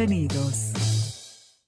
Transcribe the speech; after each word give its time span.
Bienvenidos. 0.00 0.72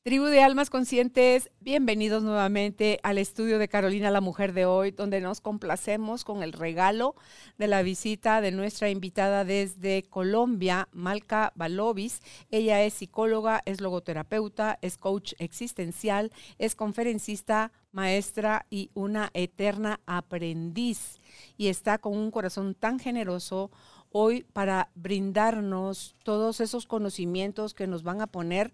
Tribu 0.04 0.24
de 0.24 0.42
Almas 0.42 0.70
Conscientes, 0.70 1.50
bienvenidos 1.60 2.22
nuevamente 2.22 2.98
al 3.02 3.18
estudio 3.18 3.58
de 3.58 3.68
Carolina 3.68 4.10
la 4.10 4.22
Mujer 4.22 4.54
de 4.54 4.64
hoy, 4.64 4.90
donde 4.90 5.20
nos 5.20 5.42
complacemos 5.42 6.24
con 6.24 6.42
el 6.42 6.54
regalo 6.54 7.14
de 7.58 7.66
la 7.66 7.82
visita 7.82 8.40
de 8.40 8.50
nuestra 8.50 8.88
invitada 8.88 9.44
desde 9.44 10.04
Colombia, 10.04 10.88
Malca 10.92 11.52
Balovis. 11.56 12.22
Ella 12.50 12.82
es 12.82 12.94
psicóloga, 12.94 13.60
es 13.66 13.82
logoterapeuta, 13.82 14.78
es 14.80 14.96
coach 14.96 15.34
existencial, 15.38 16.32
es 16.56 16.74
conferencista, 16.74 17.70
maestra 17.92 18.64
y 18.70 18.90
una 18.94 19.28
eterna 19.34 20.00
aprendiz. 20.06 21.18
Y 21.58 21.68
está 21.68 21.98
con 21.98 22.16
un 22.16 22.30
corazón 22.30 22.74
tan 22.74 22.98
generoso 22.98 23.70
hoy 24.12 24.44
para 24.52 24.90
brindarnos 24.94 26.14
todos 26.22 26.60
esos 26.60 26.86
conocimientos 26.86 27.74
que 27.74 27.86
nos 27.86 28.02
van 28.02 28.20
a 28.20 28.26
poner 28.26 28.72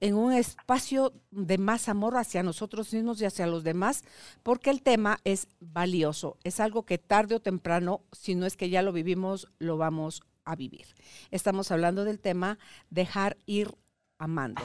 en 0.00 0.14
un 0.14 0.32
espacio 0.32 1.12
de 1.30 1.58
más 1.58 1.88
amor 1.88 2.16
hacia 2.16 2.42
nosotros 2.42 2.92
mismos 2.92 3.20
y 3.20 3.26
hacia 3.26 3.46
los 3.46 3.64
demás, 3.64 4.02
porque 4.42 4.70
el 4.70 4.82
tema 4.82 5.18
es 5.24 5.46
valioso, 5.60 6.38
es 6.42 6.58
algo 6.58 6.84
que 6.84 6.98
tarde 6.98 7.34
o 7.34 7.40
temprano, 7.40 8.02
si 8.12 8.34
no 8.34 8.46
es 8.46 8.56
que 8.56 8.70
ya 8.70 8.82
lo 8.82 8.92
vivimos, 8.92 9.48
lo 9.58 9.76
vamos 9.76 10.22
a 10.44 10.56
vivir. 10.56 10.86
Estamos 11.30 11.70
hablando 11.70 12.04
del 12.04 12.18
tema 12.18 12.58
dejar 12.88 13.36
ir 13.46 13.76
amando. 14.18 14.62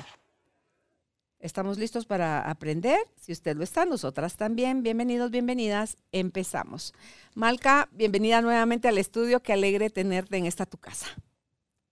¿Estamos 1.45 1.77
listos 1.77 2.07
para 2.07 2.49
aprender? 2.49 2.97
Si 3.17 3.31
usted 3.31 3.55
lo 3.55 3.63
está, 3.63 3.85
nosotras 3.85 4.35
también. 4.35 4.81
Bienvenidos, 4.81 5.29
bienvenidas. 5.29 5.95
Empezamos. 6.11 6.91
Malca, 7.35 7.87
bienvenida 7.91 8.41
nuevamente 8.41 8.87
al 8.87 8.97
estudio. 8.97 9.43
Qué 9.43 9.53
alegre 9.53 9.91
tenerte 9.91 10.37
en 10.37 10.47
esta 10.47 10.65
tu 10.65 10.79
casa. 10.79 11.05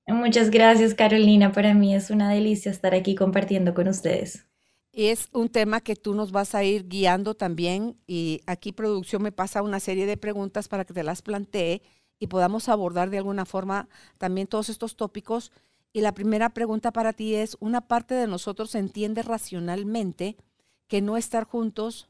Muchas 0.07 0.49
gracias, 0.49 0.95
Carolina. 0.95 1.51
Para 1.51 1.75
mí 1.75 1.93
es 1.93 2.09
una 2.09 2.31
delicia 2.31 2.71
estar 2.71 2.95
aquí 2.95 3.13
compartiendo 3.13 3.75
con 3.75 3.87
ustedes. 3.87 4.47
Es 4.91 5.29
un 5.33 5.49
tema 5.49 5.81
que 5.81 5.95
tú 5.95 6.15
nos 6.15 6.31
vas 6.31 6.55
a 6.55 6.63
ir 6.63 6.87
guiando 6.87 7.35
también 7.35 7.95
y 8.07 8.41
aquí 8.47 8.71
producción 8.71 9.21
me 9.21 9.31
pasa 9.31 9.61
una 9.61 9.79
serie 9.79 10.07
de 10.07 10.17
preguntas 10.17 10.67
para 10.67 10.83
que 10.83 10.95
te 10.95 11.03
las 11.03 11.21
plantee 11.21 11.83
y 12.17 12.25
podamos 12.25 12.69
abordar 12.69 13.11
de 13.11 13.19
alguna 13.19 13.45
forma 13.45 13.87
también 14.17 14.47
todos 14.47 14.69
estos 14.69 14.95
tópicos. 14.95 15.51
Y 15.93 16.01
la 16.01 16.13
primera 16.13 16.49
pregunta 16.49 16.91
para 16.91 17.13
ti 17.13 17.35
es, 17.35 17.55
una 17.61 17.87
parte 17.87 18.15
de 18.15 18.27
nosotros 18.27 18.75
entiende 18.75 19.21
racionalmente 19.21 20.35
que 20.87 21.01
no 21.01 21.15
estar 21.15 21.45
juntos, 21.45 22.09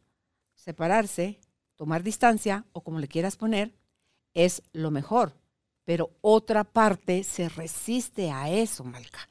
separarse, 0.55 1.39
tomar 1.75 2.01
distancia 2.01 2.65
o 2.71 2.81
como 2.81 2.99
le 2.99 3.07
quieras 3.07 3.35
poner, 3.35 3.75
es 4.33 4.63
lo 4.71 4.89
mejor 4.89 5.33
pero 5.85 6.11
otra 6.21 6.63
parte 6.63 7.23
se 7.23 7.49
resiste 7.49 8.31
a 8.31 8.49
eso, 8.49 8.83
Malca. 8.83 9.27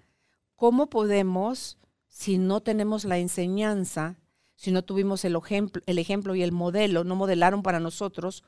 ¿Cómo 0.56 0.88
podemos, 0.88 1.78
si 2.08 2.38
no 2.38 2.60
tenemos 2.60 3.04
la 3.04 3.18
enseñanza, 3.18 4.16
si 4.54 4.70
no 4.70 4.82
tuvimos 4.82 5.24
el 5.24 5.34
ejemplo, 5.36 5.82
el 5.86 5.98
ejemplo 5.98 6.34
y 6.34 6.42
el 6.42 6.52
modelo, 6.52 7.04
no 7.04 7.16
modelaron 7.16 7.62
para 7.62 7.80
nosotros, 7.80 8.44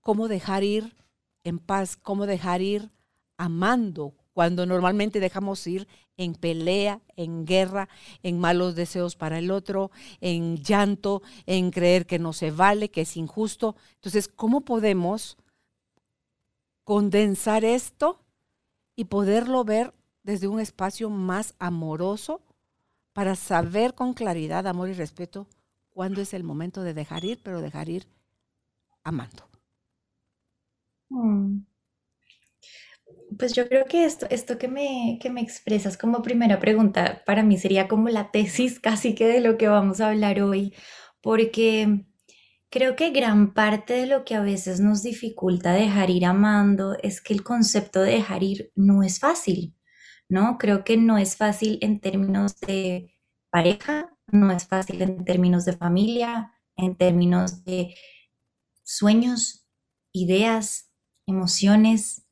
cómo 0.00 0.28
dejar 0.28 0.64
ir 0.64 0.96
en 1.44 1.58
paz, 1.58 1.96
cómo 1.96 2.26
dejar 2.26 2.60
ir 2.60 2.90
amando, 3.36 4.14
cuando 4.34 4.66
normalmente 4.66 5.20
dejamos 5.20 5.66
ir 5.66 5.88
en 6.18 6.34
pelea, 6.34 7.00
en 7.16 7.46
guerra, 7.46 7.88
en 8.22 8.38
malos 8.38 8.74
deseos 8.74 9.16
para 9.16 9.38
el 9.38 9.50
otro, 9.50 9.90
en 10.20 10.56
llanto, 10.58 11.22
en 11.46 11.70
creer 11.70 12.04
que 12.04 12.18
no 12.18 12.32
se 12.32 12.50
vale, 12.50 12.90
que 12.90 13.02
es 13.02 13.16
injusto. 13.16 13.76
Entonces, 13.94 14.28
¿cómo 14.28 14.60
podemos 14.60 15.38
condensar 16.84 17.64
esto 17.64 18.20
y 18.96 19.06
poderlo 19.06 19.64
ver 19.64 19.94
desde 20.22 20.48
un 20.48 20.60
espacio 20.60 21.10
más 21.10 21.54
amoroso 21.58 22.42
para 23.12 23.36
saber 23.36 23.94
con 23.94 24.12
claridad, 24.12 24.66
amor 24.66 24.88
y 24.88 24.92
respeto 24.92 25.46
cuándo 25.90 26.20
es 26.20 26.34
el 26.34 26.42
momento 26.42 26.82
de 26.82 26.92
dejar 26.92 27.24
ir, 27.24 27.40
pero 27.42 27.60
dejar 27.60 27.88
ir 27.88 28.06
amando. 29.04 29.48
Mm. 31.10 31.64
Pues 33.38 33.54
yo 33.54 33.68
creo 33.68 33.86
que 33.86 34.04
esto, 34.04 34.26
esto 34.30 34.58
que, 34.58 34.68
me, 34.68 35.18
que 35.20 35.30
me 35.30 35.40
expresas 35.40 35.96
como 35.96 36.22
primera 36.22 36.60
pregunta 36.60 37.22
para 37.26 37.42
mí 37.42 37.58
sería 37.58 37.88
como 37.88 38.08
la 38.08 38.30
tesis 38.30 38.80
casi 38.80 39.14
que 39.14 39.26
de 39.26 39.40
lo 39.40 39.58
que 39.58 39.68
vamos 39.68 40.00
a 40.00 40.08
hablar 40.08 40.40
hoy, 40.42 40.74
porque 41.22 42.06
Creo 42.74 42.96
que 42.96 43.10
gran 43.10 43.54
parte 43.54 43.92
de 43.94 44.06
lo 44.08 44.24
que 44.24 44.34
a 44.34 44.40
veces 44.40 44.80
nos 44.80 45.04
dificulta 45.04 45.72
dejar 45.72 46.10
ir 46.10 46.26
amando 46.26 46.96
es 47.04 47.20
que 47.20 47.32
el 47.32 47.44
concepto 47.44 48.00
de 48.00 48.14
dejar 48.14 48.42
ir 48.42 48.72
no 48.74 49.04
es 49.04 49.20
fácil, 49.20 49.76
¿no? 50.28 50.58
Creo 50.58 50.82
que 50.82 50.96
no 50.96 51.16
es 51.16 51.36
fácil 51.36 51.78
en 51.82 52.00
términos 52.00 52.58
de 52.58 53.14
pareja, 53.48 54.16
no 54.26 54.50
es 54.50 54.66
fácil 54.66 55.02
en 55.02 55.24
términos 55.24 55.64
de 55.64 55.76
familia, 55.76 56.52
en 56.76 56.96
términos 56.96 57.64
de 57.64 57.94
sueños, 58.82 59.68
ideas, 60.12 60.90
emociones, 61.28 62.23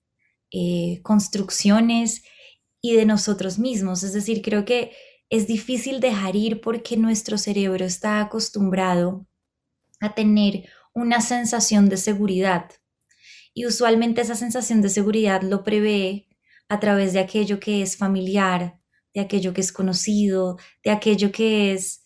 eh, 0.52 1.00
construcciones 1.02 2.22
y 2.80 2.96
de 2.96 3.06
nosotros 3.06 3.58
mismos. 3.58 4.02
Es 4.02 4.12
decir, 4.12 4.42
creo 4.42 4.64
que 4.64 4.92
es 5.30 5.46
difícil 5.46 6.00
dejar 6.00 6.36
ir 6.36 6.60
porque 6.60 6.96
nuestro 6.96 7.38
cerebro 7.38 7.84
está 7.84 8.20
acostumbrado 8.20 9.26
a 10.00 10.14
tener 10.14 10.68
una 10.94 11.20
sensación 11.20 11.88
de 11.88 11.96
seguridad. 11.96 12.70
Y 13.54 13.66
usualmente 13.66 14.20
esa 14.20 14.34
sensación 14.34 14.82
de 14.82 14.88
seguridad 14.88 15.42
lo 15.42 15.62
prevé 15.64 16.28
a 16.68 16.80
través 16.80 17.12
de 17.12 17.20
aquello 17.20 17.60
que 17.60 17.82
es 17.82 17.96
familiar, 17.96 18.78
de 19.14 19.20
aquello 19.20 19.52
que 19.52 19.60
es 19.60 19.72
conocido, 19.72 20.58
de 20.84 20.90
aquello 20.90 21.32
que 21.32 21.72
es 21.72 22.02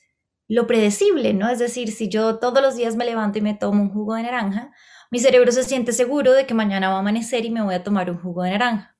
lo 0.48 0.66
predecible, 0.66 1.34
¿no? 1.34 1.48
Es 1.48 1.58
decir, 1.58 1.90
si 1.90 2.08
yo 2.08 2.38
todos 2.38 2.62
los 2.62 2.76
días 2.76 2.96
me 2.96 3.04
levanto 3.04 3.38
y 3.38 3.42
me 3.42 3.54
tomo 3.54 3.82
un 3.82 3.90
jugo 3.90 4.14
de 4.14 4.22
naranja, 4.22 4.72
mi 5.10 5.18
cerebro 5.18 5.52
se 5.52 5.64
siente 5.64 5.92
seguro 5.92 6.32
de 6.32 6.46
que 6.46 6.54
mañana 6.54 6.88
va 6.88 6.96
a 6.96 6.98
amanecer 7.00 7.44
y 7.44 7.50
me 7.50 7.62
voy 7.62 7.74
a 7.74 7.82
tomar 7.82 8.10
un 8.10 8.18
jugo 8.18 8.42
de 8.42 8.50
naranja. 8.50 8.96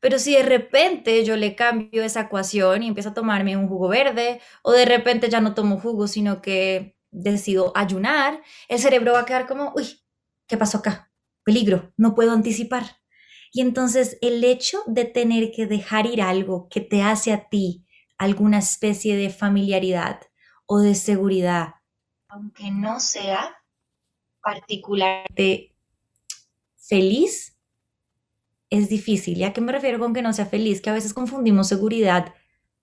Pero 0.00 0.18
si 0.18 0.34
de 0.34 0.42
repente 0.42 1.24
yo 1.24 1.36
le 1.36 1.54
cambio 1.54 2.02
esa 2.02 2.22
ecuación 2.22 2.82
y 2.82 2.88
empiezo 2.88 3.10
a 3.10 3.14
tomarme 3.14 3.56
un 3.56 3.68
jugo 3.68 3.88
verde, 3.88 4.40
o 4.62 4.72
de 4.72 4.84
repente 4.84 5.28
ya 5.28 5.40
no 5.40 5.54
tomo 5.54 5.78
jugo, 5.78 6.08
sino 6.08 6.42
que 6.42 6.96
decido 7.12 7.72
ayunar, 7.76 8.42
el 8.68 8.78
cerebro 8.80 9.12
va 9.12 9.20
a 9.20 9.24
quedar 9.26 9.46
como, 9.46 9.72
uy, 9.76 10.02
¿qué 10.48 10.56
pasó 10.56 10.78
acá? 10.78 11.12
Peligro, 11.44 11.92
no 11.96 12.14
puedo 12.14 12.32
anticipar. 12.32 12.84
Y 13.52 13.60
entonces 13.60 14.18
el 14.22 14.42
hecho 14.42 14.82
de 14.86 15.04
tener 15.04 15.52
que 15.52 15.66
dejar 15.66 16.06
ir 16.06 16.22
algo 16.22 16.68
que 16.68 16.80
te 16.80 17.02
hace 17.02 17.32
a 17.32 17.48
ti 17.48 17.86
alguna 18.18 18.58
especie 18.58 19.14
de 19.16 19.30
familiaridad 19.30 20.20
o 20.66 20.80
de 20.80 20.94
seguridad, 20.94 21.74
aunque 22.28 22.70
no 22.70 22.98
sea 22.98 23.61
particularmente 24.42 25.74
feliz, 26.76 27.56
es 28.70 28.88
difícil. 28.88 29.38
¿Y 29.38 29.44
a 29.44 29.52
qué 29.52 29.60
me 29.60 29.72
refiero 29.72 29.98
con 29.98 30.14
que 30.14 30.22
no 30.22 30.32
sea 30.32 30.46
feliz? 30.46 30.80
Que 30.80 30.90
a 30.90 30.94
veces 30.94 31.14
confundimos 31.14 31.68
seguridad 31.68 32.34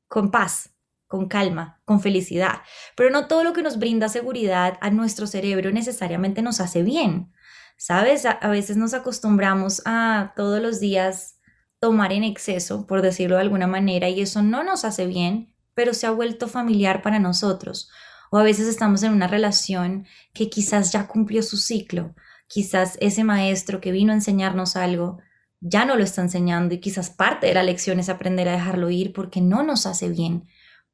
con 0.07 0.31
paz 0.31 0.71
con 1.09 1.27
calma, 1.27 1.81
con 1.85 2.01
felicidad. 2.01 2.61
Pero 2.95 3.09
no 3.09 3.27
todo 3.27 3.43
lo 3.43 3.51
que 3.51 3.63
nos 3.63 3.79
brinda 3.79 4.09
seguridad 4.09 4.77
a 4.79 4.91
nuestro 4.91 5.25
cerebro 5.25 5.71
necesariamente 5.71 6.43
nos 6.43 6.61
hace 6.61 6.83
bien. 6.83 7.33
¿Sabes? 7.77 8.25
A, 8.27 8.47
veces 8.49 8.77
nos 8.77 8.93
acostumbramos 8.93 9.81
a 9.85 10.33
todos 10.35 10.61
los 10.61 10.79
días 10.79 11.39
tomar 11.79 12.13
en 12.13 12.23
exceso, 12.23 12.85
por 12.85 13.01
decirlo 13.01 13.37
de 13.37 13.41
alguna 13.41 13.65
manera, 13.65 14.07
y 14.07 14.21
eso 14.21 14.43
no 14.43 14.63
nos 14.63 14.85
hace 14.85 15.07
bien, 15.07 15.55
pero 15.73 15.93
se 15.95 16.05
ha 16.05 16.11
vuelto 16.11 16.47
familiar 16.47 17.01
para 17.01 17.19
nosotros. 17.19 17.89
O 18.29 18.37
a 18.37 18.43
veces 18.43 18.67
estamos 18.67 19.03
en 19.03 19.13
una 19.13 19.27
relación 19.27 20.05
que 20.33 20.49
quizás 20.49 20.91
ya 20.91 21.07
cumplió 21.07 21.43
su 21.43 21.57
ciclo, 21.57 22.15
quizás 22.47 22.97
ese 23.01 23.23
maestro 23.23 23.81
que 23.81 23.91
vino 23.91 24.11
a 24.11 24.15
enseñarnos 24.15 24.75
algo 24.75 25.19
ya 25.61 25.83
no 25.83 25.97
lo 25.97 26.03
está 26.03 26.21
enseñando 26.21 26.73
y 26.73 26.79
quizás 26.79 27.09
parte 27.09 27.47
de 27.47 27.53
la 27.53 27.63
lección 27.63 27.99
es 27.99 28.07
aprender 28.07 28.47
a 28.47 28.53
dejarlo 28.53 28.89
ir 28.89 29.11
porque 29.11 29.41
no 29.41 29.61
nos 29.61 29.85
hace 29.85 30.07
bien 30.07 30.47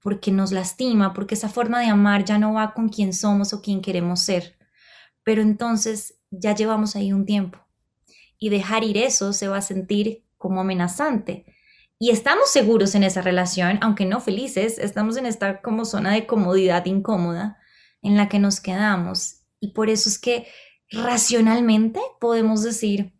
porque 0.05 0.31
nos 0.31 0.51
lastima, 0.51 1.13
porque 1.13 1.33
esa 1.33 1.49
forma 1.49 1.79
de 1.79 1.87
amar 1.87 2.25
ya 2.25 2.37
no 2.37 2.53
va 2.53 2.75
con 2.75 2.89
quién 2.89 3.11
somos 3.11 3.53
o 3.53 3.63
quién 3.63 3.81
queremos 3.81 4.19
ser. 4.19 4.55
Pero 5.23 5.41
entonces 5.41 6.19
ya 6.29 6.53
llevamos 6.53 6.95
ahí 6.95 7.11
un 7.11 7.25
tiempo 7.25 7.57
y 8.37 8.49
dejar 8.49 8.83
ir 8.83 8.97
eso 8.97 9.33
se 9.33 9.47
va 9.47 9.57
a 9.57 9.61
sentir 9.63 10.23
como 10.37 10.61
amenazante. 10.61 11.47
Y 11.99 12.11
estamos 12.11 12.49
seguros 12.49 12.95
en 12.95 13.03
esa 13.03 13.21
relación, 13.21 13.79
aunque 13.81 14.05
no 14.05 14.19
felices, 14.19 14.79
estamos 14.79 15.17
en 15.17 15.25
esta 15.25 15.61
como 15.61 15.85
zona 15.85 16.11
de 16.11 16.27
comodidad 16.27 16.85
incómoda 16.85 17.57
en 18.01 18.17
la 18.17 18.27
que 18.27 18.39
nos 18.39 18.59
quedamos. 18.59 19.43
Y 19.59 19.69
por 19.69 19.89
eso 19.89 20.09
es 20.09 20.19
que 20.19 20.47
racionalmente 20.91 21.99
podemos 22.19 22.63
decir, 22.63 23.13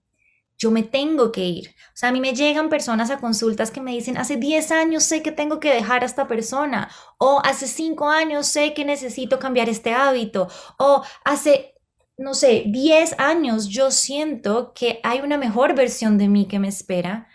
yo 0.58 0.72
me 0.72 0.84
tengo 0.84 1.32
que 1.32 1.46
ir. 1.46 1.70
O 1.70 1.98
sea, 1.98 2.10
a 2.10 2.12
mí 2.12 2.20
me 2.20 2.34
llegan 2.34 2.70
personas 2.70 3.10
a 3.10 3.20
consultas 3.20 3.72
que 3.72 3.82
me 3.82 3.92
dicen, 3.92 4.18
hace 4.18 4.38
10 4.38 4.72
años 4.72 5.04
sé 5.04 5.22
que 5.22 5.32
tengo 5.32 5.60
que 5.60 5.74
dejar 5.74 6.04
a 6.04 6.06
esta 6.06 6.28
persona, 6.28 6.90
o 7.18 7.42
hace 7.44 7.68
5 7.68 8.10
años 8.10 8.48
sé 8.48 8.74
que 8.74 8.86
necesito 8.86 9.40
cambiar 9.40 9.70
este 9.70 9.94
hábito, 9.94 10.48
o 10.78 11.04
hace, 11.24 11.74
no 12.18 12.34
sé, 12.34 12.64
10 12.68 13.20
años 13.20 13.68
yo 13.68 13.92
siento 13.92 14.74
que 14.74 15.00
hay 15.04 15.20
una 15.20 15.38
mejor 15.38 15.76
versión 15.76 16.18
de 16.18 16.28
mí 16.30 16.48
que 16.48 16.60
me 16.60 16.68
espera, 16.68 17.28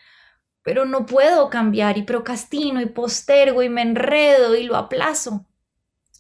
pero 0.62 0.84
no 0.84 1.06
puedo 1.06 1.50
cambiar 1.50 1.98
y 1.98 2.02
procrastino 2.02 2.80
y 2.80 2.86
postergo 2.86 3.62
y 3.62 3.68
me 3.68 3.82
enredo 3.82 4.54
y 4.54 4.64
lo 4.64 4.76
aplazo. 4.76 5.46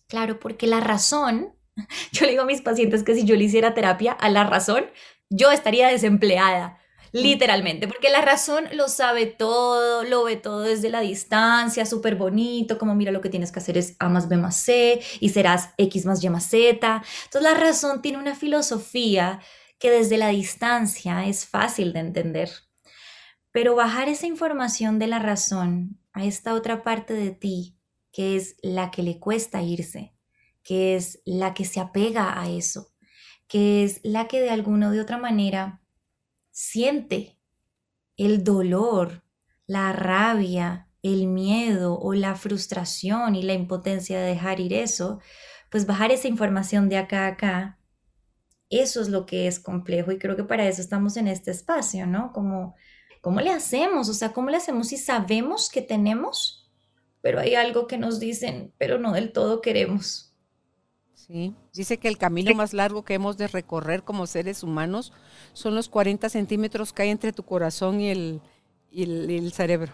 Claro, 0.08 0.40
porque 0.40 0.66
la 0.66 0.80
razón, 0.80 1.54
yo 2.12 2.24
le 2.24 2.32
digo 2.32 2.42
a 2.42 2.46
mis 2.46 2.62
pacientes 2.62 3.02
que 3.02 3.14
si 3.14 3.24
yo 3.24 3.36
le 3.36 3.44
hiciera 3.44 3.74
terapia 3.74 4.12
a 4.12 4.28
la 4.28 4.44
razón, 4.44 4.86
yo 5.28 5.50
estaría 5.50 5.88
desempleada 5.88 6.80
literalmente, 7.12 7.88
porque 7.88 8.10
la 8.10 8.20
razón 8.20 8.64
lo 8.72 8.88
sabe 8.88 9.26
todo, 9.26 10.04
lo 10.04 10.24
ve 10.24 10.36
todo 10.36 10.60
desde 10.60 10.90
la 10.90 11.00
distancia, 11.00 11.86
súper 11.86 12.16
bonito, 12.16 12.78
como 12.78 12.94
mira 12.94 13.12
lo 13.12 13.20
que 13.20 13.28
tienes 13.28 13.50
que 13.52 13.58
hacer 13.58 13.78
es 13.78 13.96
A 13.98 14.08
más 14.08 14.28
B 14.28 14.36
más 14.36 14.56
C 14.56 15.00
y 15.18 15.30
serás 15.30 15.70
X 15.76 16.06
más 16.06 16.22
Y 16.22 16.28
más 16.30 16.48
Z. 16.48 17.02
Entonces 17.24 17.42
la 17.42 17.58
razón 17.58 18.02
tiene 18.02 18.18
una 18.18 18.34
filosofía 18.34 19.40
que 19.78 19.90
desde 19.90 20.18
la 20.18 20.28
distancia 20.28 21.26
es 21.26 21.46
fácil 21.46 21.92
de 21.92 22.00
entender. 22.00 22.50
Pero 23.52 23.74
bajar 23.74 24.08
esa 24.08 24.26
información 24.26 24.98
de 24.98 25.06
la 25.06 25.18
razón 25.18 25.98
a 26.12 26.24
esta 26.24 26.54
otra 26.54 26.82
parte 26.82 27.14
de 27.14 27.30
ti, 27.30 27.76
que 28.12 28.36
es 28.36 28.56
la 28.62 28.90
que 28.90 29.02
le 29.02 29.18
cuesta 29.18 29.62
irse, 29.62 30.14
que 30.62 30.96
es 30.96 31.20
la 31.24 31.54
que 31.54 31.64
se 31.64 31.80
apega 31.80 32.40
a 32.40 32.48
eso, 32.50 32.92
que 33.48 33.84
es 33.84 34.00
la 34.04 34.28
que 34.28 34.40
de 34.40 34.50
alguna 34.50 34.88
o 34.88 34.92
de 34.92 35.00
otra 35.00 35.18
manera 35.18 35.80
siente 36.50 37.38
el 38.16 38.44
dolor, 38.44 39.24
la 39.66 39.92
rabia, 39.92 40.88
el 41.02 41.26
miedo 41.26 41.98
o 41.98 42.12
la 42.14 42.34
frustración 42.34 43.34
y 43.34 43.42
la 43.42 43.54
impotencia 43.54 44.20
de 44.20 44.26
dejar 44.26 44.60
ir 44.60 44.74
eso, 44.74 45.20
pues 45.70 45.86
bajar 45.86 46.12
esa 46.12 46.28
información 46.28 46.88
de 46.88 46.98
acá 46.98 47.24
a 47.24 47.28
acá, 47.28 47.78
eso 48.68 49.00
es 49.00 49.08
lo 49.08 49.26
que 49.26 49.46
es 49.46 49.58
complejo 49.58 50.12
y 50.12 50.18
creo 50.18 50.36
que 50.36 50.44
para 50.44 50.68
eso 50.68 50.80
estamos 50.80 51.16
en 51.16 51.26
este 51.26 51.50
espacio, 51.50 52.06
¿no? 52.06 52.32
Como, 52.32 52.76
¿cómo 53.20 53.40
le 53.40 53.50
hacemos? 53.50 54.08
O 54.08 54.14
sea, 54.14 54.32
¿cómo 54.32 54.50
le 54.50 54.56
hacemos 54.56 54.88
si 54.88 54.96
sabemos 54.96 55.70
que 55.70 55.82
tenemos, 55.82 56.70
pero 57.20 57.40
hay 57.40 57.54
algo 57.54 57.86
que 57.86 57.98
nos 57.98 58.20
dicen, 58.20 58.72
pero 58.78 58.98
no 58.98 59.12
del 59.12 59.32
todo 59.32 59.60
queremos? 59.60 60.30
Sí, 61.14 61.54
dice 61.72 61.98
que 61.98 62.08
el 62.08 62.18
camino 62.18 62.54
más 62.54 62.72
largo 62.72 63.04
que 63.04 63.14
hemos 63.14 63.36
de 63.36 63.46
recorrer 63.46 64.02
como 64.02 64.26
seres 64.26 64.62
humanos 64.62 65.12
son 65.52 65.74
los 65.74 65.88
40 65.88 66.28
centímetros 66.28 66.92
que 66.92 67.02
hay 67.02 67.10
entre 67.10 67.32
tu 67.32 67.44
corazón 67.44 68.00
y 68.00 68.10
el, 68.10 68.40
el, 68.92 69.52
cerebro. 69.52 69.92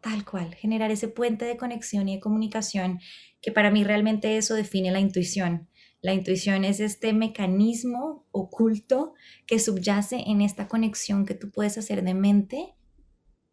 Tal 0.00 0.24
cual, 0.24 0.54
generar 0.54 0.90
ese 0.90 1.08
puente 1.08 1.44
de 1.44 1.56
conexión 1.56 2.08
y 2.08 2.16
de 2.16 2.20
comunicación, 2.20 3.00
que 3.40 3.52
para 3.52 3.70
mí 3.70 3.84
realmente 3.84 4.36
eso 4.36 4.54
define 4.54 4.90
la 4.90 5.00
intuición. 5.00 5.68
La 6.02 6.12
intuición 6.12 6.64
es 6.64 6.80
este 6.80 7.12
mecanismo 7.12 8.26
oculto 8.32 9.14
que 9.46 9.60
subyace 9.60 10.24
en 10.26 10.40
esta 10.40 10.66
conexión 10.66 11.24
que 11.24 11.34
tú 11.34 11.50
puedes 11.52 11.78
hacer 11.78 12.02
de 12.02 12.12
mente 12.12 12.74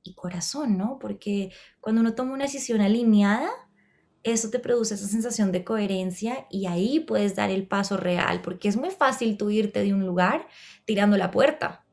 y 0.04 0.16
corazón, 0.16 0.76
¿no? 0.76 0.98
Porque 1.00 1.52
cuando 1.80 2.02
uno 2.02 2.16
toma 2.16 2.34
una 2.34 2.46
decisión 2.46 2.82
alineada, 2.82 3.50
eso 4.24 4.50
te 4.50 4.58
produce 4.58 4.96
esa 4.96 5.08
sensación 5.08 5.52
de 5.52 5.64
coherencia 5.64 6.48
y 6.50 6.66
ahí 6.66 7.00
puedes 7.00 7.36
dar 7.36 7.52
el 7.52 7.68
paso 7.68 7.98
real, 7.98 8.42
porque 8.42 8.68
es 8.68 8.78
muy 8.78 8.90
fácil 8.90 9.38
tú 9.38 9.52
irte 9.52 9.84
de 9.84 9.94
un 9.94 10.06
lugar 10.06 10.48
tirando 10.86 11.18
la 11.18 11.30
puerta. 11.30 11.86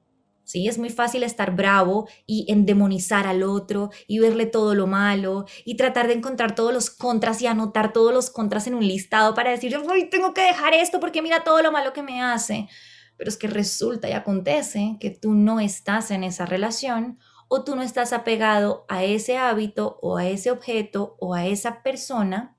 Sí, 0.46 0.69
es 0.69 0.78
muy 0.78 0.90
fácil 0.90 1.25
estar 1.25 1.56
bravo 1.56 2.06
y 2.25 2.46
endemonizar 2.48 3.26
al 3.26 3.43
otro 3.43 3.90
y 4.06 4.20
verle 4.20 4.46
todo 4.46 4.76
lo 4.76 4.87
malo 4.87 5.44
y 5.64 5.76
tratar 5.76 6.06
de 6.06 6.12
encontrar 6.12 6.54
todos 6.54 6.72
los 6.72 6.88
contras 6.88 7.43
y 7.43 7.48
anotar 7.48 7.93
todos 7.93 8.14
los 8.14 8.31
contras 8.31 8.69
en 8.69 8.76
un 8.76 8.87
listado 8.87 9.34
para 9.34 9.50
decir, 9.50 9.72
yo 9.72 9.82
tengo 10.08 10.34
que 10.34 10.43
dejar 10.43 10.72
esto 10.72 11.00
porque 11.00 11.20
mira 11.20 11.43
todo 11.43 11.62
lo 11.62 11.72
malo 11.72 11.93
que 11.93 12.04
me 12.04 12.22
hace. 12.22 12.69
Pero 13.16 13.28
es 13.28 13.37
que 13.37 13.48
resulta 13.48 14.08
y 14.08 14.12
acontece 14.12 14.98
que 15.00 15.10
tú 15.10 15.34
no 15.34 15.58
estás 15.58 16.12
en 16.12 16.22
esa 16.22 16.46
relación 16.46 17.19
o 17.48 17.64
tú 17.64 17.75
no 17.75 17.82
estás 17.82 18.12
apegado 18.12 18.84
a 18.88 19.02
ese 19.02 19.38
hábito 19.38 19.98
o 20.00 20.16
a 20.16 20.28
ese 20.28 20.52
objeto 20.52 21.16
o 21.19 21.34
a 21.34 21.44
esa 21.44 21.82
persona 21.82 22.56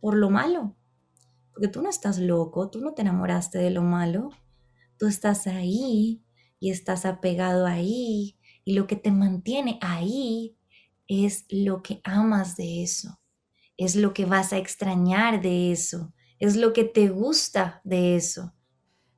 por 0.00 0.16
lo 0.16 0.28
malo. 0.28 0.74
Porque 1.52 1.68
tú 1.68 1.82
no 1.82 1.88
estás 1.88 2.18
loco, 2.18 2.68
tú 2.68 2.80
no 2.80 2.94
te 2.94 3.02
enamoraste 3.02 3.58
de 3.58 3.70
lo 3.70 3.82
malo, 3.82 4.30
tú 4.98 5.06
estás 5.06 5.46
ahí 5.46 6.24
y 6.62 6.70
estás 6.70 7.04
apegado 7.06 7.66
ahí 7.66 8.38
y 8.64 8.74
lo 8.74 8.86
que 8.86 8.94
te 8.94 9.10
mantiene 9.10 9.80
ahí 9.82 10.56
es 11.08 11.44
lo 11.50 11.82
que 11.82 12.00
amas 12.04 12.54
de 12.56 12.84
eso, 12.84 13.20
es 13.76 13.96
lo 13.96 14.14
que 14.14 14.26
vas 14.26 14.52
a 14.52 14.58
extrañar 14.58 15.42
de 15.42 15.72
eso, 15.72 16.14
es 16.38 16.54
lo 16.54 16.72
que 16.72 16.84
te 16.84 17.08
gusta 17.08 17.80
de 17.82 18.14
eso. 18.14 18.54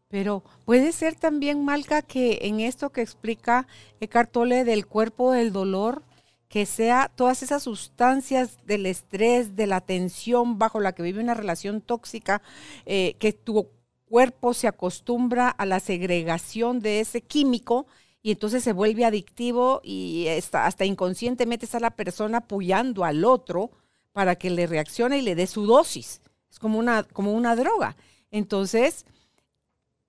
Pero 0.09 0.43
puede 0.65 0.91
ser 0.93 1.17
también, 1.17 1.63
Malca, 1.67 2.01
que 2.01 2.39
en 2.43 2.61
esto 2.61 2.93
que 2.93 3.03
explica 3.03 3.67
Eckhart 4.01 4.33
Tolle 4.33 4.65
del 4.65 4.87
cuerpo 4.87 5.31
del 5.33 5.53
dolor, 5.53 6.03
que 6.49 6.65
sea 6.65 7.13
todas 7.15 7.43
esas 7.43 7.65
sustancias 7.65 8.57
del 8.65 8.87
estrés, 8.87 9.55
de 9.55 9.67
la 9.67 9.83
tensión 9.83 10.59
bajo 10.59 10.81
la 10.81 10.95
que 10.95 11.03
vive 11.03 11.21
una 11.21 11.35
relación 11.35 11.83
tóxica, 11.83 12.41
eh, 12.87 13.17
que 13.19 13.35
tu 13.35 13.69
cuerpo 14.09 14.55
se 14.55 14.69
acostumbra 14.69 15.49
a 15.49 15.67
la 15.67 15.81
segregación 15.81 16.81
de 16.81 17.01
ese 17.01 17.23
químico 17.23 17.87
y 18.23 18.31
entonces 18.31 18.65
se 18.65 18.73
vuelve 18.73 19.05
adictivo 19.05 19.81
y 19.85 20.29
hasta 20.53 20.85
inconscientemente 20.85 21.67
está 21.67 21.79
la 21.81 21.91
persona 21.91 22.39
apoyando 22.39 23.05
al 23.05 23.25
otro 23.25 23.71
para 24.13 24.37
que 24.37 24.49
le 24.49 24.67
reaccione 24.67 25.19
y 25.19 25.23
le 25.23 25.35
dé 25.35 25.47
su 25.47 25.67
dosis. 25.67 26.23
Es 26.51 26.59
como 26.59 26.79
una, 26.79 27.03
como 27.03 27.33
una 27.33 27.57
droga. 27.57 27.97
Entonces, 28.31 29.05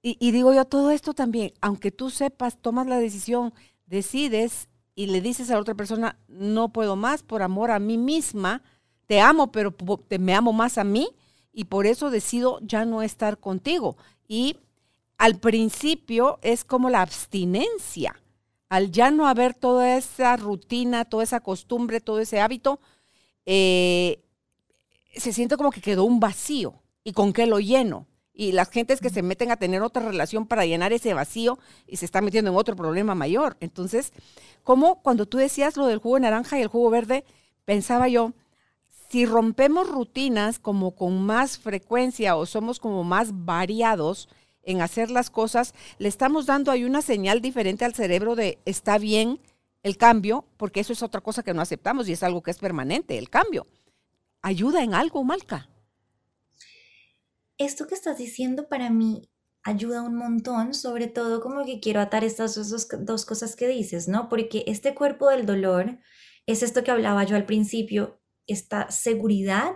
y, 0.08 0.32
digo 0.32 0.54
yo, 0.54 0.66
todo 0.66 0.92
esto 0.92 1.16
también, 1.16 1.52
aunque 1.62 1.92
tú 1.92 2.12
sepas, 2.12 2.62
tomas 2.62 2.86
la 2.86 3.00
decisión, 3.00 3.56
decides 3.88 4.70
y 4.94 5.08
le 5.08 5.20
dices 5.20 5.50
a 5.50 5.54
la 5.54 5.62
otra 5.62 5.74
persona, 5.74 6.20
no 6.28 6.70
puedo 6.70 6.96
más 6.96 7.24
por 7.24 7.42
amor 7.42 7.72
a 7.72 7.80
mí 7.80 7.98
misma, 7.98 8.62
te 9.08 9.20
amo, 9.20 9.52
pero 9.52 9.72
te, 10.08 10.20
me 10.20 10.36
amo 10.36 10.54
más 10.54 10.78
a 10.78 10.84
mí 10.84 11.10
y 11.56 11.66
por 11.66 11.88
eso 11.88 12.12
decido 12.12 12.60
ya 12.62 12.86
no 12.86 13.02
estar 13.02 13.40
contigo. 13.40 13.98
Y 14.28 14.58
al 15.18 15.40
principio 15.40 16.38
es 16.42 16.66
como 16.66 16.90
la 16.90 17.02
abstinencia, 17.02 18.22
al 18.70 18.92
ya 18.92 19.10
no 19.10 19.28
haber 19.28 19.54
toda 19.54 19.98
esa 19.98 20.36
rutina, 20.36 21.06
toda 21.06 21.24
esa 21.24 21.40
costumbre, 21.40 22.02
todo 22.02 22.20
ese 22.20 22.42
hábito, 22.42 22.80
eh, 23.46 24.22
se 25.16 25.32
siente 25.32 25.56
como 25.56 25.72
que 25.72 25.82
quedó 25.82 26.04
un 26.04 26.20
vacío. 26.20 26.82
¿Y 27.04 27.14
con 27.14 27.34
qué 27.34 27.46
lo 27.46 27.60
lleno? 27.60 28.08
y 28.36 28.52
las 28.52 28.70
gentes 28.70 29.00
que 29.00 29.10
se 29.10 29.22
meten 29.22 29.50
a 29.50 29.58
tener 29.58 29.82
otra 29.82 30.04
relación 30.04 30.46
para 30.46 30.66
llenar 30.66 30.92
ese 30.92 31.14
vacío 31.14 31.58
y 31.88 31.98
se 31.98 32.06
están 32.06 32.26
metiendo 32.26 32.52
en 32.52 32.58
otro 32.58 32.76
problema 32.76 33.16
mayor. 33.16 33.56
Entonces, 33.62 34.12
como 34.64 35.02
cuando 35.02 35.26
tú 35.26 35.38
decías 35.38 35.78
lo 35.78 35.88
del 35.88 36.00
jugo 36.00 36.20
naranja 36.20 36.60
y 36.60 36.62
el 36.62 36.68
jugo 36.68 36.90
verde, 36.90 37.24
pensaba 37.64 38.10
yo, 38.10 38.34
si 39.10 39.26
rompemos 39.26 39.90
rutinas 39.90 40.60
como 40.60 40.96
con 40.96 41.26
más 41.26 41.58
frecuencia 41.58 42.36
o 42.36 42.46
somos 42.46 42.80
como 42.80 43.04
más 43.04 43.30
variados 43.46 44.30
en 44.64 44.82
hacer 44.82 45.12
las 45.12 45.30
cosas, 45.30 45.74
le 46.00 46.08
estamos 46.08 46.46
dando 46.46 46.72
ahí 46.72 46.84
una 46.84 47.02
señal 47.02 47.42
diferente 47.42 47.86
al 47.86 47.94
cerebro 47.94 48.36
de 48.36 48.60
está 48.66 48.98
bien 48.98 49.40
el 49.84 49.98
cambio, 49.98 50.46
porque 50.58 50.80
eso 50.80 50.94
es 50.94 51.04
otra 51.04 51.22
cosa 51.22 51.44
que 51.44 51.54
no 51.54 51.62
aceptamos 51.62 52.10
y 52.10 52.14
es 52.14 52.24
algo 52.24 52.42
que 52.42 52.52
es 52.52 52.58
permanente, 52.58 53.18
el 53.18 53.30
cambio. 53.30 53.68
¿Ayuda 54.42 54.84
en 54.84 54.96
algo, 54.96 55.24
Malca? 55.24 55.70
esto 57.58 57.88
que 57.88 57.96
estás 57.96 58.18
diciendo 58.18 58.68
para 58.68 58.90
mí 58.90 59.30
ayuda 59.64 60.04
un 60.04 60.16
montón, 60.16 60.74
sobre 60.74 61.08
todo 61.08 61.42
como 61.42 61.66
que 61.66 61.80
quiero 61.80 62.00
atar 62.00 62.24
estas 62.24 62.56
dos, 62.56 63.26
cosas 63.26 63.56
que 63.56 63.68
dices, 63.68 64.08
¿no? 64.08 64.30
Porque 64.30 64.64
este 64.68 64.94
cuerpo 64.94 65.30
del 65.30 65.46
dolor 65.46 65.98
es 66.46 66.62
esto 66.62 66.84
que 66.84 66.92
hablaba 66.92 67.24
yo 67.24 67.36
al 67.36 67.46
principio, 67.46 68.22
esta 68.48 68.90
seguridad 68.92 69.76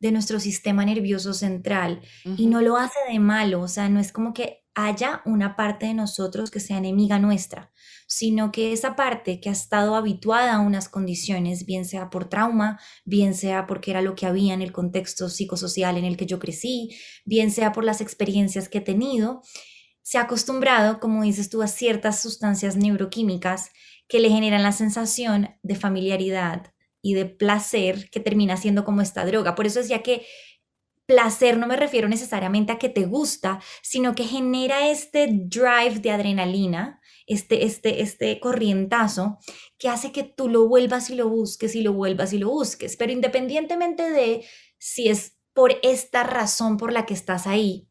de 0.00 0.12
nuestro 0.12 0.40
sistema 0.40 0.84
nervioso 0.84 1.34
central 1.34 2.00
y 2.24 2.46
no 2.46 2.62
lo 2.62 2.76
hace 2.76 2.98
de 3.10 3.18
malo, 3.18 3.60
o 3.60 3.68
sea, 3.68 3.88
no 3.90 4.00
es 4.00 4.12
como 4.12 4.32
que 4.32 4.64
haya 4.74 5.20
una 5.26 5.56
parte 5.56 5.86
de 5.86 5.94
nosotros 5.94 6.50
que 6.50 6.60
sea 6.60 6.78
enemiga 6.78 7.18
nuestra, 7.18 7.70
sino 8.06 8.50
que 8.50 8.72
esa 8.72 8.96
parte 8.96 9.40
que 9.40 9.50
ha 9.50 9.52
estado 9.52 9.94
habituada 9.94 10.54
a 10.54 10.60
unas 10.60 10.88
condiciones, 10.88 11.66
bien 11.66 11.84
sea 11.84 12.08
por 12.08 12.28
trauma, 12.28 12.80
bien 13.04 13.34
sea 13.34 13.66
porque 13.66 13.90
era 13.90 14.00
lo 14.00 14.14
que 14.14 14.26
había 14.26 14.54
en 14.54 14.62
el 14.62 14.72
contexto 14.72 15.28
psicosocial 15.28 15.98
en 15.98 16.04
el 16.04 16.16
que 16.16 16.26
yo 16.26 16.38
crecí, 16.38 16.96
bien 17.26 17.50
sea 17.50 17.72
por 17.72 17.84
las 17.84 18.00
experiencias 18.00 18.68
que 18.68 18.78
he 18.78 18.82
tenido, 18.82 19.42
se 20.02 20.18
ha 20.18 20.22
acostumbrado, 20.22 20.98
como 20.98 21.22
dices 21.22 21.50
tú, 21.50 21.62
a 21.62 21.68
ciertas 21.68 22.20
sustancias 22.22 22.76
neuroquímicas 22.76 23.70
que 24.08 24.18
le 24.18 24.30
generan 24.30 24.62
la 24.62 24.72
sensación 24.72 25.50
de 25.62 25.76
familiaridad 25.76 26.72
y 27.02 27.14
de 27.14 27.26
placer 27.26 28.10
que 28.10 28.20
termina 28.20 28.56
siendo 28.56 28.84
como 28.84 29.00
esta 29.00 29.24
droga. 29.24 29.54
Por 29.54 29.66
eso 29.66 29.80
decía 29.80 30.02
que 30.02 30.26
placer 31.06 31.58
no 31.58 31.66
me 31.66 31.76
refiero 31.76 32.08
necesariamente 32.08 32.70
a 32.72 32.78
que 32.78 32.88
te 32.88 33.04
gusta, 33.04 33.60
sino 33.82 34.14
que 34.14 34.24
genera 34.24 34.88
este 34.88 35.26
drive 35.28 35.98
de 36.00 36.12
adrenalina, 36.12 37.00
este, 37.26 37.64
este, 37.64 38.00
este 38.00 38.38
corrientazo 38.38 39.38
que 39.76 39.88
hace 39.88 40.12
que 40.12 40.22
tú 40.22 40.48
lo 40.48 40.68
vuelvas 40.68 41.10
y 41.10 41.16
lo 41.16 41.28
busques 41.28 41.74
y 41.74 41.82
lo 41.82 41.94
vuelvas 41.94 42.32
y 42.32 42.38
lo 42.38 42.50
busques. 42.50 42.96
Pero 42.96 43.10
independientemente 43.10 44.08
de 44.08 44.44
si 44.78 45.08
es 45.08 45.36
por 45.52 45.74
esta 45.82 46.22
razón 46.22 46.76
por 46.76 46.92
la 46.92 47.06
que 47.06 47.14
estás 47.14 47.48
ahí, 47.48 47.88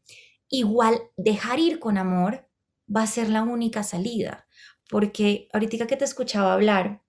igual 0.48 1.00
dejar 1.18 1.58
ir 1.58 1.78
con 1.78 1.98
amor 1.98 2.48
va 2.94 3.02
a 3.02 3.06
ser 3.06 3.28
la 3.28 3.42
única 3.42 3.82
salida. 3.82 4.46
Porque 4.88 5.48
ahorita 5.52 5.86
que 5.86 5.96
te 5.96 6.04
escuchaba 6.04 6.54
hablar, 6.54 7.02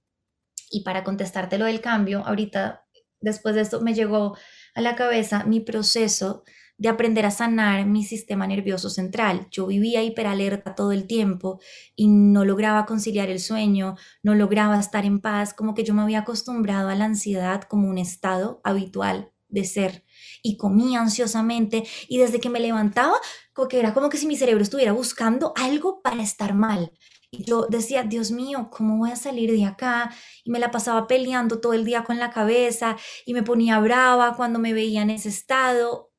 y 0.71 0.83
para 0.83 1.03
contestarte 1.03 1.57
lo 1.57 1.65
del 1.65 1.81
cambio, 1.81 2.25
ahorita 2.25 2.85
después 3.19 3.55
de 3.55 3.61
esto 3.61 3.81
me 3.81 3.93
llegó 3.93 4.35
a 4.73 4.81
la 4.81 4.95
cabeza 4.95 5.43
mi 5.43 5.59
proceso 5.59 6.43
de 6.77 6.89
aprender 6.89 7.27
a 7.27 7.31
sanar 7.31 7.85
mi 7.85 8.03
sistema 8.03 8.47
nervioso 8.47 8.89
central. 8.89 9.47
Yo 9.51 9.67
vivía 9.67 10.01
hiperalerta 10.01 10.73
todo 10.73 10.91
el 10.91 11.05
tiempo 11.05 11.59
y 11.95 12.07
no 12.07 12.43
lograba 12.43 12.87
conciliar 12.87 13.29
el 13.29 13.39
sueño, 13.39 13.97
no 14.23 14.33
lograba 14.33 14.79
estar 14.79 15.05
en 15.05 15.19
paz, 15.19 15.53
como 15.53 15.75
que 15.75 15.83
yo 15.83 15.93
me 15.93 16.01
había 16.01 16.19
acostumbrado 16.21 16.89
a 16.89 16.95
la 16.95 17.05
ansiedad 17.05 17.61
como 17.61 17.87
un 17.87 17.99
estado 17.99 18.61
habitual 18.63 19.31
de 19.47 19.63
ser 19.65 20.05
y 20.41 20.57
comía 20.57 21.01
ansiosamente 21.01 21.83
y 22.07 22.17
desde 22.17 22.39
que 22.39 22.49
me 22.49 22.59
levantaba, 22.59 23.13
como 23.53 23.67
que 23.67 23.79
era 23.79 23.93
como 23.93 24.09
que 24.09 24.17
si 24.17 24.25
mi 24.25 24.35
cerebro 24.35 24.63
estuviera 24.63 24.91
buscando 24.91 25.53
algo 25.55 26.01
para 26.01 26.23
estar 26.23 26.55
mal. 26.55 26.91
Y 27.31 27.45
yo 27.45 27.65
decía, 27.69 28.03
Dios 28.03 28.29
mío, 28.31 28.69
¿cómo 28.69 28.97
voy 28.97 29.11
a 29.11 29.15
salir 29.15 29.51
de 29.51 29.65
acá? 29.65 30.13
Y 30.43 30.51
me 30.51 30.59
la 30.59 30.69
pasaba 30.69 31.07
peleando 31.07 31.61
todo 31.61 31.73
el 31.73 31.85
día 31.85 32.03
con 32.03 32.19
la 32.19 32.29
cabeza 32.29 32.97
y 33.25 33.33
me 33.33 33.41
ponía 33.41 33.79
brava 33.79 34.35
cuando 34.35 34.59
me 34.59 34.73
veía 34.73 35.01
en 35.01 35.11
ese 35.11 35.29
estado, 35.29 36.11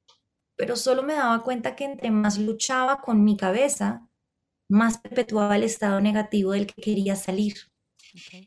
pero 0.57 0.75
solo 0.75 1.02
me 1.02 1.12
daba 1.12 1.42
cuenta 1.42 1.76
que 1.76 1.85
entre 1.85 2.11
más 2.11 2.38
luchaba 2.38 3.02
con 3.02 3.25
mi 3.25 3.37
cabeza, 3.37 4.09
más 4.71 4.99
perpetuaba 4.99 5.57
el 5.57 5.64
estado 5.64 6.00
negativo 6.00 6.52
del 6.52 6.66
que 6.66 6.81
quería 6.81 7.14
salir. 7.14 7.57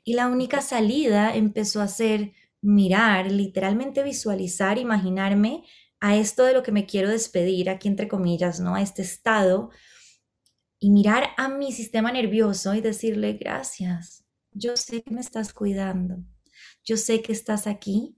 Y 0.03 0.13
la 0.13 0.27
única 0.27 0.62
salida 0.62 1.36
empezó 1.36 1.81
a 1.81 1.88
ser 1.88 2.34
mirar, 2.62 3.31
literalmente 3.31 4.01
visualizar, 4.01 4.79
imaginarme 4.79 5.63
a 6.00 6.15
esto 6.15 6.43
de 6.43 6.53
lo 6.53 6.63
que 6.63 6.72
me 6.72 6.88
quiero 6.88 7.10
despedir, 7.10 7.69
aquí 7.69 7.88
entre 7.88 8.07
comillas, 8.07 8.60
¿no? 8.60 8.75
A 8.75 8.81
este 8.81 9.03
estado 9.03 9.69
y 10.79 10.91
mirar 10.91 11.29
a 11.38 11.50
mi 11.50 11.72
sistema 11.72 12.12
nervioso 12.12 12.74
y 12.74 12.82
decirle 12.82 13.34
gracias. 13.34 14.25
Yo 14.51 14.77
sé 14.77 15.01
que 15.03 15.12
me 15.12 15.22
estás 15.22 15.53
cuidando. 15.53 16.24
Yo 16.84 16.98
sé 16.98 17.22
que 17.22 17.32
estás 17.32 17.67
aquí 17.67 18.17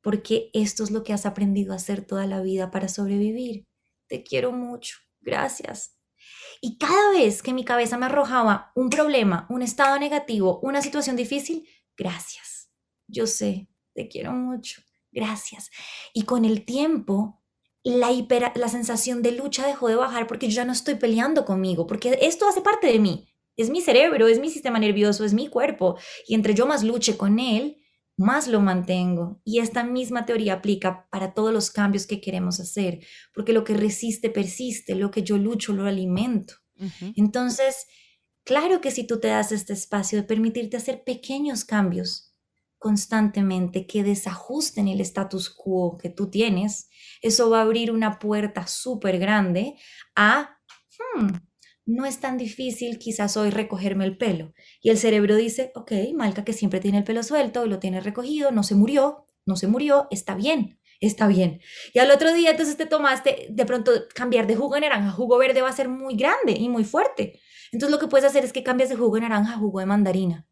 porque 0.00 0.50
esto 0.52 0.84
es 0.84 0.90
lo 0.90 1.02
que 1.02 1.12
has 1.12 1.26
aprendido 1.26 1.72
a 1.72 1.76
hacer 1.76 2.04
toda 2.04 2.26
la 2.26 2.40
vida 2.40 2.70
para 2.70 2.88
sobrevivir. 2.88 3.66
Te 4.08 4.22
quiero 4.22 4.52
mucho. 4.52 4.98
Gracias. 5.20 5.98
Y 6.60 6.78
cada 6.78 7.10
vez 7.10 7.42
que 7.42 7.52
mi 7.52 7.64
cabeza 7.64 7.98
me 7.98 8.06
arrojaba 8.06 8.72
un 8.74 8.90
problema, 8.90 9.46
un 9.50 9.62
estado 9.62 9.98
negativo, 9.98 10.60
una 10.62 10.82
situación 10.82 11.16
difícil, 11.16 11.68
gracias. 11.96 12.70
Yo 13.08 13.26
sé 13.26 13.68
te 13.96 14.08
quiero 14.08 14.32
mucho, 14.32 14.82
gracias. 15.10 15.70
Y 16.12 16.22
con 16.22 16.44
el 16.44 16.64
tiempo, 16.64 17.42
la, 17.90 18.10
la 18.54 18.68
sensación 18.68 19.22
de 19.22 19.32
lucha 19.32 19.66
dejó 19.66 19.88
de 19.88 19.96
bajar 19.96 20.26
porque 20.26 20.48
yo 20.48 20.56
ya 20.56 20.64
no 20.64 20.72
estoy 20.72 20.96
peleando 20.96 21.44
conmigo, 21.44 21.86
porque 21.86 22.18
esto 22.22 22.48
hace 22.48 22.60
parte 22.60 22.88
de 22.88 22.98
mí. 22.98 23.28
Es 23.56 23.70
mi 23.70 23.80
cerebro, 23.80 24.26
es 24.26 24.38
mi 24.38 24.50
sistema 24.50 24.78
nervioso, 24.78 25.24
es 25.24 25.32
mi 25.32 25.48
cuerpo. 25.48 25.96
Y 26.26 26.34
entre 26.34 26.52
yo 26.54 26.66
más 26.66 26.82
luche 26.82 27.16
con 27.16 27.38
él, 27.38 27.78
más 28.16 28.48
lo 28.48 28.60
mantengo. 28.60 29.40
Y 29.44 29.60
esta 29.60 29.84
misma 29.84 30.26
teoría 30.26 30.54
aplica 30.54 31.06
para 31.10 31.32
todos 31.32 31.52
los 31.52 31.70
cambios 31.70 32.06
que 32.06 32.20
queremos 32.20 32.60
hacer, 32.60 33.00
porque 33.34 33.52
lo 33.52 33.64
que 33.64 33.74
resiste 33.74 34.30
persiste, 34.30 34.94
lo 34.94 35.10
que 35.10 35.22
yo 35.22 35.38
lucho 35.38 35.72
lo 35.72 35.86
alimento. 35.86 36.54
Entonces, 37.14 37.86
claro 38.44 38.82
que 38.82 38.90
si 38.90 39.06
tú 39.06 39.18
te 39.18 39.28
das 39.28 39.52
este 39.52 39.72
espacio 39.72 40.18
de 40.20 40.26
permitirte 40.26 40.76
hacer 40.76 41.04
pequeños 41.04 41.64
cambios, 41.64 42.25
constantemente 42.86 43.84
que 43.84 44.04
desajusten 44.04 44.86
el 44.86 45.00
status 45.00 45.50
quo 45.50 45.98
que 45.98 46.08
tú 46.08 46.30
tienes, 46.30 46.88
eso 47.20 47.50
va 47.50 47.58
a 47.58 47.62
abrir 47.62 47.90
una 47.90 48.20
puerta 48.20 48.68
súper 48.68 49.18
grande 49.18 49.74
a, 50.14 50.60
hmm, 51.16 51.30
no 51.84 52.06
es 52.06 52.20
tan 52.20 52.38
difícil 52.38 53.00
quizás 53.00 53.36
hoy 53.36 53.50
recogerme 53.50 54.04
el 54.04 54.16
pelo. 54.16 54.54
Y 54.80 54.90
el 54.90 54.98
cerebro 54.98 55.34
dice, 55.34 55.72
ok, 55.74 55.90
Malca 56.14 56.44
que 56.44 56.52
siempre 56.52 56.78
tiene 56.78 56.98
el 56.98 57.02
pelo 57.02 57.24
suelto 57.24 57.66
lo 57.66 57.80
tiene 57.80 58.00
recogido, 58.00 58.52
no 58.52 58.62
se 58.62 58.76
murió, 58.76 59.26
no 59.46 59.56
se 59.56 59.66
murió, 59.66 60.06
está 60.12 60.36
bien, 60.36 60.78
está 61.00 61.26
bien. 61.26 61.60
Y 61.92 61.98
al 61.98 62.12
otro 62.12 62.32
día 62.32 62.52
entonces 62.52 62.76
te 62.76 62.86
tomaste, 62.86 63.48
de 63.50 63.66
pronto 63.66 63.90
cambiar 64.14 64.46
de 64.46 64.54
jugo 64.54 64.76
de 64.76 64.82
naranja 64.82 65.08
a 65.08 65.12
jugo 65.12 65.38
verde 65.38 65.60
va 65.60 65.70
a 65.70 65.72
ser 65.72 65.88
muy 65.88 66.14
grande 66.14 66.52
y 66.52 66.68
muy 66.68 66.84
fuerte. 66.84 67.40
Entonces 67.72 67.90
lo 67.90 67.98
que 67.98 68.06
puedes 68.06 68.26
hacer 68.30 68.44
es 68.44 68.52
que 68.52 68.62
cambias 68.62 68.90
de 68.90 68.94
jugo 68.94 69.16
de 69.16 69.22
naranja 69.22 69.54
a 69.54 69.58
jugo 69.58 69.80
de 69.80 69.86
mandarina. 69.86 70.46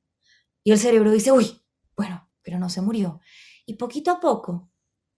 Y 0.64 0.72
el 0.72 0.80
cerebro 0.80 1.12
dice, 1.12 1.30
uy, 1.30 1.60
bueno, 1.96 2.23
pero 2.44 2.58
no 2.58 2.68
se 2.68 2.82
murió. 2.82 3.20
Y 3.66 3.74
poquito 3.74 4.10
a 4.12 4.20
poco 4.20 4.70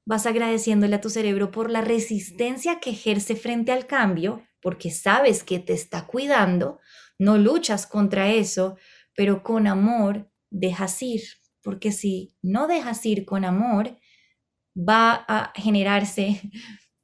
vas 0.06 0.24
agradeciéndole 0.24 0.96
a 0.96 1.00
tu 1.00 1.10
cerebro 1.10 1.50
por 1.50 1.70
la 1.70 1.80
resistencia 1.80 2.78
que 2.80 2.90
ejerce 2.90 3.34
frente 3.34 3.72
al 3.72 3.86
cambio, 3.86 4.46
porque 4.62 4.90
sabes 4.90 5.42
que 5.42 5.58
te 5.58 5.72
está 5.72 6.06
cuidando, 6.06 6.78
no 7.18 7.36
luchas 7.36 7.86
contra 7.86 8.30
eso, 8.30 8.76
pero 9.16 9.42
con 9.42 9.66
amor 9.66 10.30
dejas 10.50 11.02
ir, 11.02 11.22
porque 11.62 11.90
si 11.90 12.36
no 12.40 12.68
dejas 12.68 13.04
ir 13.04 13.24
con 13.24 13.44
amor, 13.44 13.98
va 14.76 15.24
a 15.26 15.52
generarse 15.56 16.40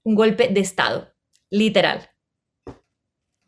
un 0.04 0.14
golpe 0.14 0.48
de 0.48 0.60
estado, 0.60 1.12
literal. 1.50 2.11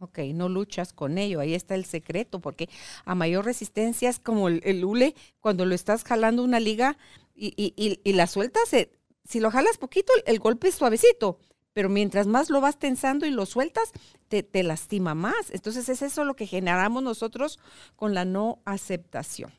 Ok, 0.05 0.19
no 0.35 0.51
luchas 0.51 0.93
con 0.93 1.17
ello, 1.17 1.41
ahí 1.41 1.55
está 1.55 1.75
el 1.75 1.87
secreto, 1.87 2.39
porque 2.39 2.69
a 3.07 3.15
mayor 3.15 3.47
resistencia 3.47 4.11
es 4.11 4.19
como 4.19 4.49
el, 4.49 4.85
hule, 4.85 5.15
cuando 5.41 5.65
lo 5.65 5.75
estás 5.75 6.05
jalando 6.05 6.45
una 6.45 6.61
liga 6.61 6.99
y, 7.35 8.13
la 8.13 8.27
sueltas, 8.27 8.71
eh, 8.75 8.93
si 9.25 9.41
lo 9.41 9.51
jalas 9.51 9.79
poquito, 9.79 10.13
el, 10.27 10.39
golpe 10.41 10.69
es 10.69 10.75
suavecito, 10.75 11.39
pero 11.73 11.89
mientras 11.89 12.27
más 12.27 12.51
lo 12.51 12.61
vas 12.61 12.79
tensando 12.79 13.25
y 13.25 13.31
lo 13.31 13.47
sueltas, 13.47 13.93
te, 14.29 14.43
te 14.43 14.63
lastima 14.63 15.15
más. 15.15 15.51
Entonces 15.53 15.89
es 15.89 16.03
eso 16.03 16.25
lo 16.25 16.37
que 16.37 16.47
generamos 16.47 17.03
nosotros 17.03 17.59
con 17.97 18.13
la 18.13 18.27
no 18.27 18.61
aceptación. 18.67 19.55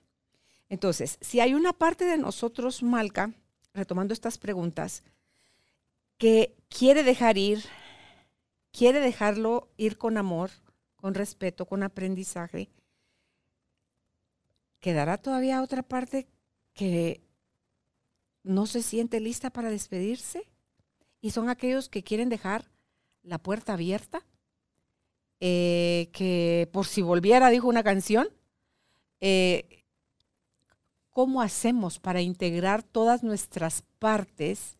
Entonces, 0.69 1.17
si 1.21 1.39
hay 1.39 1.55
una 1.55 1.73
parte 1.73 2.05
de 2.05 2.19
nosotros, 2.19 2.83
Malca, 2.83 3.33
retomando 3.73 4.13
estas 4.13 4.37
preguntas, 4.37 5.01
que 6.19 6.55
quiere 6.69 7.03
dejar 7.03 7.39
ir, 7.39 7.63
quiere 8.75 8.99
dejarlo 8.99 9.69
ir 9.77 9.97
con 9.97 10.17
amor, 10.17 10.51
con 10.97 11.13
respeto, 11.13 11.65
con 11.65 11.81
aprendizaje, 11.81 12.69
quedará 14.81 15.17
todavía 15.17 15.61
otra 15.61 15.81
parte 15.81 16.27
que 16.73 17.21
no 18.43 18.65
se 18.65 18.83
siente 18.83 19.21
lista 19.21 19.49
para 19.49 19.69
despedirse. 19.69 20.51
Y 21.21 21.31
son 21.31 21.49
aquellos 21.49 21.87
que 21.87 22.03
quieren 22.03 22.27
dejar 22.27 22.69
la 23.23 23.39
puerta 23.39 23.73
abierta, 23.73 24.25
eh, 25.39 26.09
que 26.11 26.69
por 26.71 26.85
si 26.85 27.01
volviera, 27.01 27.49
dijo 27.49 27.67
una 27.67 27.81
canción, 27.81 28.27
eh, 29.21 29.85
¿cómo 31.09 31.41
hacemos 31.41 31.97
para 31.97 32.21
integrar 32.21 32.83
todas 32.83 33.23
nuestras 33.23 33.83
partes, 33.99 34.77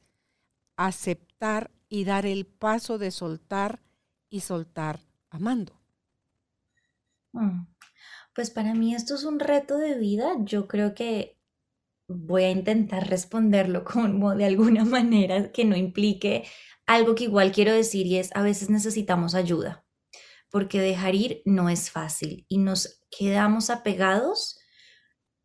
aceptar 0.76 1.72
y 1.88 2.04
dar 2.04 2.26
el 2.26 2.46
paso 2.46 2.98
de 2.98 3.10
soltar 3.10 3.85
y 4.36 4.42
soltar 4.42 5.00
amando? 5.30 5.80
Mm, 7.32 7.68
pues 8.34 8.50
para 8.50 8.74
mí 8.74 8.94
esto 8.94 9.16
es 9.16 9.24
un 9.24 9.40
reto 9.40 9.78
de 9.78 9.98
vida. 9.98 10.34
Yo 10.40 10.68
creo 10.68 10.94
que 10.94 11.40
voy 12.08 12.44
a 12.44 12.52
intentar 12.52 13.08
responderlo 13.08 13.86
como 13.86 14.36
de 14.36 14.46
alguna 14.46 14.84
manera 14.84 15.54
que 15.54 15.64
no 15.64 15.78
implique 15.78 16.44
algo 16.86 17.16
que 17.16 17.24
igual 17.24 17.54
quiero 17.54 17.72
decir 17.72 18.06
y 18.08 18.18
es 18.18 18.36
a 18.36 18.44
veces 18.44 18.70
necesitamos 18.70 19.36
ayuda, 19.36 19.86
porque 20.52 20.82
dejar 20.82 21.16
ir 21.16 21.42
no 21.46 21.70
es 21.70 21.90
fácil 21.90 22.46
y 22.50 22.58
nos 22.58 23.02
quedamos 23.18 23.70
apegados 23.70 24.60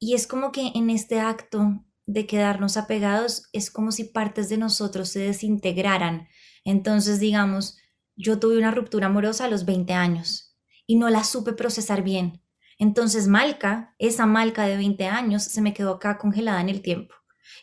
y 0.01 0.15
es 0.15 0.27
como 0.27 0.51
que 0.51 0.73
en 0.75 0.91
este 0.91 1.21
acto 1.21 1.85
de 2.07 2.27
quedarnos 2.27 2.77
apegados 2.77 3.45
es 3.53 3.71
como 3.71 3.93
si 3.93 4.05
partes 4.05 4.49
de 4.49 4.59
nosotros 4.59 5.11
se 5.11 5.21
desintegraran. 5.21 6.27
Entonces, 6.65 7.21
digamos, 7.21 7.80
yo 8.21 8.39
tuve 8.39 8.59
una 8.59 8.71
ruptura 8.71 9.07
amorosa 9.07 9.47
a 9.47 9.49
los 9.49 9.65
20 9.65 9.93
años 9.95 10.57
y 10.87 10.97
no 10.97 11.09
la 11.09 11.25
supe 11.25 11.53
procesar 11.53 12.03
bien. 12.03 12.43
Entonces 12.79 13.29
Malca, 13.29 13.95
esa 13.99 14.27
Malca 14.27 14.65
de 14.67 14.77
20 14.77 15.07
años, 15.07 15.45
se 15.45 15.61
me 15.61 15.75
quedó 15.75 15.95
acá 15.95 16.19
congelada 16.19 16.61
en 16.61 16.69
el 16.69 16.83
tiempo. 16.83 17.15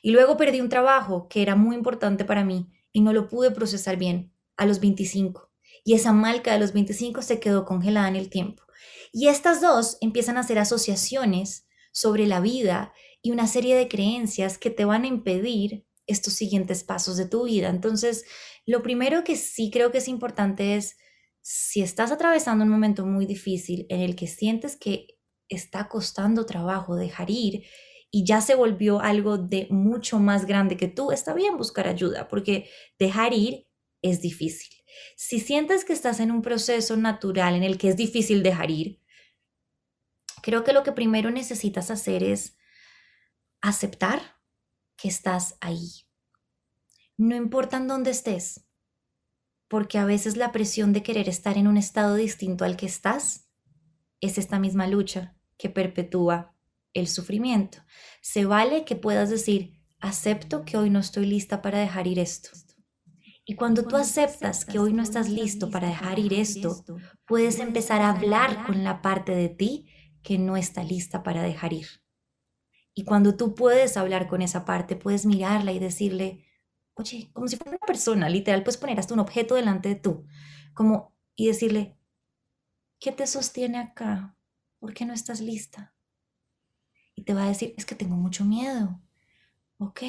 Y 0.02 0.12
luego 0.12 0.38
perdí 0.38 0.62
un 0.62 0.70
trabajo 0.70 1.28
que 1.28 1.42
era 1.42 1.56
muy 1.56 1.76
importante 1.76 2.26
para 2.26 2.44
mí 2.44 2.72
y 2.92 3.02
no 3.02 3.14
lo 3.14 3.28
pude 3.28 3.52
procesar 3.52 3.98
bien 3.98 4.32
a 4.58 4.66
los 4.66 4.80
25. 4.80 5.52
Y 5.84 5.94
esa 5.94 6.14
Malca 6.14 6.54
de 6.54 6.60
los 6.60 6.74
25 6.74 7.22
se 7.22 7.40
quedó 7.40 7.66
congelada 7.66 8.08
en 8.08 8.16
el 8.16 8.30
tiempo. 8.30 8.64
Y 9.12 9.28
estas 9.28 9.62
dos 9.62 9.98
empiezan 10.02 10.38
a 10.38 10.42
hacer 10.42 10.60
asociaciones 10.60 11.68
sobre 11.92 12.28
la 12.28 12.40
vida 12.42 12.94
y 13.22 13.32
una 13.32 13.48
serie 13.48 13.76
de 13.76 13.88
creencias 13.88 14.58
que 14.58 14.70
te 14.70 14.86
van 14.86 15.04
a 15.04 15.08
impedir 15.08 15.87
estos 16.08 16.34
siguientes 16.34 16.84
pasos 16.84 17.18
de 17.18 17.28
tu 17.28 17.46
vida. 17.46 17.70
Entonces, 17.70 18.26
lo 18.66 18.82
primero 18.82 19.24
que 19.24 19.36
sí 19.36 19.70
creo 19.72 19.92
que 19.92 20.00
es 20.00 20.08
importante 20.08 20.76
es, 20.76 20.98
si 21.42 21.82
estás 21.82 22.12
atravesando 22.12 22.64
un 22.64 22.70
momento 22.70 23.06
muy 23.06 23.26
difícil 23.26 23.86
en 23.90 24.02
el 24.02 24.16
que 24.16 24.28
sientes 24.28 24.76
que 24.76 25.08
está 25.48 25.88
costando 25.88 26.46
trabajo 26.46 26.96
dejar 26.96 27.30
ir 27.30 27.66
y 28.12 28.26
ya 28.26 28.42
se 28.42 28.56
volvió 28.56 29.00
algo 29.00 29.38
de 29.38 29.68
mucho 29.70 30.20
más 30.20 30.46
grande 30.46 30.78
que 30.78 30.88
tú, 30.88 31.12
está 31.12 31.34
bien 31.34 31.58
buscar 31.58 31.88
ayuda, 31.88 32.28
porque 32.28 32.70
dejar 32.98 33.34
ir 33.34 33.68
es 34.02 34.22
difícil. 34.22 34.74
Si 35.16 35.40
sientes 35.40 35.86
que 35.86 35.94
estás 35.94 36.20
en 36.20 36.32
un 36.32 36.42
proceso 36.42 36.98
natural 36.98 37.56
en 37.56 37.64
el 37.64 37.78
que 37.78 37.90
es 37.90 37.98
difícil 37.98 38.44
dejar 38.44 38.72
ir, 38.72 39.02
creo 40.42 40.64
que 40.64 40.74
lo 40.74 40.84
que 40.84 40.92
primero 40.92 41.32
necesitas 41.32 41.92
hacer 41.92 42.24
es 42.24 42.58
aceptar 43.62 44.37
que 44.98 45.08
estás 45.08 45.56
ahí. 45.62 46.06
No 47.18 47.36
importa 47.36 47.78
en 47.78 47.88
dónde 47.88 48.12
estés, 48.12 48.66
porque 49.68 49.98
a 49.98 50.06
veces 50.06 50.38
la 50.38 50.52
presión 50.52 50.94
de 50.94 51.04
querer 51.04 51.30
estar 51.30 51.58
en 51.58 51.68
un 51.68 51.78
estado 51.78 52.16
distinto 52.16 52.66
al 52.66 52.78
que 52.78 52.86
estás 52.86 53.48
es 54.22 54.38
esta 54.38 54.60
misma 54.60 54.88
lucha 54.88 55.36
que 55.58 55.70
perpetúa 55.70 56.54
el 56.94 57.08
sufrimiento. 57.08 57.80
Se 58.22 58.46
vale 58.46 58.86
que 58.86 58.96
puedas 58.96 59.30
decir, 59.30 59.80
acepto 60.00 60.64
que 60.64 60.78
hoy 60.78 60.90
no 60.90 61.00
estoy 61.00 61.26
lista 61.26 61.62
para 61.62 61.80
dejar 61.80 62.08
ir 62.08 62.20
esto. 62.20 62.50
Y 63.46 63.56
cuando 63.56 63.84
tú 63.84 63.96
aceptas 63.96 64.66
que 64.66 64.78
hoy 64.78 64.92
no 64.92 65.02
estás 65.02 65.30
listo 65.30 65.70
para 65.70 65.88
dejar 65.88 66.20
ir 66.20 66.34
esto, 66.34 66.84
puedes 67.26 67.60
empezar 67.60 68.02
a 68.02 68.10
hablar 68.10 68.66
con 68.66 68.84
la 68.84 69.02
parte 69.02 69.34
de 69.34 69.48
ti 69.48 69.88
que 70.22 70.38
no 70.38 70.58
está 70.58 70.84
lista 70.84 71.24
para 71.24 71.42
dejar 71.42 71.72
ir. 71.72 71.88
Y 72.98 73.04
cuando 73.04 73.38
tú 73.38 73.54
puedes 73.54 73.96
hablar 73.96 74.28
con 74.28 74.42
esa 74.42 74.66
parte, 74.66 74.96
puedes 74.96 75.28
mirarla 75.28 75.72
y 75.72 75.78
decirle, 75.78 76.48
oye, 76.96 77.30
como 77.32 77.48
si 77.48 77.56
fuera 77.56 77.78
una 77.78 77.86
persona, 77.86 78.28
literal, 78.28 78.64
puedes 78.64 78.78
poner 78.78 79.00
hasta 79.00 79.14
un 79.14 79.20
objeto 79.20 79.54
delante 79.54 79.90
de 79.90 79.96
tú, 79.98 80.26
como, 80.74 81.16
y 81.36 81.46
decirle, 81.46 81.96
¿qué 83.00 83.12
te 83.12 83.28
sostiene 83.28 83.78
acá? 83.78 84.36
¿Por 84.80 84.96
qué 84.96 85.06
no 85.06 85.14
estás 85.14 85.42
lista? 85.42 85.96
Y 87.14 87.22
te 87.22 87.36
va 87.36 87.44
a 87.44 87.50
decir, 87.50 87.76
es 87.78 87.86
que 87.86 87.94
tengo 87.94 88.16
mucho 88.16 88.46
miedo. 88.46 89.00
Ok, 89.78 90.02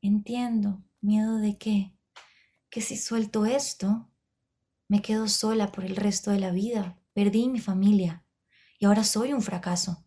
entiendo. 0.00 0.82
¿Miedo 1.02 1.36
de 1.36 1.58
qué? 1.58 1.92
Que 2.70 2.80
si 2.80 2.96
suelto 2.96 3.44
esto, 3.44 4.10
me 4.88 5.02
quedo 5.02 5.28
sola 5.28 5.70
por 5.70 5.84
el 5.84 5.96
resto 5.96 6.30
de 6.30 6.40
la 6.40 6.50
vida. 6.50 6.98
Perdí 7.12 7.50
mi 7.50 7.60
familia 7.60 8.24
y 8.78 8.86
ahora 8.86 9.04
soy 9.04 9.34
un 9.34 9.42
fracaso. 9.42 10.01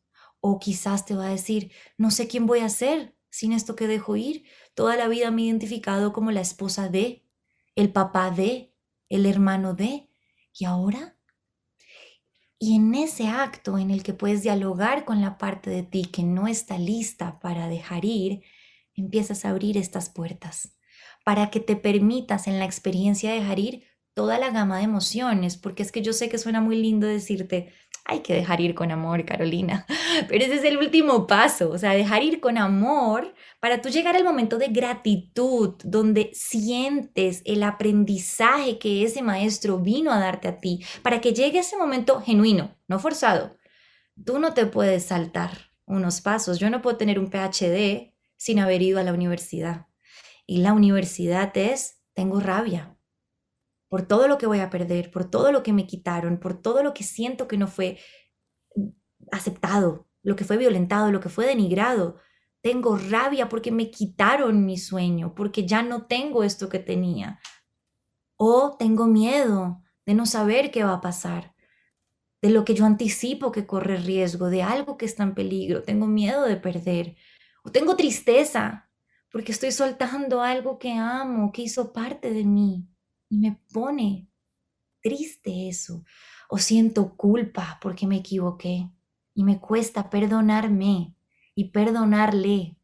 O 0.47 0.59
quizás 0.59 1.07
te 1.07 1.15
va 1.15 1.25
a 1.25 1.31
decir, 1.31 1.71
no 1.97 2.11
sé 2.11 2.27
quién 2.27 2.45
voy 2.45 2.59
a 2.59 2.69
ser 2.69 3.15
sin 3.31 3.51
esto 3.51 3.75
que 3.75 3.87
dejo 3.87 4.15
ir. 4.15 4.43
Toda 4.75 4.95
la 4.95 5.07
vida 5.07 5.31
me 5.31 5.41
he 5.41 5.45
identificado 5.45 6.13
como 6.13 6.29
la 6.29 6.41
esposa 6.41 6.87
de, 6.87 7.25
el 7.73 7.91
papá 7.91 8.29
de, 8.29 8.71
el 9.09 9.25
hermano 9.25 9.73
de. 9.73 10.07
¿Y 10.53 10.65
ahora? 10.65 11.17
Y 12.59 12.75
en 12.75 12.93
ese 12.93 13.27
acto 13.27 13.79
en 13.79 13.89
el 13.89 14.03
que 14.03 14.13
puedes 14.13 14.43
dialogar 14.43 15.03
con 15.03 15.19
la 15.19 15.39
parte 15.39 15.71
de 15.71 15.81
ti 15.81 16.05
que 16.05 16.21
no 16.21 16.47
está 16.47 16.77
lista 16.77 17.39
para 17.39 17.67
dejar 17.67 18.05
ir, 18.05 18.43
empiezas 18.93 19.45
a 19.45 19.49
abrir 19.49 19.77
estas 19.77 20.09
puertas 20.09 20.77
para 21.25 21.49
que 21.49 21.59
te 21.59 21.75
permitas 21.75 22.45
en 22.45 22.59
la 22.59 22.65
experiencia 22.65 23.31
de 23.31 23.39
dejar 23.39 23.57
ir 23.57 23.83
toda 24.13 24.37
la 24.37 24.51
gama 24.51 24.77
de 24.77 24.83
emociones, 24.83 25.57
porque 25.57 25.81
es 25.81 25.91
que 25.91 26.03
yo 26.03 26.13
sé 26.13 26.29
que 26.29 26.37
suena 26.37 26.61
muy 26.61 26.77
lindo 26.77 27.07
decirte, 27.07 27.73
hay 28.05 28.19
que 28.19 28.35
dejar 28.35 28.61
ir 28.61 28.75
con 28.75 28.91
amor, 28.91 29.25
Carolina. 29.25 29.85
Pero 30.29 30.45
ese 30.45 30.55
es 30.55 30.63
el 30.63 30.77
último 30.77 31.27
paso, 31.27 31.71
o 31.71 31.77
sea, 31.77 31.91
dejar 31.91 32.23
ir 32.23 32.39
con 32.39 32.57
amor 32.57 33.33
para 33.59 33.81
tú 33.81 33.89
llegar 33.89 34.15
al 34.15 34.23
momento 34.23 34.57
de 34.57 34.67
gratitud, 34.67 35.73
donde 35.83 36.29
sientes 36.33 37.41
el 37.45 37.63
aprendizaje 37.63 38.77
que 38.77 39.03
ese 39.03 39.21
maestro 39.21 39.79
vino 39.79 40.11
a 40.11 40.19
darte 40.19 40.47
a 40.47 40.57
ti, 40.59 40.83
para 41.01 41.19
que 41.19 41.33
llegue 41.33 41.59
ese 41.59 41.77
momento 41.77 42.21
genuino, 42.21 42.75
no 42.87 42.99
forzado. 42.99 43.57
Tú 44.23 44.39
no 44.39 44.53
te 44.53 44.65
puedes 44.67 45.05
saltar 45.05 45.71
unos 45.85 46.21
pasos. 46.21 46.59
Yo 46.59 46.69
no 46.69 46.81
puedo 46.81 46.97
tener 46.97 47.19
un 47.19 47.29
PhD 47.29 48.13
sin 48.37 48.59
haber 48.59 48.81
ido 48.81 48.99
a 48.99 49.03
la 49.03 49.13
universidad. 49.13 49.87
Y 50.45 50.59
la 50.59 50.73
universidad 50.73 51.55
es, 51.57 52.01
tengo 52.13 52.39
rabia, 52.39 52.94
por 53.95 54.01
todo 54.01 54.27
lo 54.27 54.37
que 54.37 54.45
voy 54.45 54.59
a 54.59 54.69
perder, 54.69 55.09
por 55.09 55.23
todo 55.23 55.53
lo 55.53 55.63
que 55.63 55.71
me 55.71 55.87
quitaron, 55.87 56.37
por 56.37 56.61
todo 56.61 56.83
lo 56.83 56.93
que 56.93 57.05
siento 57.05 57.47
que 57.47 57.57
no 57.57 57.65
fue 57.65 57.97
aceptado, 59.31 60.09
lo 60.21 60.35
que 60.35 60.43
fue 60.43 60.57
violentado, 60.57 61.13
lo 61.13 61.21
que 61.21 61.29
fue 61.29 61.45
denigrado. 61.45 62.17
Tengo 62.59 62.97
rabia 62.97 63.47
porque 63.47 63.71
me 63.71 63.91
quitaron 63.91 64.65
mi 64.65 64.77
sueño, 64.77 65.33
porque 65.33 65.65
ya 65.65 65.81
no 65.81 66.07
tengo 66.07 66.43
esto 66.43 66.67
que 66.67 66.79
tenía. 66.79 67.39
O 68.35 68.75
tengo 68.77 69.07
miedo 69.07 69.81
de 70.05 70.13
no 70.13 70.25
saber 70.25 70.71
qué 70.71 70.83
va 70.83 70.95
a 70.95 71.01
pasar, 71.01 71.55
de 72.41 72.49
lo 72.49 72.65
que 72.65 72.73
yo 72.73 72.83
anticipo 72.85 73.53
que 73.53 73.65
corre 73.65 73.95
riesgo, 73.95 74.49
de 74.49 74.61
algo 74.61 74.97
que 74.97 75.05
está 75.05 75.23
en 75.23 75.35
peligro. 75.35 75.83
Tengo 75.83 76.05
miedo 76.05 76.43
de 76.43 76.57
perder. 76.57 77.15
O 77.63 77.71
tengo 77.71 77.95
tristeza 77.95 78.89
porque 79.31 79.53
estoy 79.53 79.71
soltando 79.71 80.41
algo 80.41 80.79
que 80.79 80.91
amo, 80.91 81.53
que 81.53 81.61
hizo 81.61 81.93
parte 81.93 82.33
de 82.33 82.43
mí 82.43 82.89
y 83.29 83.37
me 83.37 83.59
pone 83.71 84.27
triste 85.01 85.69
eso. 85.69 86.03
O 86.49 86.57
siento 86.57 87.15
culpa 87.15 87.79
porque 87.81 88.07
me 88.07 88.17
equivoqué 88.17 88.89
y 89.33 89.43
me 89.43 89.59
cuesta 89.59 90.09
perdonarme 90.09 91.15
y 91.53 91.69
perdonarle. 91.69 92.77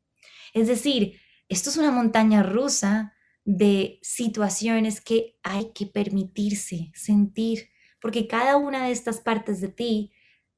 Es 0.54 0.67
decir, 0.67 1.19
esto 1.49 1.69
es 1.69 1.77
una 1.77 1.91
montaña 1.91 2.43
rusa 2.43 3.13
de 3.43 3.99
situaciones 4.01 5.01
que 5.01 5.38
hay 5.43 5.71
que 5.73 5.86
permitirse 5.88 6.91
sentir, 6.93 7.69
porque 7.99 8.27
cada 8.27 8.58
una 8.58 8.86
de 8.86 8.91
estas 8.91 9.19
partes 9.19 9.62
de 9.62 9.69
ti 9.69 10.13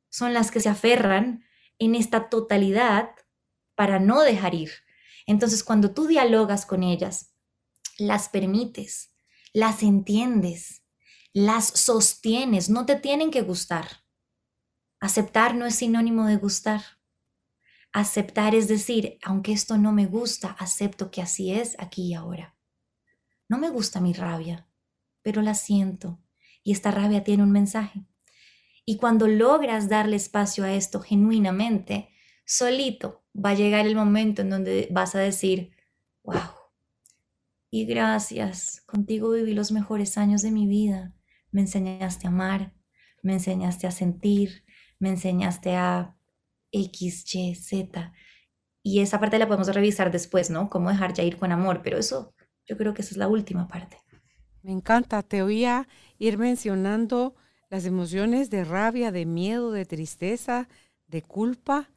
son 0.10 0.34
las 0.34 0.52
que 0.52 0.60
se 0.60 0.70
aferran 0.70 1.44
en 1.80 1.96
esta 1.96 2.30
totalidad 2.30 3.12
para 3.76 4.00
no 4.00 4.22
dejar 4.22 4.54
ir. 4.54 4.72
Entonces, 5.26 5.64
cuando 5.64 5.94
tú 5.94 6.08
dialogas 6.08 6.66
con 6.66 6.84
ellas, 6.84 7.34
las 7.98 8.30
permites, 8.30 9.13
las 9.54 9.84
entiendes, 9.84 10.84
las 11.32 11.68
sostienes, 11.68 12.70
no 12.70 12.86
te 12.86 12.96
tienen 12.96 13.32
que 13.32 13.42
gustar. 13.42 14.04
Aceptar 15.00 15.56
no 15.56 15.66
es 15.66 15.76
sinónimo 15.76 16.26
de 16.26 16.38
gustar. 16.38 16.82
Aceptar 17.92 18.56
es 18.56 18.68
decir, 18.68 19.20
aunque 19.24 19.52
esto 19.54 19.78
no 19.78 19.92
me 19.92 20.08
gusta, 20.08 20.56
acepto 20.60 21.12
que 21.12 21.22
así 21.22 21.52
es 21.52 21.76
aquí 21.80 22.08
y 22.08 22.14
ahora. 22.16 22.58
No 23.48 23.58
me 23.60 23.70
gusta 23.70 24.02
mi 24.02 24.14
rabia, 24.14 24.68
pero 25.22 25.42
la 25.42 25.54
siento 25.54 26.20
y 26.64 26.72
esta 26.72 26.92
rabia 26.92 27.24
tiene 27.24 27.44
un 27.44 27.52
mensaje. 27.52 28.06
Y 28.86 28.98
cuando 28.98 29.28
logras 29.28 29.90
darle 29.90 30.16
espacio 30.16 30.64
a 30.64 30.74
esto 30.74 31.00
genuinamente, 31.00 32.10
solito 32.46 33.24
va 33.34 33.52
a 33.52 33.56
llegar 33.56 33.86
el 33.86 33.96
momento 33.96 34.42
en 34.42 34.50
donde 34.50 34.88
vas 34.92 35.16
a 35.16 35.20
decir, 35.20 35.72
wow, 36.24 36.63
y 37.76 37.88
gracias, 37.88 38.84
contigo 38.86 39.32
viví 39.32 39.56
los 39.56 39.72
mejores 39.72 40.20
años 40.20 40.44
de 40.44 40.52
mi 40.52 40.68
vida. 40.68 41.12
Me 41.50 41.62
enseñaste 41.62 42.28
a 42.28 42.30
amar, 42.30 42.76
me 43.24 43.34
enseñaste 43.34 43.88
a 43.88 43.92
sentir, 43.92 44.64
me 45.00 45.10
enseñaste 45.10 45.76
a 45.76 46.16
X, 46.72 47.34
Y, 47.34 47.56
Z. 47.56 48.14
Y 48.84 49.00
esa 49.00 49.20
parte 49.20 49.40
la 49.40 49.48
podemos 49.48 49.74
revisar 49.74 50.12
después, 50.12 50.52
¿no? 50.52 50.70
Cómo 50.70 50.92
dejar 50.92 51.16
ya 51.16 51.24
ir 51.24 51.38
con 51.38 51.52
amor, 51.52 51.82
pero 51.84 51.98
eso 51.98 52.36
yo 52.68 52.78
creo 52.78 52.94
que 52.94 53.02
esa 53.02 53.10
es 53.10 53.18
la 53.18 53.28
última 53.28 53.68
parte. 53.68 53.98
Me 54.62 54.72
encanta, 54.72 55.24
te 55.24 55.42
oía 55.42 55.88
ir 56.20 56.38
mencionando 56.38 57.34
las 57.72 57.88
emociones 57.88 58.52
de 58.52 58.66
rabia, 58.66 59.12
de 59.12 59.26
miedo, 59.26 59.72
de 59.72 59.88
tristeza, 59.88 60.70
de 61.08 61.24
culpa, 61.24 61.90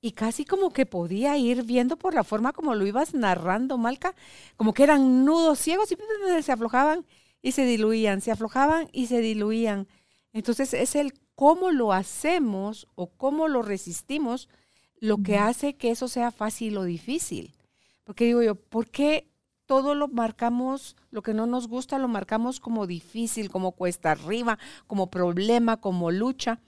y 0.00 0.12
casi 0.12 0.44
como 0.44 0.70
que 0.70 0.86
podía 0.86 1.36
ir 1.36 1.64
viendo 1.64 1.96
por 1.96 2.14
la 2.14 2.24
forma 2.24 2.52
como 2.52 2.74
lo 2.74 2.86
ibas 2.86 3.14
narrando, 3.14 3.78
Malca, 3.78 4.14
como 4.56 4.72
que 4.72 4.84
eran 4.84 5.24
nudos 5.24 5.58
ciegos 5.58 5.90
y 5.92 5.96
se 6.42 6.52
aflojaban 6.52 7.04
y 7.42 7.52
se 7.52 7.64
diluían, 7.64 8.20
se 8.20 8.30
aflojaban 8.30 8.88
y 8.92 9.06
se 9.06 9.20
diluían. 9.20 9.88
Entonces 10.32 10.74
es 10.74 10.94
el 10.94 11.14
cómo 11.34 11.70
lo 11.70 11.92
hacemos 11.92 12.86
o 12.94 13.08
cómo 13.08 13.48
lo 13.48 13.62
resistimos 13.62 14.48
lo 15.00 15.18
que 15.18 15.38
hace 15.38 15.76
que 15.76 15.90
eso 15.90 16.08
sea 16.08 16.30
fácil 16.30 16.76
o 16.78 16.84
difícil. 16.84 17.54
Porque 18.04 18.24
digo 18.24 18.42
yo, 18.42 18.54
¿por 18.54 18.88
qué 18.88 19.28
todo 19.66 19.94
lo 19.94 20.08
marcamos, 20.08 20.96
lo 21.10 21.22
que 21.22 21.34
no 21.34 21.46
nos 21.46 21.68
gusta, 21.68 21.98
lo 21.98 22.08
marcamos 22.08 22.58
como 22.58 22.86
difícil, 22.86 23.50
como 23.50 23.72
cuesta 23.72 24.12
arriba, 24.12 24.58
como 24.86 25.10
problema, 25.10 25.76
como 25.76 26.10
lucha? 26.10 26.60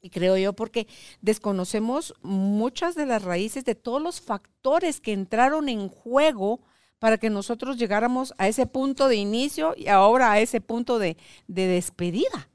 Y 0.00 0.10
creo 0.10 0.36
yo 0.36 0.52
porque 0.52 0.86
desconocemos 1.20 2.14
muchas 2.22 2.94
de 2.94 3.06
las 3.06 3.22
raíces 3.22 3.64
de 3.64 3.74
todos 3.74 4.00
los 4.00 4.20
factores 4.20 5.00
que 5.00 5.12
entraron 5.12 5.68
en 5.68 5.88
juego 5.88 6.60
para 6.98 7.18
que 7.18 7.30
nosotros 7.30 7.78
llegáramos 7.78 8.34
a 8.38 8.48
ese 8.48 8.66
punto 8.66 9.08
de 9.08 9.16
inicio 9.16 9.74
y 9.76 9.88
ahora 9.88 10.32
a 10.32 10.40
ese 10.40 10.60
punto 10.60 10.98
de, 10.98 11.16
despedida. 11.46 12.50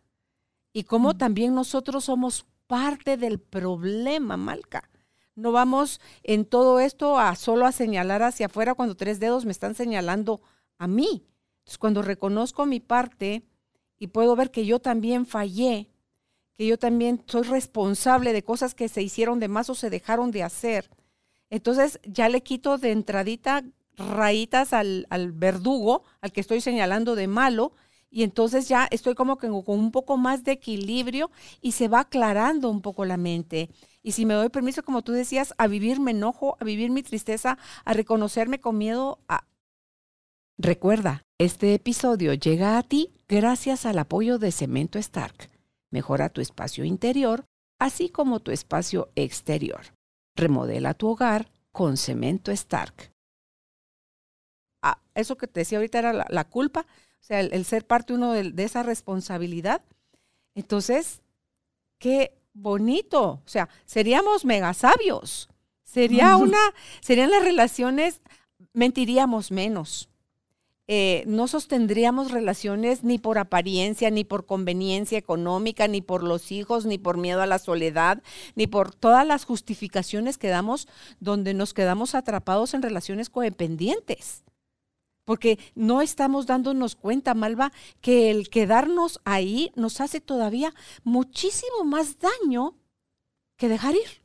Y 0.74 0.84
cómo 0.84 1.16
también 1.16 1.54
nosotros 1.54 2.06
somos 2.06 2.46
parte 2.68 3.18
del 3.18 3.40
problema, 3.40 4.38
Malca. 4.38 4.90
No 5.36 5.52
vamos 5.52 6.00
en 6.24 6.46
todo 6.46 6.80
esto 6.80 7.18
a 7.20 7.36
solo 7.36 7.66
a 7.66 7.72
señalar 7.72 8.24
hacia 8.24 8.48
afuera 8.48 8.76
cuando 8.76 8.96
tres 8.96 9.20
dedos 9.20 9.46
me 9.46 9.52
están 9.52 9.76
señalando 9.76 10.42
a 10.78 10.88
mí. 10.88 11.26
Entonces, 11.60 11.78
cuando 11.78 12.02
reconozco 12.02 12.66
mi 12.66 12.80
parte 12.80 13.44
y 13.98 14.08
puedo 14.08 14.36
ver 14.36 14.52
que 14.52 14.66
yo 14.66 14.80
también 14.80 15.26
fallé, 15.26 15.90
que 16.56 16.68
yo 16.68 16.78
también 16.78 17.24
soy 17.28 17.44
responsable 17.44 18.34
de 18.34 18.44
cosas 18.44 18.76
que 18.76 18.90
se 18.90 19.02
hicieron 19.02 19.40
de 19.40 19.48
más 19.48 19.70
o 19.70 19.76
se 19.76 19.90
dejaron 19.90 20.32
de 20.32 20.44
hacer, 20.44 20.90
entonces 21.50 22.00
ya 22.04 22.30
le 22.30 22.42
quito 22.42 22.78
de 22.78 22.92
entradita 22.92 23.64
rayitas 23.96 24.74
al, 24.74 25.06
al 25.10 25.32
verdugo, 25.32 26.04
al 26.22 26.32
que 26.32 26.42
estoy 26.42 26.62
señalando 26.62 27.16
de 27.16 27.28
malo, 27.28 27.74
y 28.14 28.22
entonces 28.22 28.68
ya 28.68 28.88
estoy 28.92 29.16
como 29.16 29.38
que 29.38 29.48
con 29.48 29.80
un 29.80 29.92
poco 29.92 30.18
más 30.18 30.44
de 30.44 30.52
equilibrio 30.52 31.32
y 31.62 31.72
se 31.72 31.88
va 31.88 32.02
aclarando 32.02 32.70
un 32.70 32.82
poco 32.82 33.06
la 33.06 33.18
mente. 33.18 33.72
Y 34.04 34.12
si 34.12 34.28
me 34.28 34.36
doy 34.36 34.50
permiso, 34.50 34.84
como 34.84 35.02
tú 35.02 35.14
decías, 35.14 35.56
a 35.58 35.66
vivir 35.66 36.00
mi 36.00 36.12
enojo, 36.12 36.56
a 36.60 36.64
vivir 36.64 36.92
mi 36.92 37.02
tristeza, 37.02 37.58
a 37.86 37.94
reconocerme 37.94 38.60
con 38.60 38.78
miedo, 38.78 39.20
a... 39.28 39.48
Recuerda, 40.60 41.26
este 41.40 41.74
episodio 41.74 42.36
llega 42.36 42.78
a 42.78 42.84
ti 42.84 43.12
gracias 43.28 43.88
al 43.88 43.98
apoyo 43.98 44.38
de 44.38 44.52
Cemento 44.52 45.00
Stark. 45.00 45.53
Mejora 45.94 46.28
tu 46.28 46.42
espacio 46.42 46.84
interior, 46.84 47.46
así 47.80 48.10
como 48.10 48.42
tu 48.42 48.52
espacio 48.52 49.12
exterior. 49.16 49.94
Remodela 50.36 50.94
tu 50.94 51.08
hogar 51.08 51.52
con 51.72 51.96
Cemento 51.96 52.52
Stark. 52.52 53.14
Ah, 54.82 55.00
eso 55.16 55.38
que 55.38 55.48
te 55.48 55.62
decía 55.62 55.78
ahorita 55.78 56.00
era 56.00 56.12
la, 56.12 56.26
la 56.30 56.50
culpa 56.50 56.86
o 57.24 57.26
sea, 57.26 57.40
el, 57.40 57.64
ser 57.64 57.88
parte 57.88 58.12
uno 58.12 58.34
de, 58.34 58.52
esa 58.58 58.84
responsabilidad. 58.84 59.82
Entonces, 60.56 61.22
qué 61.98 62.38
bonito. 62.52 63.42
O 63.46 63.48
sea, 63.48 63.70
seríamos 63.86 64.44
mega 64.44 64.74
sabios. 64.74 65.48
Sería 65.84 66.36
una, 66.36 66.60
serían 67.00 67.32
las 67.32 67.46
relaciones, 67.46 68.20
mentiríamos 68.74 69.52
menos. 69.52 70.10
Eh, 70.88 71.24
no 71.28 71.48
sostendríamos 71.48 72.32
relaciones 72.32 73.06
ni 73.06 73.18
por 73.18 73.38
apariencia, 73.38 74.10
ni 74.10 74.26
por 74.26 74.46
conveniencia 74.46 75.18
económica, 75.18 75.88
ni 75.88 76.02
por 76.02 76.24
los 76.24 76.52
hijos, 76.52 76.86
ni 76.86 76.98
por 76.98 77.18
miedo 77.18 77.42
a 77.42 77.48
la 77.48 77.58
soledad, 77.58 78.22
ni 78.56 78.68
por 78.68 78.94
todas 78.94 79.26
las 79.26 79.46
justificaciones 79.46 80.38
que 80.38 80.50
damos 80.50 80.90
donde 81.22 81.54
nos 81.54 81.74
quedamos 81.74 82.16
atrapados 82.16 82.74
en 82.74 82.82
relaciones 82.82 83.30
codependientes. 83.30 84.44
Porque 85.24 85.58
no 85.74 86.02
estamos 86.02 86.48
dándonos 86.48 86.96
cuenta, 86.96 87.34
Malva, 87.34 87.72
que 88.02 88.30
el 88.30 88.50
quedarnos 88.50 89.22
ahí 89.24 89.72
nos 89.76 90.02
hace 90.02 90.20
todavía 90.20 90.74
muchísimo 91.06 91.86
más 91.86 92.18
daño 92.20 92.76
que 93.56 93.70
dejar 93.70 93.96
ir, 93.96 94.22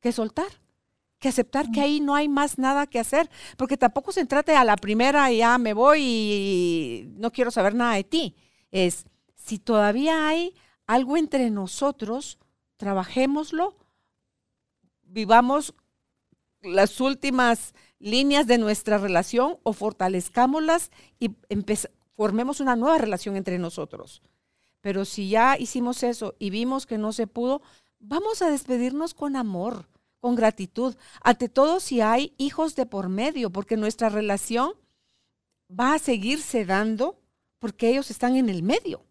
que 0.00 0.12
soltar, 0.12 0.63
que 1.24 1.30
aceptar 1.30 1.70
que 1.70 1.80
ahí 1.80 2.00
no 2.00 2.14
hay 2.14 2.28
más 2.28 2.58
nada 2.58 2.86
que 2.86 3.00
hacer, 3.00 3.30
porque 3.56 3.78
tampoco 3.78 4.12
se 4.12 4.26
trate 4.26 4.54
a 4.56 4.62
la 4.62 4.76
primera 4.76 5.32
y 5.32 5.38
ya 5.38 5.56
me 5.56 5.72
voy 5.72 6.02
y 6.02 7.12
no 7.16 7.32
quiero 7.32 7.50
saber 7.50 7.74
nada 7.74 7.94
de 7.94 8.04
ti. 8.04 8.36
Es, 8.70 9.06
si 9.34 9.58
todavía 9.58 10.28
hay 10.28 10.54
algo 10.86 11.16
entre 11.16 11.48
nosotros, 11.48 12.38
trabajémoslo, 12.76 13.74
vivamos 15.00 15.74
las 16.60 17.00
últimas 17.00 17.72
líneas 17.98 18.46
de 18.46 18.58
nuestra 18.58 18.98
relación 18.98 19.56
o 19.62 19.72
fortalezcámoslas 19.72 20.90
y 21.18 21.30
formemos 22.18 22.60
una 22.60 22.76
nueva 22.76 22.98
relación 22.98 23.36
entre 23.36 23.58
nosotros. 23.58 24.20
Pero 24.82 25.06
si 25.06 25.30
ya 25.30 25.56
hicimos 25.58 26.02
eso 26.02 26.34
y 26.38 26.50
vimos 26.50 26.84
que 26.84 26.98
no 26.98 27.14
se 27.14 27.26
pudo, 27.26 27.62
vamos 27.98 28.42
a 28.42 28.50
despedirnos 28.50 29.14
con 29.14 29.36
amor, 29.36 29.88
con 30.24 30.36
gratitud. 30.36 30.96
Ante 31.20 31.50
todo 31.50 31.80
si 31.80 32.00
hay 32.00 32.32
hijos 32.38 32.76
de 32.76 32.86
por 32.86 33.10
medio, 33.10 33.50
porque 33.50 33.76
nuestra 33.76 34.08
relación 34.08 34.72
va 35.68 35.92
a 35.92 35.98
seguirse 35.98 36.64
dando 36.64 37.20
porque 37.58 37.90
ellos 37.90 38.10
están 38.10 38.34
en 38.36 38.48
el 38.48 38.62
medio. 38.62 39.04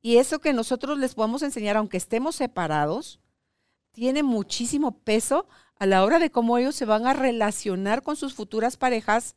Y 0.00 0.16
eso 0.16 0.38
que 0.38 0.54
nosotros 0.54 0.96
les 0.96 1.14
podamos 1.14 1.42
enseñar, 1.42 1.76
aunque 1.76 1.98
estemos 1.98 2.34
separados, 2.34 3.20
tiene 3.92 4.22
muchísimo 4.22 5.00
peso 5.00 5.48
a 5.78 5.84
la 5.84 6.02
hora 6.02 6.18
de 6.18 6.30
cómo 6.30 6.56
ellos 6.56 6.74
se 6.74 6.86
van 6.86 7.06
a 7.06 7.12
relacionar 7.12 8.02
con 8.02 8.16
sus 8.16 8.32
futuras 8.32 8.78
parejas, 8.78 9.36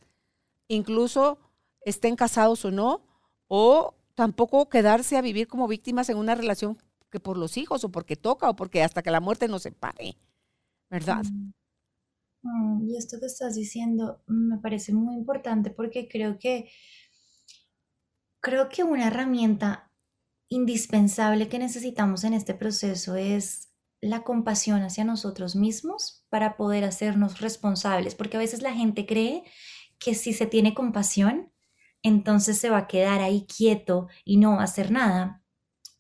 incluso 0.70 1.40
estén 1.82 2.16
casados 2.16 2.64
o 2.64 2.72
no, 2.72 3.06
o 3.50 3.96
tampoco 4.16 4.70
quedarse 4.70 5.18
a 5.18 5.22
vivir 5.22 5.50
como 5.50 5.68
víctimas 5.68 6.08
en 6.08 6.16
una 6.16 6.36
relación 6.36 6.78
que 7.12 7.20
por 7.20 7.36
los 7.36 7.58
hijos 7.58 7.84
o 7.84 7.90
porque 7.90 8.16
toca 8.16 8.50
o 8.50 8.56
porque 8.56 8.82
hasta 8.82 9.04
que 9.04 9.12
la 9.12 9.20
muerte 9.20 9.50
nos 9.50 9.64
separe, 9.64 10.16
¿verdad? 10.90 11.24
Mm. 11.24 11.52
Mm, 12.44 12.90
y 12.90 12.98
esto 12.98 13.20
que 13.20 13.26
estás 13.26 13.56
diciendo 13.56 14.24
me 14.28 14.58
parece 14.60 14.94
muy 14.94 15.16
importante 15.16 15.72
porque 15.72 16.08
creo 16.08 16.40
que 16.40 16.70
creo 18.42 18.70
que 18.70 18.84
una 18.84 19.08
herramienta 19.08 19.92
indispensable 20.50 21.50
que 21.50 21.60
necesitamos 21.60 22.24
en 22.24 22.34
este 22.34 22.54
proceso 22.54 23.16
es 23.16 23.70
la 24.02 24.24
compasión 24.24 24.82
hacia 24.84 25.04
nosotros 25.04 25.56
mismos 25.56 26.26
para 26.30 26.56
poder 26.56 26.86
hacernos 26.86 27.42
responsables, 27.42 28.16
porque 28.16 28.38
a 28.38 28.40
veces 28.40 28.62
la 28.62 28.74
gente 28.74 29.06
cree 29.06 29.44
que 30.00 30.16
si 30.16 30.34
se 30.34 30.48
tiene 30.48 30.74
compasión, 30.74 31.52
entonces 32.02 32.58
se 32.58 32.70
va 32.70 32.78
a 32.80 32.88
quedar 32.88 33.22
ahí 33.22 33.46
quieto 33.46 34.08
y 34.24 34.38
no 34.38 34.52
va 34.52 34.62
a 34.62 34.64
hacer 34.64 34.92
nada. 34.92 35.44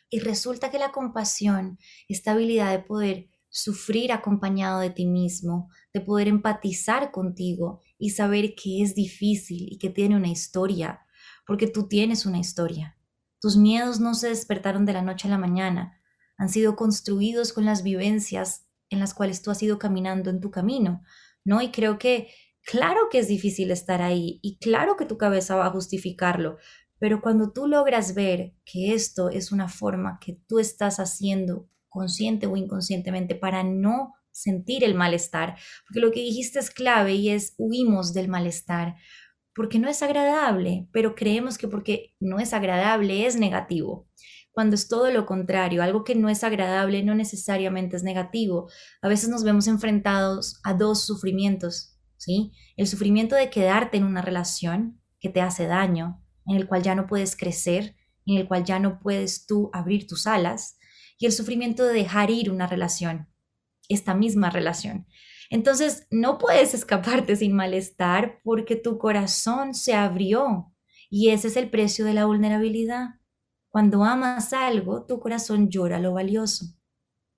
Y 0.09 0.19
resulta 0.19 0.71
que 0.71 0.79
la 0.79 0.91
compasión, 0.91 1.77
esta 2.07 2.31
habilidad 2.31 2.71
de 2.71 2.79
poder 2.79 3.29
sufrir 3.49 4.11
acompañado 4.11 4.79
de 4.79 4.91
ti 4.91 5.05
mismo, 5.05 5.69
de 5.93 6.01
poder 6.01 6.27
empatizar 6.27 7.11
contigo 7.11 7.81
y 7.97 8.11
saber 8.11 8.55
que 8.55 8.81
es 8.81 8.95
difícil 8.95 9.67
y 9.69 9.77
que 9.77 9.89
tiene 9.89 10.15
una 10.15 10.29
historia, 10.29 11.01
porque 11.45 11.67
tú 11.67 11.87
tienes 11.87 12.25
una 12.25 12.39
historia. 12.39 12.97
Tus 13.41 13.57
miedos 13.57 13.99
no 13.99 14.13
se 14.13 14.29
despertaron 14.29 14.85
de 14.85 14.93
la 14.93 15.01
noche 15.01 15.27
a 15.27 15.31
la 15.31 15.37
mañana, 15.37 15.99
han 16.37 16.49
sido 16.49 16.75
construidos 16.75 17.53
con 17.53 17.65
las 17.65 17.83
vivencias 17.83 18.67
en 18.89 18.99
las 18.99 19.13
cuales 19.13 19.41
tú 19.41 19.51
has 19.51 19.61
ido 19.61 19.79
caminando 19.79 20.29
en 20.29 20.41
tu 20.41 20.51
camino, 20.51 21.03
¿no? 21.43 21.61
Y 21.61 21.71
creo 21.71 21.99
que, 21.99 22.29
claro 22.63 23.09
que 23.11 23.19
es 23.19 23.27
difícil 23.27 23.71
estar 23.71 24.01
ahí 24.01 24.39
y 24.41 24.57
claro 24.57 24.95
que 24.95 25.05
tu 25.05 25.17
cabeza 25.17 25.55
va 25.55 25.67
a 25.67 25.71
justificarlo, 25.71 26.57
pero 26.97 27.21
cuando 27.21 27.51
tú 27.51 27.67
logras 27.67 28.13
ver 28.13 28.53
que 28.65 28.93
esto 28.93 29.29
es 29.29 29.51
una 29.51 29.69
forma 29.69 30.19
que 30.19 30.39
tú 30.47 30.59
estás 30.59 30.99
haciendo 30.99 31.67
consciente 31.89 32.47
o 32.47 32.55
inconscientemente 32.55 33.35
para 33.35 33.63
no 33.63 34.13
sentir 34.31 34.83
el 34.83 34.95
malestar, 34.95 35.57
porque 35.87 35.99
lo 35.99 36.11
que 36.11 36.21
dijiste 36.21 36.59
es 36.59 36.69
clave 36.69 37.15
y 37.15 37.29
es 37.29 37.55
huimos 37.57 38.13
del 38.13 38.27
malestar, 38.27 38.95
porque 39.53 39.79
no 39.79 39.89
es 39.89 40.01
agradable, 40.01 40.87
pero 40.93 41.15
creemos 41.15 41.57
que 41.57 41.67
porque 41.67 42.13
no 42.19 42.39
es 42.39 42.53
agradable 42.53 43.25
es 43.25 43.35
negativo 43.35 44.07
cuando 44.59 44.75
es 44.75 44.89
todo 44.89 45.09
lo 45.09 45.25
contrario, 45.25 45.81
algo 45.81 46.03
que 46.03 46.15
no 46.15 46.27
es 46.27 46.43
agradable 46.43 47.01
no 47.01 47.15
necesariamente 47.15 47.95
es 47.95 48.03
negativo. 48.03 48.69
A 49.01 49.07
veces 49.07 49.29
nos 49.29 49.45
vemos 49.45 49.67
enfrentados 49.67 50.59
a 50.65 50.73
dos 50.73 51.05
sufrimientos, 51.05 51.97
¿sí? 52.17 52.51
El 52.75 52.87
sufrimiento 52.87 53.35
de 53.37 53.49
quedarte 53.49 53.95
en 53.95 54.03
una 54.03 54.21
relación 54.21 55.01
que 55.21 55.29
te 55.29 55.39
hace 55.39 55.65
daño, 55.65 56.21
en 56.45 56.57
el 56.57 56.67
cual 56.67 56.83
ya 56.83 56.93
no 56.93 57.07
puedes 57.07 57.37
crecer, 57.37 57.95
en 58.25 58.37
el 58.37 58.49
cual 58.49 58.65
ya 58.65 58.79
no 58.79 58.99
puedes 58.99 59.45
tú 59.45 59.69
abrir 59.71 60.07
tus 60.07 60.27
alas, 60.27 60.77
y 61.19 61.25
el 61.25 61.31
sufrimiento 61.33 61.85
de 61.85 61.93
dejar 61.93 62.31
ir 62.31 62.49
una 62.49 62.65
relación, 62.65 63.27
esta 63.89 64.15
misma 64.15 64.49
relación. 64.49 65.05
Entonces, 65.51 66.07
no 66.09 66.37
puedes 66.37 66.73
escaparte 66.73 67.35
sin 67.35 67.53
malestar 67.53 68.39
porque 68.43 68.75
tu 68.75 68.97
corazón 68.97 69.73
se 69.75 69.93
abrió 69.93 70.73
y 71.09 71.29
ese 71.29 71.49
es 71.49 71.57
el 71.57 71.69
precio 71.69 72.05
de 72.05 72.13
la 72.13 72.25
vulnerabilidad. 72.25 73.19
Cuando 73.67 74.03
amas 74.03 74.53
algo, 74.53 75.05
tu 75.05 75.19
corazón 75.19 75.69
llora 75.69 75.99
lo 75.99 76.13
valioso. 76.13 76.65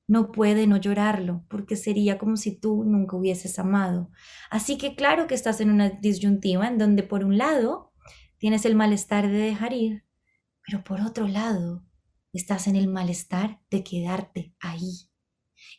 No 0.07 0.31
puede 0.31 0.67
no 0.67 0.77
llorarlo, 0.77 1.45
porque 1.49 1.75
sería 1.75 2.17
como 2.17 2.35
si 2.37 2.59
tú 2.59 2.83
nunca 2.83 3.15
hubieses 3.15 3.57
amado. 3.59 4.11
Así 4.49 4.77
que 4.77 4.95
claro 4.95 5.25
que 5.25 5.35
estás 5.35 5.61
en 5.61 5.71
una 5.71 5.89
disyuntiva 5.89 6.67
en 6.67 6.77
donde 6.77 7.03
por 7.03 7.23
un 7.23 7.37
lado 7.37 7.93
tienes 8.37 8.65
el 8.65 8.75
malestar 8.75 9.27
de 9.27 9.37
dejar 9.37 9.73
ir, 9.73 10.05
pero 10.65 10.83
por 10.83 11.01
otro 11.01 11.27
lado 11.27 11.85
estás 12.33 12.67
en 12.67 12.75
el 12.75 12.87
malestar 12.87 13.61
de 13.69 13.83
quedarte 13.83 14.55
ahí. 14.59 15.09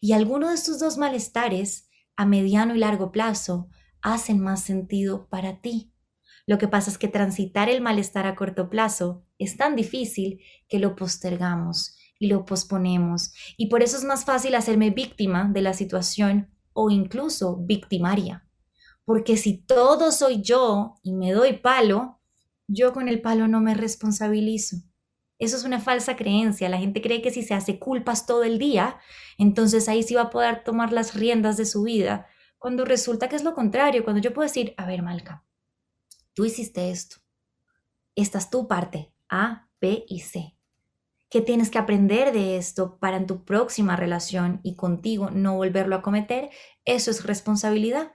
Y 0.01 0.13
alguno 0.13 0.49
de 0.49 0.55
estos 0.55 0.79
dos 0.79 0.99
malestares, 0.99 1.89
a 2.17 2.27
mediano 2.27 2.75
y 2.75 2.79
largo 2.79 3.13
plazo, 3.13 3.69
hacen 4.01 4.41
más 4.41 4.63
sentido 4.63 5.29
para 5.29 5.61
ti. 5.61 5.93
Lo 6.47 6.59
que 6.59 6.69
pasa 6.69 6.91
es 6.91 6.99
que 6.99 7.09
transitar 7.09 7.69
el 7.69 7.81
malestar 7.81 8.27
a 8.27 8.35
corto 8.35 8.69
plazo 8.69 9.25
es 9.39 9.57
tan 9.57 9.77
difícil 9.77 10.41
que 10.69 10.79
lo 10.79 10.97
postergamos 10.97 11.97
y 12.19 12.27
lo 12.27 12.45
posponemos. 12.45 13.33
Y 13.57 13.67
por 13.67 13.83
eso 13.83 13.97
es 13.97 14.05
más 14.05 14.25
fácil 14.25 14.55
hacerme 14.55 14.91
víctima 14.91 15.49
de 15.53 15.63
la 15.63 15.73
situación 15.73 16.51
o 16.73 16.91
incluso 16.91 17.59
victimaria. 17.59 18.49
Porque 19.05 19.37
si 19.37 19.59
todo 19.59 20.13
soy 20.13 20.43
yo 20.43 20.97
y 21.03 21.13
me 21.13 21.33
doy 21.33 21.55
palo, 21.55 22.21
yo 22.69 22.93
con 22.93 23.09
el 23.09 23.21
palo 23.21 23.49
no 23.49 23.61
me 23.61 23.75
responsabilizo. 23.75 24.77
Eso 25.43 25.57
es 25.57 25.65
una 25.65 25.81
falsa 25.81 26.15
creencia. 26.15 26.69
La 26.69 26.79
gente 26.79 27.03
cree 27.03 27.21
que 27.21 27.33
si 27.33 27.43
se 27.43 27.53
hace 27.53 27.81
culpas 27.81 28.27
todo 28.27 28.45
el 28.45 28.61
día, 28.61 29.01
entonces 29.39 29.89
ahí 29.89 30.05
sí 30.05 30.15
va 30.15 30.23
a 30.23 30.31
poder 30.31 30.63
tomar 30.63 30.93
las 30.93 31.17
riendas 31.17 31.57
de 31.57 31.67
su 31.67 31.83
vida. 31.83 32.29
Cuando 32.59 32.85
resulta 32.85 33.29
que 33.29 33.35
es 33.35 33.43
lo 33.43 33.53
contrario, 33.53 34.05
cuando 34.05 34.23
yo 34.23 34.33
puedo 34.33 34.47
decir, 34.47 34.73
a 34.77 34.87
ver, 34.87 35.03
Malca, 35.03 35.45
tú 36.33 36.45
hiciste 36.45 36.93
esto. 36.93 37.17
Esta 38.15 38.39
es 38.39 38.51
tu 38.51 38.69
parte, 38.69 39.13
A, 39.29 39.69
B 39.81 40.05
y 40.07 40.21
C. 40.21 40.57
¿Qué 41.33 41.41
tienes 41.41 41.71
que 41.71 41.79
aprender 41.79 42.31
de 42.35 42.59
esto 42.59 42.99
para 42.99 43.17
en 43.17 43.27
tu 43.27 43.47
próxima 43.47 43.97
relación 43.97 44.61
y 44.63 44.77
contigo 44.77 45.31
no 45.31 45.57
volverlo 45.57 45.97
a 45.97 46.03
cometer? 46.03 46.51
Eso 46.85 47.11
es 47.11 47.25
responsabilidad. 47.25 48.13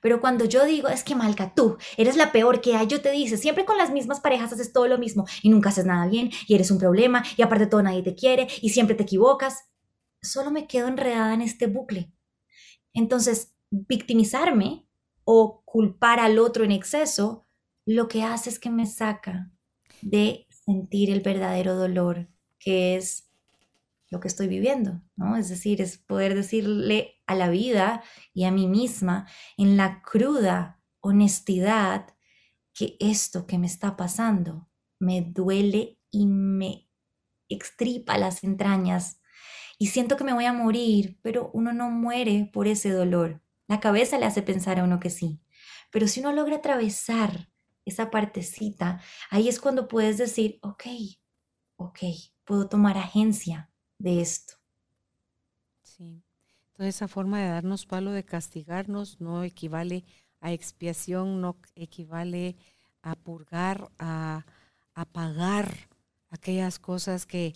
Pero 0.00 0.22
cuando 0.22 0.46
yo 0.46 0.64
digo, 0.64 0.88
es 0.88 1.04
que 1.04 1.14
Malca, 1.14 1.52
tú 1.54 1.76
eres 1.98 2.16
la 2.16 2.32
peor 2.32 2.62
que 2.62 2.74
hay, 2.74 2.86
yo 2.86 3.02
te 3.02 3.10
dice, 3.10 3.36
siempre 3.36 3.66
con 3.66 3.76
las 3.76 3.90
mismas 3.90 4.20
parejas 4.20 4.50
haces 4.50 4.72
todo 4.72 4.88
lo 4.88 4.96
mismo 4.96 5.26
y 5.42 5.50
nunca 5.50 5.68
haces 5.68 5.84
nada 5.84 6.06
bien 6.06 6.30
y 6.48 6.54
eres 6.54 6.70
un 6.70 6.78
problema 6.78 7.22
y 7.36 7.42
aparte 7.42 7.66
de 7.66 7.70
todo 7.70 7.82
nadie 7.82 8.02
te 8.02 8.14
quiere 8.14 8.48
y 8.62 8.70
siempre 8.70 8.96
te 8.96 9.02
equivocas. 9.02 9.68
Solo 10.22 10.50
me 10.50 10.66
quedo 10.66 10.88
enredada 10.88 11.34
en 11.34 11.42
este 11.42 11.66
bucle. 11.66 12.14
Entonces, 12.94 13.54
victimizarme 13.70 14.88
o 15.24 15.62
culpar 15.66 16.18
al 16.18 16.38
otro 16.38 16.64
en 16.64 16.72
exceso, 16.72 17.46
lo 17.84 18.08
que 18.08 18.22
hace 18.22 18.48
es 18.48 18.58
que 18.58 18.70
me 18.70 18.86
saca 18.86 19.52
de 20.00 20.46
sentir 20.48 21.10
el 21.10 21.20
verdadero 21.20 21.74
dolor 21.74 22.30
que 22.64 22.96
es 22.96 23.28
lo 24.08 24.20
que 24.20 24.28
estoy 24.28 24.48
viviendo, 24.48 25.02
¿no? 25.16 25.36
Es 25.36 25.50
decir, 25.50 25.82
es 25.82 25.98
poder 25.98 26.34
decirle 26.34 27.20
a 27.26 27.34
la 27.34 27.50
vida 27.50 28.02
y 28.32 28.44
a 28.44 28.50
mí 28.50 28.66
misma 28.66 29.26
en 29.58 29.76
la 29.76 30.00
cruda 30.00 30.80
honestidad 31.00 32.14
que 32.72 32.96
esto 33.00 33.46
que 33.46 33.58
me 33.58 33.66
está 33.66 33.96
pasando 33.96 34.68
me 34.98 35.20
duele 35.20 35.98
y 36.10 36.26
me 36.26 36.88
extripa 37.48 38.16
las 38.16 38.44
entrañas 38.44 39.20
y 39.78 39.88
siento 39.88 40.16
que 40.16 40.24
me 40.24 40.32
voy 40.32 40.46
a 40.46 40.52
morir, 40.52 41.18
pero 41.20 41.50
uno 41.52 41.72
no 41.72 41.90
muere 41.90 42.48
por 42.52 42.68
ese 42.68 42.90
dolor. 42.90 43.42
La 43.66 43.80
cabeza 43.80 44.18
le 44.18 44.26
hace 44.26 44.40
pensar 44.40 44.78
a 44.78 44.84
uno 44.84 45.00
que 45.00 45.10
sí, 45.10 45.42
pero 45.90 46.08
si 46.08 46.20
uno 46.20 46.32
logra 46.32 46.56
atravesar 46.56 47.50
esa 47.84 48.10
partecita, 48.10 49.02
ahí 49.30 49.48
es 49.48 49.60
cuando 49.60 49.88
puedes 49.88 50.16
decir, 50.16 50.58
ok, 50.62 50.84
ok, 51.76 51.98
puedo 52.44 52.68
tomar 52.68 52.96
agencia 52.98 53.70
de 53.98 54.20
esto. 54.20 54.54
Sí. 55.82 56.22
Entonces 56.68 56.96
esa 56.96 57.08
forma 57.08 57.40
de 57.40 57.48
darnos 57.48 57.86
palo, 57.86 58.10
de 58.10 58.24
castigarnos, 58.24 59.20
no 59.20 59.44
equivale 59.44 60.04
a 60.40 60.52
expiación, 60.52 61.40
no 61.40 61.56
equivale 61.74 62.56
a 63.02 63.14
purgar, 63.14 63.90
a, 63.98 64.44
a 64.94 65.04
pagar 65.04 65.88
aquellas 66.30 66.78
cosas 66.78 67.26
que, 67.26 67.54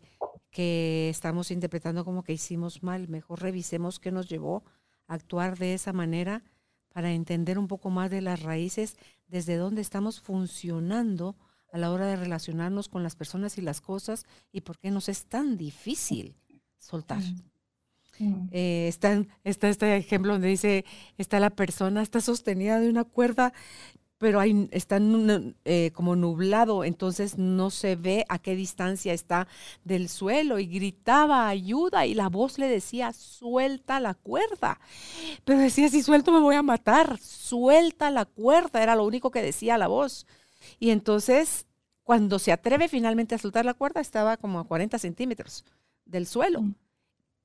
que 0.50 1.08
estamos 1.10 1.50
interpretando 1.50 2.04
como 2.04 2.22
que 2.22 2.32
hicimos 2.32 2.82
mal. 2.82 3.08
Mejor 3.08 3.42
revisemos 3.42 3.98
qué 3.98 4.12
nos 4.12 4.28
llevó 4.28 4.62
a 5.06 5.14
actuar 5.14 5.58
de 5.58 5.74
esa 5.74 5.92
manera 5.92 6.44
para 6.90 7.12
entender 7.12 7.58
un 7.58 7.68
poco 7.68 7.90
más 7.90 8.10
de 8.10 8.22
las 8.22 8.42
raíces, 8.42 8.96
desde 9.26 9.56
dónde 9.56 9.82
estamos 9.82 10.20
funcionando 10.20 11.36
a 11.72 11.78
la 11.78 11.90
hora 11.90 12.06
de 12.06 12.16
relacionarnos 12.16 12.88
con 12.88 13.02
las 13.02 13.16
personas 13.16 13.58
y 13.58 13.62
las 13.62 13.80
cosas 13.80 14.24
y 14.52 14.62
por 14.62 14.78
qué 14.78 14.90
nos 14.90 15.08
es 15.08 15.26
tan 15.26 15.56
difícil 15.56 16.34
soltar. 16.78 17.18
Mm. 17.18 17.42
Mm. 18.18 18.48
Eh, 18.50 18.88
está, 18.88 19.24
está, 19.44 19.68
este 19.68 19.96
ejemplo 19.96 20.32
donde 20.32 20.48
dice, 20.48 20.84
está 21.18 21.40
la 21.40 21.50
persona, 21.50 22.02
está 22.02 22.20
sostenida 22.20 22.80
de 22.80 22.88
una 22.88 23.04
cuerda, 23.04 23.52
pero 24.18 24.40
hay, 24.40 24.68
está 24.72 24.98
eh, 25.64 25.92
como 25.94 26.16
nublado, 26.16 26.84
entonces 26.84 27.38
no 27.38 27.70
se 27.70 27.94
ve 27.94 28.24
a 28.28 28.40
qué 28.40 28.56
distancia 28.56 29.12
está 29.12 29.46
del 29.84 30.08
suelo 30.08 30.58
y 30.58 30.66
gritaba 30.66 31.48
ayuda 31.48 32.04
y 32.04 32.14
la 32.14 32.28
voz 32.28 32.58
le 32.58 32.66
decía, 32.66 33.12
suelta 33.12 34.00
la 34.00 34.14
cuerda. 34.14 34.80
Pero 35.44 35.60
decía, 35.60 35.88
si 35.88 36.02
suelto 36.02 36.32
me 36.32 36.40
voy 36.40 36.56
a 36.56 36.62
matar, 36.62 37.18
suelta 37.20 38.10
la 38.10 38.24
cuerda, 38.24 38.82
era 38.82 38.96
lo 38.96 39.04
único 39.06 39.30
que 39.30 39.42
decía 39.42 39.78
la 39.78 39.86
voz. 39.86 40.26
Y 40.78 40.90
entonces, 40.90 41.66
cuando 42.02 42.38
se 42.38 42.52
atreve 42.52 42.88
finalmente 42.88 43.34
a 43.34 43.38
soltar 43.38 43.64
la 43.64 43.74
cuerda, 43.74 44.00
estaba 44.00 44.36
como 44.36 44.58
a 44.60 44.64
40 44.64 44.98
centímetros 44.98 45.64
del 46.04 46.26
suelo. 46.26 46.62
Mm. 46.62 46.74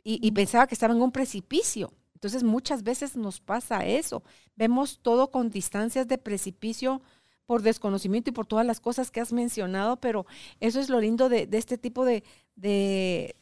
Y, 0.06 0.32
pensaba 0.32 0.67
que 0.67 0.76
estaba 0.76 0.93
en 0.93 1.02
un 1.02 1.13
precipicio. 1.13 1.93
Entonces, 2.13 2.43
muchas 2.43 2.84
veces 2.84 3.15
nos 3.15 3.39
pasa 3.39 3.86
eso. 3.86 4.21
Vemos 4.56 4.99
todo 5.02 5.32
con 5.32 5.49
distancias 5.49 6.10
de 6.10 6.17
precipicio 6.17 7.02
por 7.45 7.62
desconocimiento 7.62 8.30
y 8.30 8.34
por 8.34 8.45
todas 8.45 8.65
las 8.65 8.82
cosas 8.82 9.12
que 9.12 9.21
has 9.21 9.32
mencionado, 9.32 9.97
pero 9.97 10.26
eso 10.60 10.82
es 10.82 10.89
lo 10.89 10.99
lindo 10.99 11.30
de, 11.30 11.47
este 11.54 11.78
tipo 11.78 12.04
de, 12.04 12.23
de, 12.56 13.36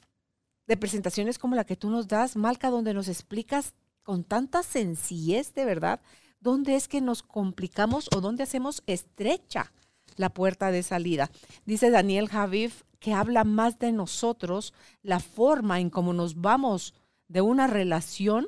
de, 0.68 0.78
presentaciones 0.78 1.40
como 1.40 1.56
la 1.56 1.66
que 1.66 1.76
tú 1.76 1.90
nos 1.90 2.08
das, 2.08 2.36
Malca, 2.36 2.70
donde 2.70 2.94
nos 2.94 3.08
explicas 3.08 3.74
con 4.04 4.24
tanta 4.24 4.64
sencillez, 4.64 5.54
de 5.54 5.66
verdad, 5.66 6.02
dónde 6.42 6.76
es 6.76 6.88
que 6.88 7.00
nos 7.00 7.24
complicamos 7.24 8.10
o 8.16 8.20
dónde 8.20 8.44
hacemos 8.44 8.84
estrecha 8.88 9.72
la 10.18 10.30
puerta 10.30 10.72
de 10.72 10.84
salida. 10.84 11.32
Dice 11.66 11.90
Daniel 11.90 12.28
Javif 12.28 12.84
que 13.00 13.14
habla 13.14 13.44
más 13.44 13.80
de 13.80 13.92
nosotros, 13.92 14.74
la 15.02 15.20
forma 15.20 15.80
en 15.80 15.90
cómo 15.90 16.14
nos 16.14 16.40
vamos 16.40 16.94
de 17.28 17.42
una 17.42 17.66
relación 17.66 18.48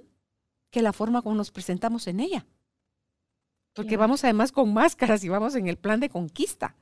que 0.70 0.84
la 0.84 0.94
forma 0.94 1.24
como 1.24 1.36
nos 1.36 1.50
presentamos 1.52 2.06
en 2.08 2.20
ella. 2.20 2.46
Porque 3.74 3.98
vamos 3.98 4.24
además 4.24 4.52
con 4.52 4.72
máscaras 4.72 5.24
y 5.24 5.30
vamos 5.30 5.56
en 5.56 5.68
el 5.68 5.78
plan 5.78 6.00
de 6.00 6.10
conquista. 6.10 6.76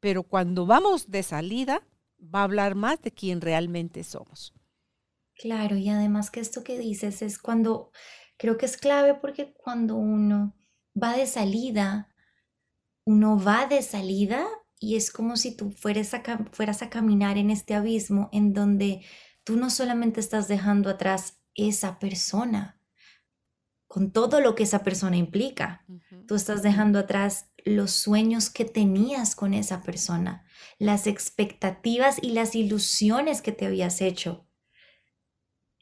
Pero 0.00 0.22
cuando 0.22 0.66
vamos 0.66 1.10
de 1.10 1.22
salida, 1.22 1.82
va 2.22 2.40
a 2.40 2.44
hablar 2.44 2.74
más 2.74 3.00
de 3.00 3.10
quién 3.10 3.40
realmente 3.40 4.04
somos. 4.04 4.52
Claro, 5.34 5.76
y 5.76 5.88
además 5.88 6.30
que 6.30 6.40
esto 6.40 6.62
que 6.62 6.78
dices 6.78 7.22
es 7.22 7.38
cuando 7.38 7.90
Creo 8.36 8.58
que 8.58 8.66
es 8.66 8.76
clave 8.76 9.14
porque 9.14 9.54
cuando 9.54 9.96
uno 9.96 10.54
va 11.00 11.16
de 11.16 11.26
salida, 11.26 12.08
uno 13.04 13.38
va 13.38 13.66
de 13.66 13.82
salida 13.82 14.46
y 14.78 14.96
es 14.96 15.10
como 15.10 15.36
si 15.36 15.56
tú 15.56 15.70
fueras 15.70 16.14
a, 16.14 16.22
fueras 16.52 16.82
a 16.82 16.90
caminar 16.90 17.38
en 17.38 17.50
este 17.50 17.74
abismo 17.74 18.28
en 18.32 18.52
donde 18.52 19.02
tú 19.44 19.56
no 19.56 19.70
solamente 19.70 20.20
estás 20.20 20.48
dejando 20.48 20.90
atrás 20.90 21.38
esa 21.54 21.98
persona, 21.98 22.80
con 23.86 24.10
todo 24.10 24.40
lo 24.40 24.54
que 24.54 24.64
esa 24.64 24.82
persona 24.82 25.16
implica. 25.16 25.84
Tú 26.26 26.34
estás 26.34 26.62
dejando 26.62 26.98
atrás 26.98 27.50
los 27.64 27.92
sueños 27.92 28.50
que 28.50 28.64
tenías 28.64 29.36
con 29.36 29.54
esa 29.54 29.82
persona, 29.82 30.44
las 30.78 31.06
expectativas 31.06 32.18
y 32.20 32.30
las 32.30 32.54
ilusiones 32.54 33.40
que 33.40 33.52
te 33.52 33.66
habías 33.66 34.00
hecho 34.00 34.43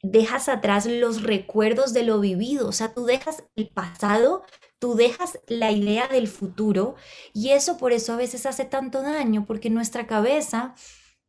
dejas 0.02 0.48
atrás 0.48 0.86
los 0.86 1.22
recuerdos 1.22 1.92
de 1.92 2.02
lo 2.02 2.20
vivido, 2.20 2.68
o 2.68 2.72
sea, 2.72 2.92
tú 2.92 3.04
dejas 3.04 3.44
el 3.56 3.68
pasado, 3.68 4.42
tú 4.78 4.94
dejas 4.94 5.38
la 5.46 5.70
idea 5.70 6.08
del 6.08 6.26
futuro 6.28 6.96
y 7.32 7.50
eso 7.50 7.78
por 7.78 7.92
eso 7.92 8.12
a 8.12 8.16
veces 8.16 8.46
hace 8.46 8.64
tanto 8.64 9.02
daño, 9.02 9.46
porque 9.46 9.70
nuestra 9.70 10.06
cabeza, 10.06 10.74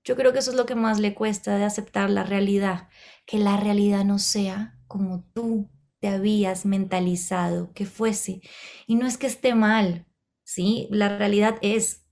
yo 0.04 0.16
creo 0.16 0.34
que 0.34 0.40
eso 0.40 0.52
es 0.52 0.58
lo 0.58 0.66
que 0.66 0.76
más 0.76 1.00
le 1.00 1.14
cuesta 1.14 1.56
de 1.58 1.66
aceptar 1.66 2.10
la 2.10 2.24
realidad, 2.24 2.90
que 3.26 3.38
la 3.38 3.58
realidad 3.58 4.04
no 4.06 4.20
sea 4.20 4.80
como 4.88 5.24
tú 5.34 5.70
te 6.00 6.10
habías 6.10 6.66
mentalizado 6.66 7.72
que 7.74 7.86
fuese. 7.86 8.42
Y 8.88 8.96
no 8.96 9.08
es 9.08 9.18
que 9.18 9.28
esté 9.28 9.56
mal, 9.56 10.06
¿sí? 10.44 10.88
La 10.92 11.18
realidad 11.18 11.58
es, 11.62 12.06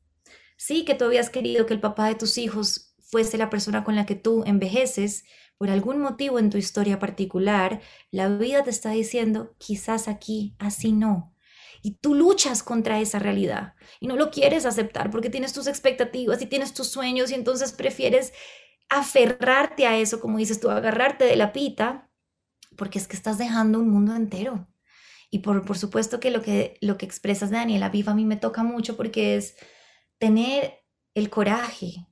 sí, 0.57 0.85
que 0.85 0.95
tú 0.95 1.05
habías 1.05 1.29
querido 1.29 1.65
que 1.65 1.73
el 1.73 1.81
papá 1.81 2.07
de 2.07 2.15
tus 2.15 2.37
hijos 2.37 2.95
fuese 2.99 3.37
la 3.37 3.49
persona 3.49 3.83
con 3.83 3.95
la 3.95 4.05
que 4.05 4.15
tú 4.15 4.43
envejeces, 4.45 5.25
por 5.61 5.69
algún 5.69 5.99
motivo 5.99 6.39
en 6.39 6.49
tu 6.49 6.57
historia 6.57 6.97
particular, 6.97 7.81
la 8.09 8.29
vida 8.29 8.63
te 8.63 8.71
está 8.71 8.89
diciendo, 8.89 9.53
quizás 9.59 10.07
aquí, 10.07 10.55
así 10.57 10.91
no. 10.91 11.35
Y 11.83 11.99
tú 11.99 12.15
luchas 12.15 12.63
contra 12.63 12.99
esa 12.99 13.19
realidad 13.19 13.75
y 13.99 14.07
no 14.07 14.15
lo 14.15 14.31
quieres 14.31 14.65
aceptar 14.65 15.11
porque 15.11 15.29
tienes 15.29 15.53
tus 15.53 15.67
expectativas 15.67 16.41
y 16.41 16.47
tienes 16.47 16.73
tus 16.73 16.87
sueños 16.87 17.29
y 17.29 17.35
entonces 17.35 17.73
prefieres 17.73 18.33
aferrarte 18.89 19.85
a 19.85 19.99
eso, 19.99 20.19
como 20.19 20.39
dices 20.39 20.59
tú, 20.59 20.71
agarrarte 20.71 21.25
de 21.25 21.35
la 21.35 21.53
pita, 21.53 22.09
porque 22.75 22.97
es 22.97 23.07
que 23.07 23.15
estás 23.15 23.37
dejando 23.37 23.77
un 23.77 23.89
mundo 23.91 24.15
entero. 24.15 24.67
Y 25.29 25.39
por, 25.41 25.63
por 25.63 25.77
supuesto 25.77 26.19
que 26.19 26.31
lo, 26.31 26.41
que 26.41 26.79
lo 26.81 26.97
que 26.97 27.05
expresas, 27.05 27.51
Daniela, 27.51 27.89
viva 27.89 28.13
a 28.13 28.15
mí 28.15 28.25
me 28.25 28.35
toca 28.35 28.63
mucho 28.63 28.97
porque 28.97 29.35
es 29.35 29.55
tener 30.17 30.83
el 31.13 31.29
coraje, 31.29 32.07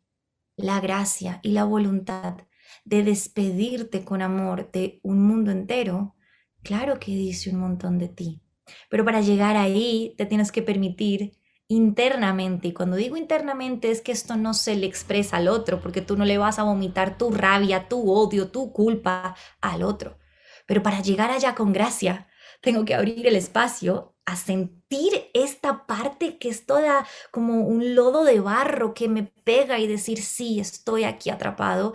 la 0.55 0.79
gracia 0.79 1.39
y 1.41 1.53
la 1.53 1.63
voluntad 1.63 2.47
de 2.89 3.03
despedirte 3.03 4.03
con 4.03 4.23
amor 4.23 4.71
de 4.71 4.99
un 5.03 5.21
mundo 5.21 5.51
entero, 5.51 6.15
claro 6.63 6.99
que 6.99 7.11
dice 7.11 7.51
un 7.51 7.59
montón 7.59 7.99
de 7.99 8.07
ti. 8.07 8.41
Pero 8.89 9.05
para 9.05 9.21
llegar 9.21 9.57
ahí 9.57 10.15
te 10.17 10.25
tienes 10.25 10.51
que 10.51 10.63
permitir 10.63 11.33
internamente, 11.67 12.69
y 12.69 12.73
cuando 12.73 12.97
digo 12.97 13.15
internamente 13.15 13.91
es 13.91 14.01
que 14.01 14.11
esto 14.11 14.37
no 14.37 14.55
se 14.55 14.75
le 14.75 14.87
expresa 14.87 15.37
al 15.37 15.49
otro, 15.49 15.79
porque 15.81 16.01
tú 16.01 16.17
no 16.17 16.25
le 16.25 16.39
vas 16.39 16.57
a 16.57 16.63
vomitar 16.63 17.15
tu 17.15 17.29
rabia, 17.29 17.87
tu 17.87 18.11
odio, 18.11 18.49
tu 18.49 18.73
culpa 18.73 19.35
al 19.61 19.83
otro. 19.83 20.17
Pero 20.65 20.81
para 20.81 21.03
llegar 21.03 21.29
allá 21.29 21.53
con 21.53 21.71
gracia, 21.71 22.27
tengo 22.59 22.85
que 22.85 22.95
abrir 22.95 23.27
el 23.27 23.35
espacio 23.35 24.15
a 24.25 24.35
sentir 24.35 25.29
esta 25.35 25.85
parte 25.85 26.39
que 26.39 26.49
es 26.49 26.65
toda 26.65 27.05
como 27.29 27.67
un 27.67 27.93
lodo 27.93 28.23
de 28.23 28.39
barro 28.39 28.95
que 28.95 29.07
me 29.07 29.23
pega 29.43 29.77
y 29.77 29.85
decir, 29.85 30.23
sí, 30.23 30.59
estoy 30.59 31.03
aquí 31.03 31.29
atrapado 31.29 31.93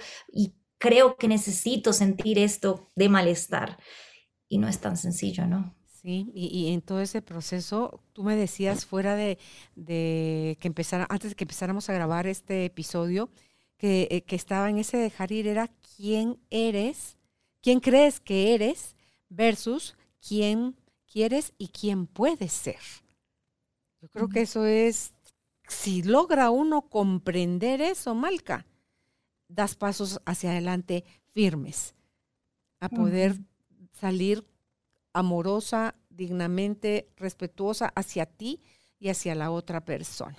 creo 0.79 1.17
que 1.17 1.29
necesito 1.29 1.93
sentir 1.93 2.39
esto 2.39 2.91
de 2.95 3.09
malestar. 3.09 3.79
Y 4.49 4.59
no 4.59 4.69
es 4.69 4.81
tan 4.81 4.97
sencillo, 4.97 5.47
¿no? 5.47 5.75
Sí, 6.05 6.31
y, 6.35 6.71
en 6.73 6.83
todo 6.83 7.01
ese 7.01 7.23
proceso, 7.23 8.03
tú 8.13 8.25
me 8.25 8.37
decías 8.37 8.85
fuera 8.85 9.17
de, 9.17 9.39
que 9.75 10.69
empezara, 10.69 11.07
antes 11.09 11.31
de 11.31 11.35
que 11.35 11.45
empezáramos 11.45 11.89
a 11.89 11.95
grabar 11.95 12.27
este 12.27 12.67
episodio, 12.67 13.31
que, 13.79 14.09
eh, 14.11 14.21
que 14.21 14.37
estaba 14.37 14.69
en 14.69 14.77
ese 14.77 14.99
dejar 14.99 15.33
ir, 15.33 15.47
era 15.49 15.69
quién 15.97 16.39
eres, 16.51 17.17
quién 17.63 17.81
crees 17.81 18.21
que 18.21 18.55
eres 18.55 18.97
versus 19.31 19.97
quién 20.21 20.77
quieres 21.11 21.55
y 21.57 21.69
quién 21.69 22.07
puedes 22.07 22.53
ser. 22.53 22.81
Yo 24.03 24.09
creo 24.09 24.29
que 24.29 24.43
eso 24.43 24.67
es, 24.67 25.15
si 25.69 26.03
logra 26.03 26.51
uno 26.51 26.83
comprender 26.83 27.81
eso, 27.81 28.15
Malca, 28.15 28.67
das 29.49 29.75
pasos 29.75 30.21
hacia 30.25 30.51
adelante 30.51 31.05
firmes 31.33 31.95
a 32.81 32.89
poder 32.89 33.37
salir 33.93 34.45
amorosa, 35.13 35.95
dignamente, 36.11 37.09
respetuosa 37.17 37.93
hacia 37.95 38.27
ti 38.27 38.63
y 38.99 39.09
hacia 39.09 39.35
la 39.35 39.51
otra 39.51 39.85
persona. 39.85 40.37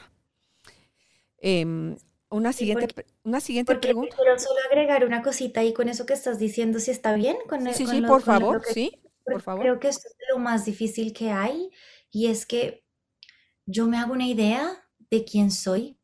Em, 1.38 1.96
una 2.30 2.54
siguiente, 2.54 3.06
una 3.24 3.40
siguiente 3.40 3.76
pregunta. 3.76 4.16
Quiero 4.16 4.38
solo 4.38 4.60
agregar 4.70 5.06
una 5.06 5.22
cosita 5.22 5.62
ahí 5.62 5.74
con 5.74 5.90
eso 5.90 6.06
que 6.06 6.14
estás 6.14 6.40
diciendo, 6.40 6.80
si 6.80 6.92
está 6.92 7.16
bien. 7.16 7.38
Con 7.48 7.62
sí, 7.74 7.88
sí, 7.88 8.02
por 8.02 8.22
favor, 8.22 8.62
sí. 8.66 9.00
Creo 9.26 9.80
que 9.80 9.88
esto 9.88 10.08
es 10.08 10.16
lo 10.32 10.40
más 10.40 10.66
difícil 10.66 11.14
que 11.14 11.32
hay 11.32 11.72
y 12.12 12.28
es 12.28 12.46
que 12.46 12.86
yo 13.66 13.88
me 13.88 13.98
hago 13.98 14.14
una 14.14 14.28
idea 14.28 14.88
de 15.10 15.24
quién 15.24 15.50
soy 15.50 15.98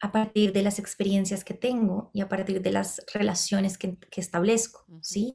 a 0.00 0.12
partir 0.12 0.52
de 0.52 0.62
las 0.62 0.78
experiencias 0.78 1.44
que 1.44 1.54
tengo 1.54 2.10
y 2.14 2.20
a 2.20 2.28
partir 2.28 2.62
de 2.62 2.72
las 2.72 3.02
relaciones 3.12 3.78
que, 3.78 3.98
establezco, 4.16 4.84
¿sí? 5.02 5.34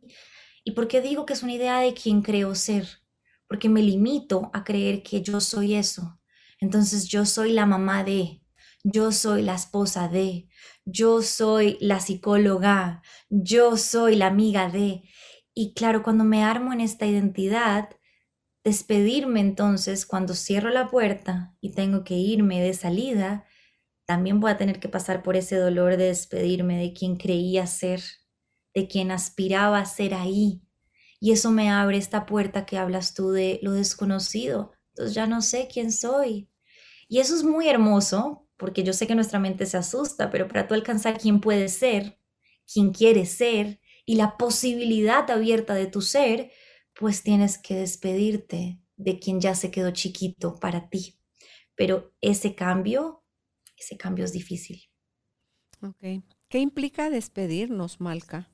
¿Y 0.63 0.71
por 0.71 0.87
qué 0.87 1.01
digo 1.01 1.25
que 1.25 1.33
es 1.33 1.43
una 1.43 1.53
idea 1.53 1.79
de 1.79 1.93
quién 1.93 2.21
creo 2.21 2.55
ser? 2.55 2.87
Porque 3.47 3.69
me 3.69 3.81
limito 3.81 4.49
a 4.53 4.63
creer 4.63 5.03
que 5.03 5.21
yo 5.21 5.41
soy 5.41 5.75
eso. 5.75 6.19
Entonces 6.59 7.07
yo 7.07 7.25
soy 7.25 7.51
la 7.51 7.65
mamá 7.65 8.03
de, 8.03 8.41
yo 8.83 9.11
soy 9.11 9.41
la 9.41 9.55
esposa 9.55 10.07
de, 10.07 10.47
yo 10.85 11.21
soy 11.21 11.77
la 11.81 11.99
psicóloga, 11.99 13.01
yo 13.29 13.75
soy 13.75 14.15
la 14.15 14.27
amiga 14.27 14.69
de. 14.69 15.03
Y 15.53 15.73
claro, 15.73 16.03
cuando 16.03 16.23
me 16.23 16.43
armo 16.43 16.71
en 16.71 16.79
esta 16.79 17.05
identidad, 17.05 17.89
despedirme 18.63 19.41
entonces, 19.41 20.05
cuando 20.05 20.33
cierro 20.33 20.69
la 20.69 20.87
puerta 20.89 21.53
y 21.59 21.73
tengo 21.73 22.05
que 22.05 22.15
irme 22.15 22.61
de 22.61 22.73
salida, 22.73 23.45
también 24.05 24.39
voy 24.39 24.51
a 24.51 24.57
tener 24.57 24.79
que 24.79 24.89
pasar 24.89 25.23
por 25.23 25.35
ese 25.35 25.55
dolor 25.55 25.97
de 25.97 26.05
despedirme 26.05 26.77
de 26.77 26.93
quien 26.93 27.15
creía 27.15 27.67
ser, 27.67 28.01
de 28.73 28.87
quien 28.87 29.11
aspiraba 29.11 29.79
a 29.79 29.85
ser 29.85 30.13
ahí. 30.13 30.61
Y 31.19 31.31
eso 31.31 31.51
me 31.51 31.69
abre 31.69 31.97
esta 31.97 32.25
puerta 32.25 32.65
que 32.65 32.77
hablas 32.77 33.13
tú 33.13 33.31
de 33.31 33.59
lo 33.61 33.71
desconocido. 33.71 34.73
Entonces 34.89 35.15
ya 35.15 35.25
no 35.25 35.41
sé 35.41 35.69
quién 35.71 35.91
soy. 35.91 36.49
Y 37.07 37.19
eso 37.19 37.35
es 37.35 37.43
muy 37.43 37.69
hermoso, 37.69 38.47
porque 38.57 38.83
yo 38.83 38.93
sé 38.93 39.07
que 39.07 39.15
nuestra 39.15 39.39
mente 39.39 39.65
se 39.65 39.77
asusta, 39.77 40.29
pero 40.29 40.47
para 40.47 40.67
tú 40.67 40.73
alcanzar 40.73 41.17
quién 41.17 41.39
puede 41.39 41.69
ser, 41.69 42.19
quién 42.71 42.91
quiere 42.91 43.25
ser, 43.25 43.79
y 44.05 44.15
la 44.15 44.37
posibilidad 44.37 45.29
abierta 45.31 45.73
de 45.75 45.87
tu 45.87 46.01
ser, 46.01 46.51
pues 46.93 47.23
tienes 47.23 47.57
que 47.57 47.75
despedirte 47.75 48.81
de 48.97 49.19
quien 49.19 49.39
ya 49.41 49.55
se 49.55 49.71
quedó 49.71 49.91
chiquito 49.91 50.59
para 50.59 50.89
ti. 50.89 51.19
Pero 51.75 52.13
ese 52.21 52.55
cambio, 52.55 53.22
ese 53.83 53.97
cambio 53.97 54.25
es 54.25 54.31
difícil. 54.31 54.89
Ok. 55.81 56.23
¿Qué 56.49 56.59
implica 56.59 57.09
despedirnos, 57.09 57.99
Malca? 57.99 58.49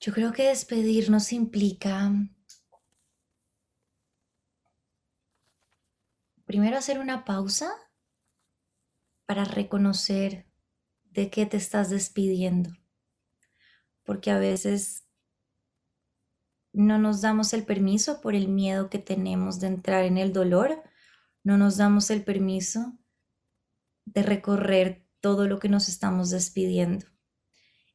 Yo 0.00 0.12
creo 0.12 0.32
que 0.32 0.44
despedirnos 0.44 1.32
implica 1.32 2.12
primero 6.44 6.78
hacer 6.78 6.98
una 6.98 7.24
pausa 7.24 7.70
para 9.26 9.44
reconocer 9.44 10.46
de 11.04 11.30
qué 11.30 11.46
te 11.46 11.56
estás 11.56 11.90
despidiendo. 11.90 12.70
Porque 14.04 14.30
a 14.30 14.38
veces 14.38 15.06
no 16.72 16.98
nos 16.98 17.20
damos 17.20 17.52
el 17.52 17.64
permiso 17.64 18.20
por 18.20 18.34
el 18.34 18.48
miedo 18.48 18.88
que 18.88 18.98
tenemos 18.98 19.58
de 19.58 19.66
entrar 19.66 20.04
en 20.04 20.16
el 20.16 20.32
dolor, 20.32 20.82
no 21.48 21.56
nos 21.56 21.78
damos 21.78 22.10
el 22.10 22.22
permiso 22.22 22.98
de 24.04 24.22
recorrer 24.22 25.08
todo 25.20 25.48
lo 25.48 25.58
que 25.58 25.68
nos 25.68 25.88
estamos 25.88 26.30
despidiendo. 26.30 27.06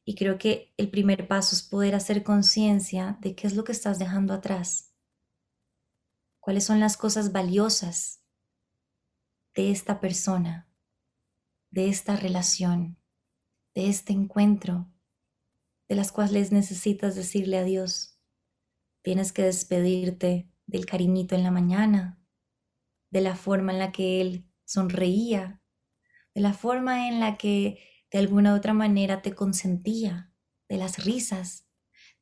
Y 0.04 0.16
creo 0.16 0.36
que 0.36 0.74
el 0.76 0.90
primer 0.90 1.28
paso 1.28 1.54
es 1.54 1.62
poder 1.62 1.94
hacer 1.94 2.22
conciencia 2.22 3.16
de 3.20 3.34
qué 3.34 3.46
es 3.46 3.54
lo 3.54 3.64
que 3.64 3.72
estás 3.72 3.98
dejando 3.98 4.34
atrás. 4.34 4.92
¿Cuáles 6.40 6.64
son 6.64 6.80
las 6.80 6.96
cosas 6.96 7.32
valiosas 7.32 8.22
de 9.54 9.70
esta 9.70 10.00
persona, 10.00 10.68
de 11.70 11.88
esta 11.88 12.16
relación? 12.16 12.98
de 13.74 13.88
este 13.88 14.12
encuentro, 14.12 14.88
de 15.88 15.96
las 15.96 16.12
cuales 16.12 16.52
necesitas 16.52 17.16
decirle 17.16 17.58
adiós. 17.58 18.18
Tienes 19.02 19.32
que 19.32 19.42
despedirte 19.42 20.48
del 20.66 20.86
cariñito 20.86 21.34
en 21.34 21.42
la 21.42 21.50
mañana, 21.50 22.23
de 23.14 23.20
la 23.20 23.36
forma 23.36 23.70
en 23.70 23.78
la 23.78 23.92
que 23.92 24.20
él 24.20 24.44
sonreía, 24.64 25.62
de 26.34 26.40
la 26.40 26.52
forma 26.52 27.06
en 27.06 27.20
la 27.20 27.36
que 27.36 27.78
de 28.10 28.18
alguna 28.18 28.56
otra 28.56 28.74
manera 28.74 29.22
te 29.22 29.36
consentía, 29.36 30.32
de 30.68 30.78
las 30.78 31.04
risas. 31.04 31.68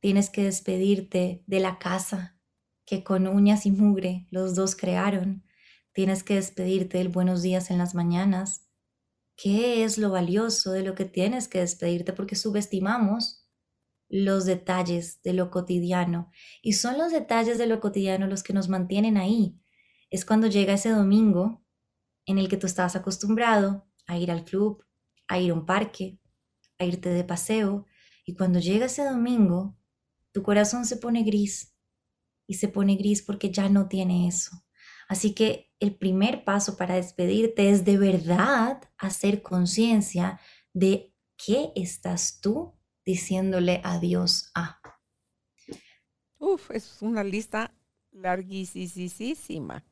Tienes 0.01 0.29
que 0.29 0.45
despedirte 0.45 1.45
de 1.47 1.61
la 1.61 1.79
casa 1.79 2.39
que 2.85 3.03
con 3.05 3.27
uñas 3.27 3.65
y 3.65 3.71
mugre 3.71 4.27
los 4.31 4.55
dos 4.55 4.77
crearon. 4.77 5.47
Tienes 5.93 6.23
que 6.25 6.35
despedirte 6.35 6.99
del 6.99 7.09
buenos 7.09 7.41
días 7.41 7.71
en 7.71 7.79
las 7.79 7.95
mañanas, 7.95 8.69
qué 9.35 9.85
es 9.85 9.97
lo 9.97 10.11
valioso 10.11 10.73
de 10.73 10.83
lo 10.83 10.95
que 10.95 11.07
tienes 11.07 11.49
que 11.49 11.61
despedirte 11.61 12.13
porque 12.13 12.37
subestimamos 12.37 13.49
los 14.11 14.45
detalles 14.45 15.23
de 15.23 15.33
lo 15.33 15.51
cotidiano 15.51 16.31
y 16.61 16.75
son 16.75 16.99
los 16.99 17.13
detalles 17.13 17.57
de 17.57 17.67
lo 17.67 17.81
cotidiano 17.81 18.27
los 18.27 18.43
que 18.43 18.53
nos 18.53 18.69
mantienen 18.69 19.17
ahí. 19.17 19.59
Es 20.13 20.27
cuando 20.27 20.47
llega 20.47 20.75
ese 20.75 20.91
domingo 20.91 21.65
en 22.27 22.37
el 22.37 22.51
que 22.51 22.59
tú 22.59 22.67
estabas 22.67 22.95
acostumbrado 22.97 23.89
a 24.07 24.19
ir 24.19 24.31
al 24.31 24.45
club, 24.45 24.85
a 25.27 25.39
ir 25.39 25.51
a 25.51 25.55
un 25.55 25.65
parque, 25.65 26.21
a 26.79 26.85
irte 26.85 27.09
de 27.09 27.25
paseo 27.25 27.87
y 28.27 28.35
cuando 28.35 28.59
llega 28.59 28.87
ese 28.87 29.05
domingo 29.05 29.79
tu 30.31 30.43
corazón 30.43 30.85
se 30.85 30.99
pone 30.99 31.23
gris 31.23 31.75
y 32.47 32.55
se 32.55 32.69
pone 32.69 32.97
gris 32.97 33.23
porque 33.23 33.51
ya 33.51 33.71
no 33.71 33.89
tiene 33.89 34.29
eso. 34.29 34.51
Así 35.09 35.35
que 35.35 35.73
el 35.81 35.97
primer 35.97 36.45
paso 36.45 36.77
para 36.77 36.97
despedirte 36.97 37.71
es 37.71 37.87
de 37.87 37.97
verdad 37.97 38.83
hacer 38.99 39.41
conciencia 39.41 40.39
de 40.75 41.15
qué 41.39 41.73
estás 41.75 42.39
tú 42.43 42.79
diciéndole 43.07 43.81
adiós 43.83 44.51
a. 44.55 44.79
Uf, 46.39 46.71
es 46.71 47.01
una 47.01 47.25
lista 47.25 47.75
larguísima. 48.11 49.83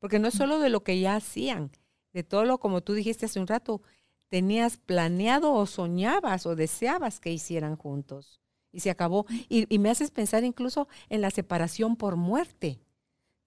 Porque 0.00 0.18
no 0.18 0.28
es 0.28 0.34
solo 0.34 0.58
de 0.58 0.70
lo 0.70 0.82
que 0.82 0.98
ya 0.98 1.14
hacían, 1.14 1.70
de 2.12 2.24
todo 2.24 2.44
lo 2.44 2.58
como 2.58 2.80
tú 2.80 2.94
dijiste 2.94 3.26
hace 3.26 3.38
un 3.38 3.46
rato, 3.46 3.82
tenías 4.28 4.78
planeado 4.78 5.52
o 5.54 5.66
soñabas 5.66 6.46
o 6.46 6.56
deseabas 6.56 7.20
que 7.20 7.32
hicieran 7.32 7.76
juntos. 7.76 8.40
Y 8.72 8.80
se 8.80 8.90
acabó. 8.90 9.26
Y, 9.48 9.78
me 9.78 9.90
haces 9.90 10.10
pensar 10.10 10.44
incluso 10.44 10.88
en 11.08 11.20
la 11.20 11.30
separación 11.30 11.96
por 11.96 12.16
muerte 12.16 12.80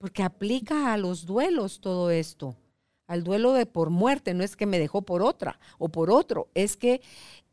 porque 0.04 0.22
aplica 0.22 0.92
a 0.92 0.98
los 0.98 1.24
duelos 1.24 1.80
todo 1.80 2.10
esto, 2.10 2.56
al 3.06 3.24
duelo 3.24 3.54
de 3.54 3.64
por 3.64 3.88
muerte, 3.88 4.34
no 4.34 4.44
es 4.44 4.54
que 4.54 4.66
me 4.66 4.78
dejó 4.78 5.00
por 5.00 5.22
otra 5.22 5.58
o 5.78 5.88
por 5.88 6.10
otro, 6.10 6.48
es 6.52 6.76
que 6.76 7.00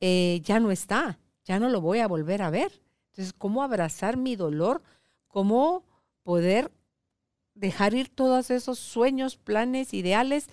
eh, 0.02 0.42
ya 0.44 0.60
no 0.60 0.70
está, 0.70 1.18
ya 1.46 1.60
no 1.60 1.70
lo 1.70 1.80
voy 1.80 2.00
a 2.00 2.10
volver 2.10 2.42
a 2.42 2.50
ver. 2.50 2.82
Entonces, 3.12 3.32
¿cómo 3.32 3.64
abrazar 3.64 4.18
mi 4.18 4.36
dolor? 4.36 4.84
¿Cómo 5.30 5.86
poder 6.24 6.74
dejar 7.54 7.94
ir 7.94 8.10
todos 8.10 8.52
esos 8.52 8.80
sueños, 8.80 9.36
planes, 9.36 9.94
ideales 9.94 10.48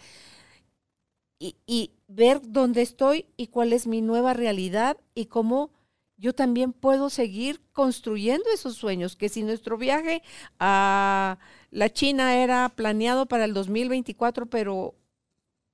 y, 1.39 1.93
ver 2.11 2.41
dónde 2.43 2.81
estoy 2.81 3.27
y 3.37 3.49
cuál 3.49 3.75
es 3.75 3.87
mi 3.87 4.01
nueva 4.01 4.33
realidad 4.33 4.97
y 5.15 5.27
cómo 5.27 5.71
yo 6.17 6.35
también 6.35 6.73
puedo 6.73 7.11
seguir 7.11 7.61
construyendo 7.73 8.47
esos 8.53 8.77
sueños, 8.77 9.15
que 9.15 9.29
si 9.29 9.43
nuestro 9.43 9.77
viaje 9.77 10.23
a 10.59 11.39
la 11.71 11.93
China 11.93 12.43
era 12.43 12.71
planeado 12.71 13.27
para 13.27 13.45
el 13.45 13.53
2024, 13.53 14.47
pero 14.47 14.95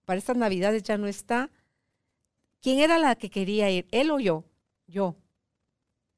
para 0.04 0.18
estas 0.18 0.36
navidades 0.36 0.82
ya 0.82 0.98
no 0.98 1.06
está, 1.06 1.50
¿quién 2.60 2.80
era 2.80 2.98
la 2.98 3.14
que 3.14 3.30
quería 3.30 3.70
ir? 3.70 3.86
¿Él 3.92 4.10
o 4.10 4.18
yo? 4.18 4.44
Yo. 4.86 5.14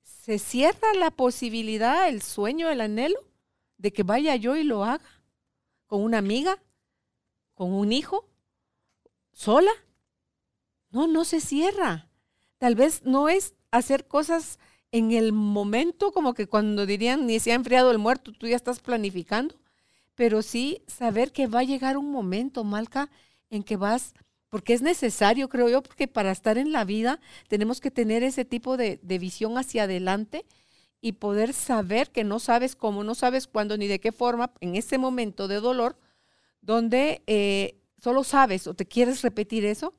¿Se 0.02 0.38
cierra 0.38 0.94
la 0.98 1.10
posibilidad, 1.10 2.08
el 2.08 2.22
sueño, 2.22 2.68
el 2.70 2.80
anhelo? 2.80 3.20
De 3.78 3.92
que 3.92 4.02
vaya 4.02 4.36
yo 4.36 4.56
y 4.56 4.64
lo 4.64 4.84
haga 4.84 5.04
con 5.86 6.02
una 6.02 6.18
amiga, 6.18 6.58
con 7.54 7.72
un 7.72 7.92
hijo, 7.92 8.28
sola. 9.32 9.70
No, 10.90 11.06
no 11.06 11.24
se 11.24 11.40
cierra. 11.40 12.08
Tal 12.58 12.74
vez 12.74 13.02
no 13.04 13.28
es 13.28 13.54
hacer 13.70 14.06
cosas 14.06 14.58
en 14.92 15.12
el 15.12 15.32
momento, 15.32 16.12
como 16.12 16.34
que 16.34 16.46
cuando 16.46 16.86
dirían 16.86 17.26
ni 17.26 17.38
se 17.38 17.52
ha 17.52 17.54
enfriado 17.54 17.90
el 17.90 17.98
muerto, 17.98 18.32
tú 18.32 18.46
ya 18.46 18.56
estás 18.56 18.80
planificando, 18.80 19.56
pero 20.14 20.42
sí 20.42 20.82
saber 20.86 21.32
que 21.32 21.46
va 21.46 21.60
a 21.60 21.64
llegar 21.64 21.96
un 21.96 22.10
momento, 22.10 22.64
Malca, 22.64 23.10
en 23.50 23.62
que 23.62 23.76
vas, 23.76 24.14
porque 24.48 24.72
es 24.72 24.82
necesario, 24.82 25.48
creo 25.48 25.68
yo, 25.68 25.82
porque 25.82 26.08
para 26.08 26.30
estar 26.30 26.56
en 26.56 26.72
la 26.72 26.84
vida 26.84 27.20
tenemos 27.48 27.80
que 27.80 27.90
tener 27.90 28.22
ese 28.22 28.44
tipo 28.44 28.76
de, 28.76 28.98
de 29.02 29.18
visión 29.18 29.58
hacia 29.58 29.82
adelante 29.82 30.46
y 31.06 31.12
poder 31.12 31.52
saber 31.52 32.10
que 32.10 32.24
no 32.24 32.40
sabes 32.40 32.74
cómo, 32.74 33.04
no 33.04 33.14
sabes 33.14 33.46
cuándo 33.46 33.78
ni 33.78 33.86
de 33.86 34.00
qué 34.00 34.10
forma, 34.10 34.52
en 34.60 34.74
ese 34.74 34.98
momento 34.98 35.46
de 35.46 35.60
dolor, 35.60 35.96
donde 36.62 37.22
eh, 37.28 37.80
solo 38.02 38.24
sabes 38.24 38.66
o 38.66 38.74
te 38.74 38.86
quieres 38.86 39.22
repetir 39.22 39.64
eso, 39.64 39.94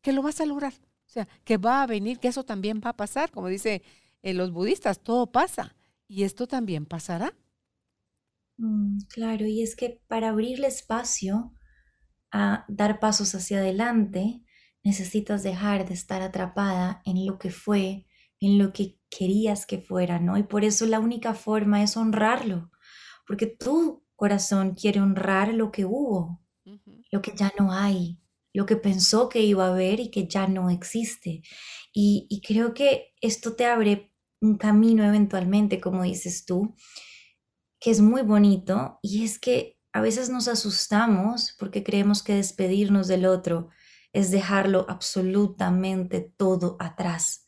que 0.00 0.12
lo 0.12 0.20
vas 0.20 0.40
a 0.40 0.46
lograr. 0.46 0.72
O 1.06 1.10
sea, 1.12 1.28
que 1.44 1.58
va 1.58 1.84
a 1.84 1.86
venir, 1.86 2.18
que 2.18 2.26
eso 2.26 2.42
también 2.42 2.80
va 2.84 2.90
a 2.90 2.96
pasar, 2.96 3.30
como 3.30 3.46
dice 3.46 3.82
en 4.20 4.36
los 4.36 4.50
budistas, 4.50 5.00
todo 5.00 5.30
pasa 5.30 5.76
y 6.08 6.24
esto 6.24 6.48
también 6.48 6.86
pasará. 6.86 7.36
Mm, 8.56 8.98
claro, 9.10 9.46
y 9.46 9.62
es 9.62 9.76
que 9.76 10.02
para 10.08 10.30
abrirle 10.30 10.66
espacio 10.66 11.54
a 12.32 12.64
dar 12.66 12.98
pasos 12.98 13.32
hacia 13.36 13.58
adelante, 13.58 14.42
necesitas 14.82 15.44
dejar 15.44 15.86
de 15.86 15.94
estar 15.94 16.20
atrapada 16.20 17.00
en 17.04 17.26
lo 17.26 17.38
que 17.38 17.50
fue, 17.50 18.08
en 18.40 18.58
lo 18.58 18.72
que 18.72 18.98
querías 19.16 19.66
que 19.66 19.78
fuera, 19.78 20.18
¿no? 20.18 20.38
Y 20.38 20.42
por 20.42 20.64
eso 20.64 20.86
la 20.86 21.00
única 21.00 21.34
forma 21.34 21.82
es 21.82 21.96
honrarlo, 21.96 22.70
porque 23.26 23.46
tu 23.46 24.04
corazón 24.16 24.74
quiere 24.74 25.00
honrar 25.00 25.52
lo 25.52 25.70
que 25.70 25.84
hubo, 25.84 26.40
lo 27.10 27.20
que 27.20 27.32
ya 27.36 27.52
no 27.58 27.72
hay, 27.72 28.18
lo 28.52 28.66
que 28.66 28.76
pensó 28.76 29.28
que 29.28 29.42
iba 29.42 29.66
a 29.66 29.70
haber 29.72 30.00
y 30.00 30.10
que 30.10 30.26
ya 30.26 30.46
no 30.46 30.70
existe. 30.70 31.42
Y, 31.92 32.26
y 32.30 32.40
creo 32.40 32.72
que 32.72 33.12
esto 33.20 33.54
te 33.54 33.66
abre 33.66 34.12
un 34.40 34.56
camino 34.56 35.04
eventualmente, 35.04 35.80
como 35.80 36.02
dices 36.02 36.44
tú, 36.44 36.74
que 37.78 37.90
es 37.90 38.00
muy 38.00 38.22
bonito 38.22 38.98
y 39.02 39.24
es 39.24 39.38
que 39.38 39.78
a 39.92 40.00
veces 40.00 40.30
nos 40.30 40.48
asustamos 40.48 41.54
porque 41.58 41.84
creemos 41.84 42.22
que 42.22 42.34
despedirnos 42.34 43.08
del 43.08 43.26
otro 43.26 43.68
es 44.12 44.30
dejarlo 44.30 44.86
absolutamente 44.88 46.20
todo 46.36 46.76
atrás. 46.80 47.44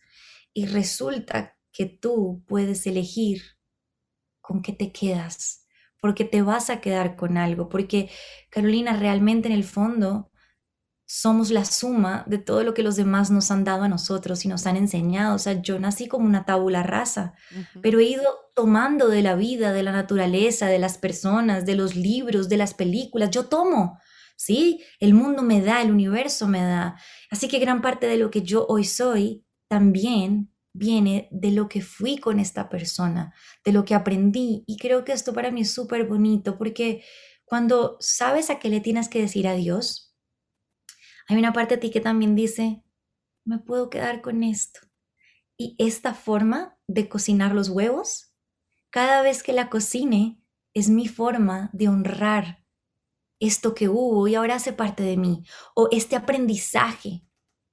Y 0.52 0.66
resulta 0.66 1.53
que 1.74 1.86
tú 1.86 2.42
puedes 2.46 2.86
elegir 2.86 3.42
con 4.40 4.62
qué 4.62 4.72
te 4.72 4.92
quedas, 4.92 5.66
porque 6.00 6.24
te 6.24 6.40
vas 6.40 6.70
a 6.70 6.80
quedar 6.80 7.16
con 7.16 7.36
algo, 7.36 7.68
porque 7.68 8.10
Carolina, 8.48 8.96
realmente 8.96 9.48
en 9.48 9.54
el 9.54 9.64
fondo 9.64 10.30
somos 11.06 11.50
la 11.50 11.64
suma 11.64 12.24
de 12.26 12.38
todo 12.38 12.62
lo 12.62 12.72
que 12.72 12.82
los 12.82 12.96
demás 12.96 13.30
nos 13.30 13.50
han 13.50 13.64
dado 13.64 13.82
a 13.82 13.88
nosotros 13.88 14.44
y 14.44 14.48
nos 14.48 14.66
han 14.66 14.76
enseñado. 14.76 15.34
O 15.34 15.38
sea, 15.38 15.60
yo 15.60 15.78
nací 15.78 16.08
como 16.08 16.26
una 16.26 16.46
tabula 16.46 16.82
rasa, 16.82 17.34
pero 17.82 17.98
he 17.98 18.04
ido 18.04 18.24
tomando 18.54 19.08
de 19.08 19.22
la 19.22 19.34
vida, 19.34 19.72
de 19.72 19.82
la 19.82 19.92
naturaleza, 19.92 20.66
de 20.66 20.78
las 20.78 20.96
personas, 20.96 21.66
de 21.66 21.74
los 21.74 21.94
libros, 21.94 22.48
de 22.48 22.56
las 22.56 22.72
películas. 22.72 23.30
Yo 23.30 23.46
tomo, 23.46 23.98
¿sí? 24.36 24.82
El 24.98 25.12
mundo 25.12 25.42
me 25.42 25.60
da, 25.60 25.82
el 25.82 25.90
universo 25.90 26.48
me 26.48 26.62
da. 26.62 26.96
Así 27.30 27.48
que 27.48 27.58
gran 27.58 27.82
parte 27.82 28.06
de 28.06 28.16
lo 28.16 28.30
que 28.30 28.42
yo 28.42 28.64
hoy 28.68 28.84
soy 28.84 29.44
también 29.68 30.53
viene 30.74 31.28
de 31.30 31.52
lo 31.52 31.68
que 31.68 31.80
fui 31.80 32.18
con 32.18 32.38
esta 32.38 32.68
persona, 32.68 33.32
de 33.64 33.72
lo 33.72 33.84
que 33.84 33.94
aprendí. 33.94 34.64
Y 34.66 34.76
creo 34.76 35.04
que 35.04 35.12
esto 35.12 35.32
para 35.32 35.50
mí 35.50 35.62
es 35.62 35.72
súper 35.72 36.06
bonito 36.06 36.58
porque 36.58 37.02
cuando 37.44 37.96
sabes 38.00 38.50
a 38.50 38.58
qué 38.58 38.68
le 38.68 38.80
tienes 38.80 39.08
que 39.08 39.20
decir 39.20 39.48
adiós, 39.48 40.14
hay 41.28 41.38
una 41.38 41.52
parte 41.52 41.76
de 41.76 41.80
ti 41.80 41.90
que 41.90 42.00
también 42.00 42.34
dice, 42.34 42.82
me 43.44 43.58
puedo 43.58 43.88
quedar 43.88 44.20
con 44.20 44.42
esto. 44.42 44.80
Y 45.56 45.76
esta 45.78 46.12
forma 46.12 46.76
de 46.88 47.08
cocinar 47.08 47.54
los 47.54 47.68
huevos, 47.68 48.34
cada 48.90 49.22
vez 49.22 49.42
que 49.42 49.52
la 49.52 49.70
cocine, 49.70 50.42
es 50.74 50.88
mi 50.90 51.06
forma 51.06 51.70
de 51.72 51.88
honrar 51.88 52.64
esto 53.38 53.74
que 53.74 53.88
hubo 53.88 54.26
y 54.26 54.34
ahora 54.34 54.56
hace 54.56 54.72
parte 54.72 55.04
de 55.04 55.16
mí. 55.16 55.44
O 55.74 55.88
este 55.92 56.16
aprendizaje 56.16 57.24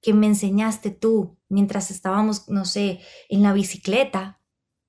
que 0.02 0.12
me 0.12 0.26
enseñaste 0.26 0.90
tú 0.90 1.38
mientras 1.48 1.90
estábamos, 1.90 2.48
no 2.48 2.66
sé, 2.66 3.00
en 3.30 3.42
la 3.42 3.54
bicicleta. 3.54 4.40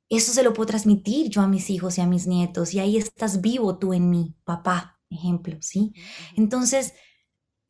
Eso 0.09 0.33
se 0.33 0.43
lo 0.43 0.53
puedo 0.53 0.67
transmitir 0.67 1.29
yo 1.29 1.41
a 1.41 1.47
mis 1.47 1.69
hijos 1.69 1.97
y 1.97 2.01
a 2.01 2.07
mis 2.07 2.27
nietos. 2.27 2.73
Y 2.73 2.79
ahí 2.79 2.97
estás 2.97 3.41
vivo 3.41 3.79
tú 3.79 3.93
en 3.93 4.09
mí, 4.09 4.35
papá, 4.43 4.99
ejemplo, 5.09 5.57
¿sí? 5.61 5.93
Entonces, 6.35 6.93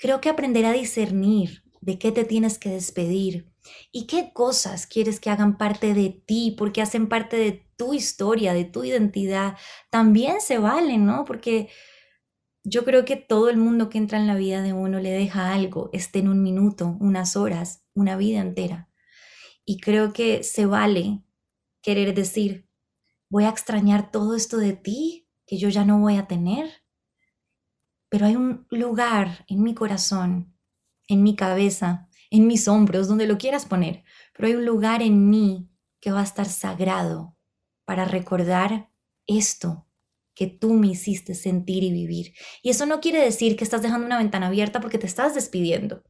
Creo 0.03 0.19
que 0.19 0.27
aprender 0.27 0.65
a 0.65 0.73
discernir 0.73 1.63
de 1.79 1.97
qué 1.97 2.11
te 2.11 2.25
tienes 2.25 2.59
que 2.59 2.67
despedir 2.67 3.53
y 3.89 4.05
qué 4.05 4.33
cosas 4.33 4.85
quieres 4.85 5.21
que 5.21 5.29
hagan 5.29 5.57
parte 5.57 5.93
de 5.93 6.09
ti, 6.09 6.53
porque 6.57 6.81
hacen 6.81 7.07
parte 7.07 7.37
de 7.37 7.65
tu 7.77 7.93
historia, 7.93 8.53
de 8.53 8.65
tu 8.65 8.83
identidad, 8.83 9.57
también 9.89 10.41
se 10.41 10.57
valen, 10.57 11.05
¿no? 11.05 11.23
Porque 11.23 11.69
yo 12.63 12.85
creo 12.85 13.05
que 13.05 13.15
todo 13.15 13.49
el 13.49 13.57
mundo 13.57 13.89
que 13.89 13.97
entra 13.97 14.17
en 14.17 14.27
la 14.27 14.35
vida 14.35 14.61
de 14.61 14.73
uno 14.73 14.99
le 14.99 15.11
deja 15.11 15.53
algo, 15.53 15.89
esté 15.93 16.19
en 16.19 16.29
un 16.29 16.41
minuto, 16.41 16.97
unas 16.99 17.35
horas, 17.35 17.83
una 17.93 18.15
vida 18.17 18.39
entera. 18.39 18.89
Y 19.65 19.79
creo 19.79 20.13
que 20.13 20.43
se 20.43 20.65
vale 20.65 21.23
querer 21.81 22.13
decir, 22.13 22.69
voy 23.29 23.45
a 23.45 23.49
extrañar 23.49 24.11
todo 24.11 24.35
esto 24.35 24.57
de 24.57 24.73
ti 24.73 25.27
que 25.45 25.57
yo 25.57 25.69
ya 25.69 25.85
no 25.85 25.99
voy 25.99 26.17
a 26.17 26.27
tener 26.27 26.83
pero 28.13 28.27
hay 28.27 28.35
un 28.35 28.67
lugar 28.69 29.43
en 29.47 29.63
mi 29.63 29.73
corazón, 29.73 30.55
en 31.07 31.23
mi 31.23 31.35
cabeza, 31.35 32.09
en 32.29 32.45
mis 32.45 32.67
hombros, 32.67 33.07
donde 33.07 33.25
lo 33.25 33.39
quieras 33.39 33.65
poner, 33.65 34.03
pero 34.35 34.49
hay 34.49 34.53
un 34.53 34.67
lugar 34.67 35.01
en 35.01 35.31
mí 35.31 35.71
que 35.99 36.11
va 36.11 36.19
a 36.19 36.23
estar 36.23 36.45
sagrado 36.45 37.35
para 37.85 38.05
recordar 38.05 38.91
esto 39.25 39.82
que 40.35 40.47
tú 40.47 40.73
me 40.73 40.87
hiciste 40.87 41.35
sentir 41.35 41.83
y 41.83 41.91
vivir. 41.91 42.33
Y 42.61 42.69
eso 42.69 42.85
no 42.85 42.99
quiere 42.99 43.19
decir 43.19 43.55
que 43.55 43.63
estás 43.63 43.81
dejando 43.81 44.05
una 44.05 44.17
ventana 44.17 44.47
abierta 44.47 44.79
porque 44.79 44.97
te 44.97 45.07
estás 45.07 45.35
despidiendo. 45.35 46.03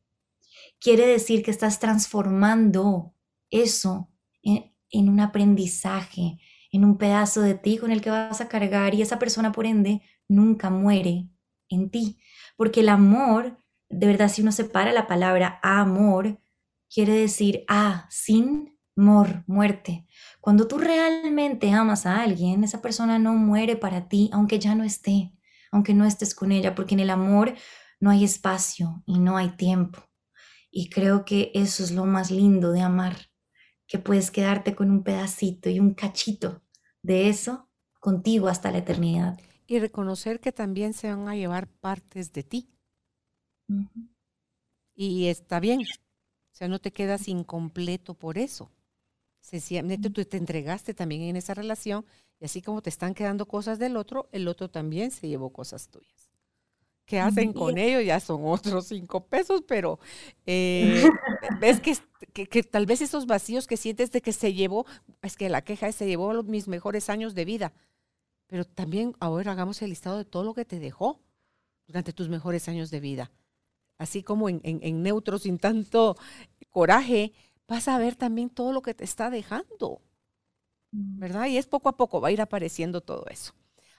Quiere 0.79 1.05
decir 1.07 1.43
que 1.43 1.51
estás 1.51 1.79
transformando 1.79 3.13
eso 3.49 4.09
en, 4.41 5.09
un 5.09 5.19
aprendizaje, 5.19 6.39
en 6.71 6.85
un 6.85 6.97
pedazo 6.97 7.41
de 7.41 7.55
ti 7.55 7.77
con 7.77 7.91
el 7.91 8.01
que 8.01 8.09
vas 8.09 8.41
a 8.41 8.47
cargar 8.47 8.93
y 8.93 9.01
esa 9.01 9.19
persona 9.19 9.51
por 9.51 9.65
ende 9.65 10.01
nunca 10.27 10.69
muere 10.69 11.29
en 11.69 11.89
ti. 11.89 12.19
Porque 12.57 12.81
el 12.81 12.89
amor, 12.89 13.57
de 13.89 14.07
verdad, 14.07 14.29
si 14.29 14.41
uno 14.41 14.51
separa 14.51 14.91
la 14.91 15.07
palabra 15.07 15.59
amor, 15.63 16.39
quiere 16.89 17.13
decir 17.13 17.63
a, 17.67 18.07
sin 18.09 18.77
mor, 18.95 19.43
muerte. 19.47 20.05
Cuando 20.43 20.67
tú 20.67 20.77
realmente 20.77 21.71
amas 21.71 22.05
a 22.05 22.21
alguien, 22.21 22.65
esa 22.65 22.81
persona 22.81 23.17
no 23.17 23.33
muere 23.33 23.77
para 23.77 24.09
ti, 24.09 24.29
aunque 24.33 24.59
ya 24.59 24.75
no 24.75 24.83
esté, 24.83 25.31
aunque 25.71 25.93
no 25.93 26.03
estés 26.03 26.35
con 26.35 26.51
ella, 26.51 26.75
porque 26.75 26.95
en 26.95 26.99
el 26.99 27.09
amor 27.09 27.53
no 28.01 28.09
hay 28.09 28.25
espacio 28.25 29.03
y 29.05 29.19
no 29.19 29.37
hay 29.37 29.55
tiempo. 29.55 30.03
Y 30.69 30.89
creo 30.89 31.23
que 31.23 31.51
eso 31.53 31.81
es 31.81 31.91
lo 31.91 32.03
más 32.03 32.29
lindo 32.29 32.73
de 32.73 32.81
amar, 32.81 33.15
que 33.87 33.99
puedes 33.99 34.31
quedarte 34.31 34.75
con 34.75 34.91
un 34.91 35.03
pedacito 35.03 35.69
y 35.69 35.79
un 35.79 35.93
cachito 35.93 36.61
de 37.01 37.29
eso 37.29 37.69
contigo 38.01 38.49
hasta 38.49 38.69
la 38.69 38.79
eternidad 38.79 39.39
y 39.65 39.79
reconocer 39.79 40.39
que 40.39 40.51
también 40.51 40.93
se 40.93 41.09
van 41.09 41.27
a 41.27 41.35
llevar 41.35 41.67
partes 41.67 42.33
de 42.33 42.43
ti. 42.43 42.69
Y 44.93 45.27
está 45.27 45.59
bien, 45.59 45.79
o 45.81 46.55
sea, 46.55 46.67
no 46.67 46.79
te 46.79 46.91
quedas 46.91 47.27
incompleto 47.27 48.13
por 48.13 48.37
eso. 48.37 48.69
Sencillamente 49.53 50.09
tú 50.09 50.25
te 50.25 50.37
entregaste 50.37 50.95
también 50.95 51.21
en 51.21 51.35
esa 51.35 51.53
relación 51.53 52.07
y 52.39 52.45
así 52.45 52.63
como 52.63 52.81
te 52.81 52.89
están 52.89 53.13
quedando 53.13 53.45
cosas 53.45 53.77
del 53.77 53.97
otro, 53.97 54.27
el 54.31 54.47
otro 54.47 54.67
también 54.67 55.11
se 55.11 55.27
llevó 55.27 55.51
cosas 55.51 55.89
tuyas. 55.89 56.31
¿Qué 57.05 57.19
hacen 57.19 57.53
con 57.53 57.77
ello? 57.77 58.01
Ya 58.01 58.19
son 58.19 58.41
otros 58.45 58.87
cinco 58.87 59.27
pesos, 59.27 59.61
pero 59.67 59.99
eh, 60.47 61.03
ves 61.61 61.79
que, 61.81 62.47
que, 62.47 62.63
tal 62.63 62.87
vez 62.87 63.01
esos 63.01 63.27
vacíos 63.27 63.67
que 63.67 63.77
sientes 63.77 64.11
de 64.11 64.23
que 64.23 64.33
se 64.33 64.55
llevó, 64.55 64.87
es 65.21 65.37
que 65.37 65.49
la 65.49 65.61
queja 65.61 65.87
es 65.87 65.97
se 65.97 66.07
llevó 66.07 66.41
mis 66.41 66.67
mejores 66.67 67.11
años 67.11 67.35
de 67.35 67.45
vida. 67.45 67.73
Pero 68.47 68.65
también 68.65 69.13
ahora 69.19 69.51
hagamos 69.51 69.83
el 69.83 69.91
listado 69.91 70.17
de 70.17 70.25
todo 70.25 70.43
lo 70.43 70.55
que 70.55 70.65
te 70.65 70.79
dejó 70.79 71.19
durante 71.85 72.11
tus 72.11 72.27
mejores 72.27 72.67
años 72.69 72.89
de 72.89 72.99
vida. 72.99 73.31
Así 73.99 74.23
como 74.23 74.49
en, 74.49 74.61
en, 74.63 75.03
neutro, 75.03 75.37
sin 75.37 75.59
tanto 75.59 76.17
coraje, 76.71 77.33
vas 77.73 77.87
a 77.87 77.97
ver 77.97 78.15
también 78.15 78.49
todo 78.49 78.71
lo 78.71 78.81
que 78.81 78.93
te 78.93 79.03
está 79.03 79.29
dejando. 79.29 80.01
Mm. 80.91 81.19
¿Verdad? 81.19 81.47
Y 81.47 81.57
es 81.57 81.67
poco 81.67 81.89
a 81.89 81.97
poco, 81.97 82.21
va 82.21 82.29
a 82.29 82.31
ir 82.31 82.41
apareciendo 82.41 83.01
todo 83.01 83.25
eso. 83.29 83.53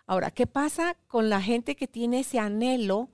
Ahora, 0.07 0.31
¿qué 0.31 0.47
pasa 0.47 0.97
con 1.07 1.31
la 1.31 1.41
gente 1.41 1.77
que 1.77 1.89
tiene 1.89 2.21
ese 2.21 2.39
anhelo 2.39 3.11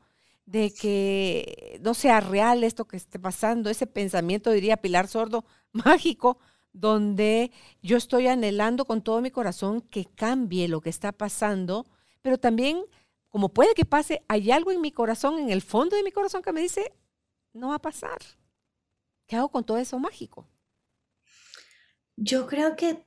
de 0.46 0.72
que 0.72 1.78
no 1.82 1.94
sea 1.94 2.20
real 2.20 2.64
esto 2.64 2.86
que 2.86 2.96
esté 2.96 3.18
pasando, 3.18 3.70
ese 3.70 3.86
pensamiento, 3.86 4.50
diría 4.50 4.76
Pilar 4.78 5.06
Sordo, 5.06 5.44
mágico, 5.72 6.38
donde 6.72 7.52
yo 7.82 7.96
estoy 7.96 8.26
anhelando 8.26 8.84
con 8.84 9.02
todo 9.02 9.20
mi 9.20 9.30
corazón 9.30 9.80
que 9.80 10.06
cambie 10.06 10.68
lo 10.68 10.80
que 10.80 10.90
está 10.90 11.12
pasando 11.12 11.86
pero 12.22 12.38
también, 12.38 12.84
como 13.28 13.48
puede 13.48 13.74
que 13.74 13.84
pase, 13.84 14.22
hay 14.28 14.50
algo 14.50 14.72
en 14.72 14.80
mi 14.80 14.92
corazón, 14.92 15.38
en 15.38 15.50
el 15.50 15.62
fondo 15.62 15.96
de 15.96 16.02
mi 16.02 16.12
corazón 16.12 16.42
que 16.42 16.52
me 16.52 16.60
dice, 16.60 16.92
no 17.52 17.68
va 17.68 17.76
a 17.76 17.82
pasar. 17.82 18.18
¿Qué 19.30 19.36
hago 19.36 19.48
con 19.48 19.62
todo 19.62 19.78
eso 19.78 19.96
mágico? 20.00 20.48
Yo 22.16 22.48
creo 22.48 22.74
que 22.74 23.06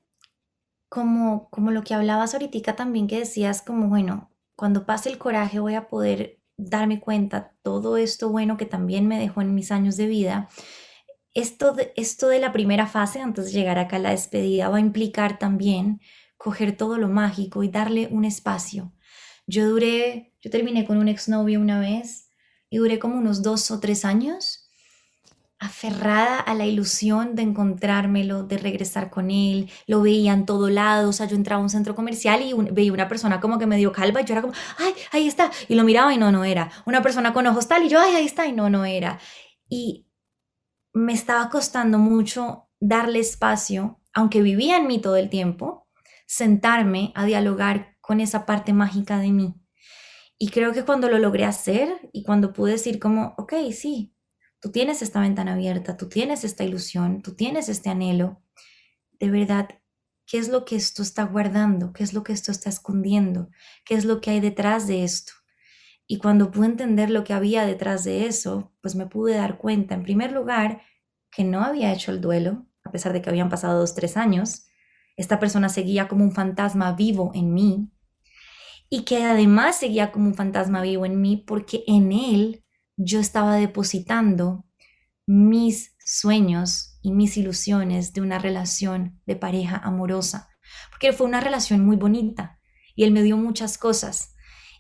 como, 0.87 1.49
como 1.49 1.69
lo 1.69 1.83
que 1.83 1.93
hablabas 1.93 2.33
ahorita 2.33 2.77
también 2.77 3.07
que 3.07 3.19
decías 3.19 3.61
como, 3.61 3.89
bueno, 3.89 4.31
cuando 4.55 4.85
pase 4.85 5.09
el 5.09 5.17
coraje 5.17 5.59
voy 5.59 5.73
a 5.73 5.89
poder 5.89 6.39
darme 6.55 7.01
cuenta 7.01 7.53
todo 7.61 7.97
esto 7.97 8.29
bueno 8.29 8.55
que 8.55 8.65
también 8.65 9.05
me 9.05 9.19
dejó 9.19 9.41
en 9.41 9.53
mis 9.53 9.69
años 9.69 9.97
de 9.97 10.07
vida. 10.07 10.47
Esto 11.33 11.73
de, 11.73 11.91
esto 11.97 12.29
de 12.29 12.39
la 12.39 12.53
primera 12.53 12.87
fase, 12.87 13.19
antes 13.19 13.47
de 13.47 13.51
llegar 13.51 13.77
acá 13.77 13.97
a 13.97 13.99
la 13.99 14.11
despedida, 14.11 14.69
va 14.69 14.77
a 14.77 14.79
implicar 14.79 15.39
también 15.39 15.99
coger 16.37 16.77
todo 16.77 16.97
lo 16.97 17.09
mágico 17.09 17.63
y 17.63 17.67
darle 17.67 18.07
un 18.09 18.23
espacio. 18.23 18.93
Yo 19.45 19.67
duré, 19.67 20.33
yo 20.41 20.49
terminé 20.49 20.85
con 20.85 20.99
un 20.99 21.09
exnovio 21.09 21.59
una 21.59 21.81
vez 21.81 22.29
y 22.69 22.77
duré 22.77 22.97
como 22.97 23.17
unos 23.17 23.43
dos 23.43 23.71
o 23.71 23.81
tres 23.81 24.05
años 24.05 24.62
aferrada 25.65 26.39
a 26.39 26.53
la 26.55 26.65
ilusión 26.65 27.35
de 27.35 27.43
encontrármelo, 27.43 28.43
de 28.43 28.57
regresar 28.57 29.09
con 29.09 29.31
él, 29.31 29.69
lo 29.87 30.01
veía 30.01 30.33
en 30.33 30.45
todo 30.45 30.69
lado, 30.69 31.09
o 31.09 31.13
sea, 31.13 31.25
yo 31.25 31.35
entraba 31.35 31.61
a 31.61 31.63
un 31.63 31.69
centro 31.69 31.95
comercial 31.95 32.41
y 32.41 32.53
veía 32.71 32.91
una 32.91 33.07
persona 33.07 33.39
como 33.39 33.57
que 33.57 33.65
me 33.65 33.77
dio 33.77 33.91
calva 33.91 34.21
y 34.21 34.25
yo 34.25 34.33
era 34.33 34.41
como, 34.41 34.53
ay, 34.77 34.93
ahí 35.11 35.27
está, 35.27 35.51
y 35.67 35.75
lo 35.75 35.83
miraba 35.83 36.13
y 36.13 36.17
no, 36.17 36.31
no 36.31 36.43
era, 36.43 36.69
una 36.85 37.01
persona 37.01 37.33
con 37.33 37.47
ojos 37.47 37.67
tal 37.67 37.83
y 37.83 37.89
yo, 37.89 37.99
ay, 37.99 38.15
ahí 38.15 38.25
está 38.25 38.45
y 38.45 38.51
no, 38.51 38.69
no 38.69 38.85
era. 38.85 39.19
Y 39.69 40.07
me 40.93 41.13
estaba 41.13 41.49
costando 41.49 41.97
mucho 41.97 42.69
darle 42.79 43.19
espacio, 43.19 44.01
aunque 44.13 44.41
vivía 44.41 44.77
en 44.77 44.87
mí 44.87 44.99
todo 44.99 45.15
el 45.15 45.29
tiempo, 45.29 45.87
sentarme 46.27 47.11
a 47.15 47.25
dialogar 47.25 47.95
con 48.01 48.19
esa 48.19 48.45
parte 48.45 48.73
mágica 48.73 49.17
de 49.19 49.31
mí. 49.31 49.55
Y 50.37 50.49
creo 50.49 50.73
que 50.73 50.83
cuando 50.83 51.09
lo 51.09 51.19
logré 51.19 51.45
hacer 51.45 52.09
y 52.11 52.23
cuando 52.23 52.51
pude 52.51 52.73
decir 52.73 52.99
como, 52.99 53.33
ok, 53.37 53.53
sí, 53.71 54.12
Tú 54.63 54.71
tienes 54.71 55.01
esta 55.01 55.19
ventana 55.19 55.55
abierta, 55.55 55.97
tú 55.97 56.07
tienes 56.07 56.45
esta 56.45 56.63
ilusión, 56.63 57.21
tú 57.21 57.35
tienes 57.35 57.67
este 57.67 57.89
anhelo. 57.89 58.41
De 59.19 59.29
verdad, 59.29 59.67
¿qué 60.25 60.37
es 60.37 60.47
lo 60.47 60.63
que 60.63 60.77
esto 60.77 61.01
está 61.01 61.25
guardando? 61.25 61.91
¿Qué 61.91 62.01
es 62.01 62.13
lo 62.13 62.23
que 62.23 62.31
esto 62.31 62.49
está 62.49 62.69
escondiendo? 62.69 63.49
¿Qué 63.83 63.95
es 63.95 64.05
lo 64.05 64.21
que 64.21 64.29
hay 64.29 64.39
detrás 64.39 64.87
de 64.87 65.03
esto? 65.03 65.33
Y 66.07 66.17
cuando 66.17 66.49
pude 66.49 66.67
entender 66.67 67.09
lo 67.09 67.25
que 67.25 67.33
había 67.33 67.65
detrás 67.65 68.05
de 68.05 68.25
eso, 68.25 68.73
pues 68.79 68.95
me 68.95 69.05
pude 69.05 69.35
dar 69.35 69.57
cuenta, 69.57 69.95
en 69.95 70.03
primer 70.03 70.31
lugar, 70.31 70.81
que 71.29 71.43
no 71.43 71.61
había 71.61 71.91
hecho 71.91 72.11
el 72.11 72.21
duelo, 72.21 72.65
a 72.85 72.91
pesar 72.91 73.11
de 73.11 73.21
que 73.21 73.29
habían 73.29 73.49
pasado 73.49 73.77
dos, 73.77 73.93
tres 73.93 74.15
años. 74.15 74.67
Esta 75.17 75.41
persona 75.41 75.67
seguía 75.67 76.07
como 76.07 76.23
un 76.23 76.31
fantasma 76.31 76.93
vivo 76.93 77.31
en 77.35 77.53
mí 77.53 77.91
y 78.89 79.03
que 79.03 79.25
además 79.25 79.75
seguía 79.75 80.13
como 80.13 80.27
un 80.27 80.35
fantasma 80.35 80.81
vivo 80.81 81.05
en 81.05 81.19
mí 81.19 81.35
porque 81.45 81.83
en 81.85 82.13
él 82.13 82.63
yo 82.97 83.19
estaba 83.19 83.55
depositando 83.55 84.65
mis 85.25 85.95
sueños 86.05 86.99
y 87.01 87.11
mis 87.11 87.37
ilusiones 87.37 88.13
de 88.13 88.21
una 88.21 88.39
relación 88.39 89.21
de 89.25 89.35
pareja 89.35 89.77
amorosa, 89.77 90.49
porque 90.89 91.13
fue 91.13 91.27
una 91.27 91.41
relación 91.41 91.85
muy 91.85 91.95
bonita 91.95 92.59
y 92.95 93.03
él 93.03 93.11
me 93.11 93.23
dio 93.23 93.37
muchas 93.37 93.77
cosas. 93.77 94.35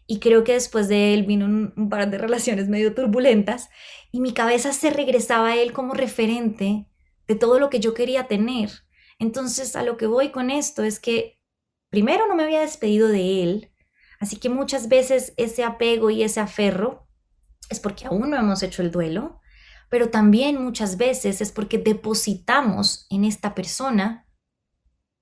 Y 0.05 0.19
creo 0.19 0.43
que 0.43 0.53
después 0.53 0.89
de 0.89 1.13
él 1.13 1.23
vino 1.23 1.45
un, 1.45 1.89
par 1.89 2.09
de 2.09 2.17
relaciones 2.17 2.67
medio 2.67 2.93
turbulentas 2.93 3.69
y 4.11 4.19
mi 4.19 4.33
cabeza 4.33 4.73
se 4.73 4.89
regresaba 4.89 5.49
a 5.49 5.55
él 5.55 5.71
como 5.71 5.93
referente 5.93 6.87
de 7.27 7.35
todo 7.35 7.57
lo 7.57 7.69
que 7.69 7.79
yo 7.79 7.93
quería 7.93 8.27
tener. 8.27 8.69
Entonces, 9.17 9.75
a 9.77 9.83
lo 9.83 9.95
que 9.95 10.07
voy 10.07 10.31
con 10.31 10.51
esto 10.51 10.83
es 10.83 10.99
que 10.99 11.39
primero 11.89 12.27
no 12.27 12.35
me 12.35 12.43
había 12.43 12.59
despedido 12.59 13.07
de 13.07 13.43
él, 13.43 13.71
así 14.19 14.35
que 14.35 14.49
muchas 14.49 14.89
veces 14.89 15.33
ese 15.37 15.63
apego 15.63 16.09
y 16.09 16.23
ese 16.23 16.41
aferro 16.41 17.07
es 17.69 17.79
porque 17.79 18.05
aún 18.05 18.29
no 18.29 18.37
hemos 18.37 18.63
hecho 18.63 18.81
el 18.81 18.91
duelo, 18.91 19.39
pero 19.89 20.09
también 20.09 20.63
muchas 20.63 20.97
veces 20.97 21.41
es 21.41 21.51
porque 21.51 21.77
depositamos 21.77 23.05
en 23.09 23.25
esta 23.25 23.53
persona 23.53 24.27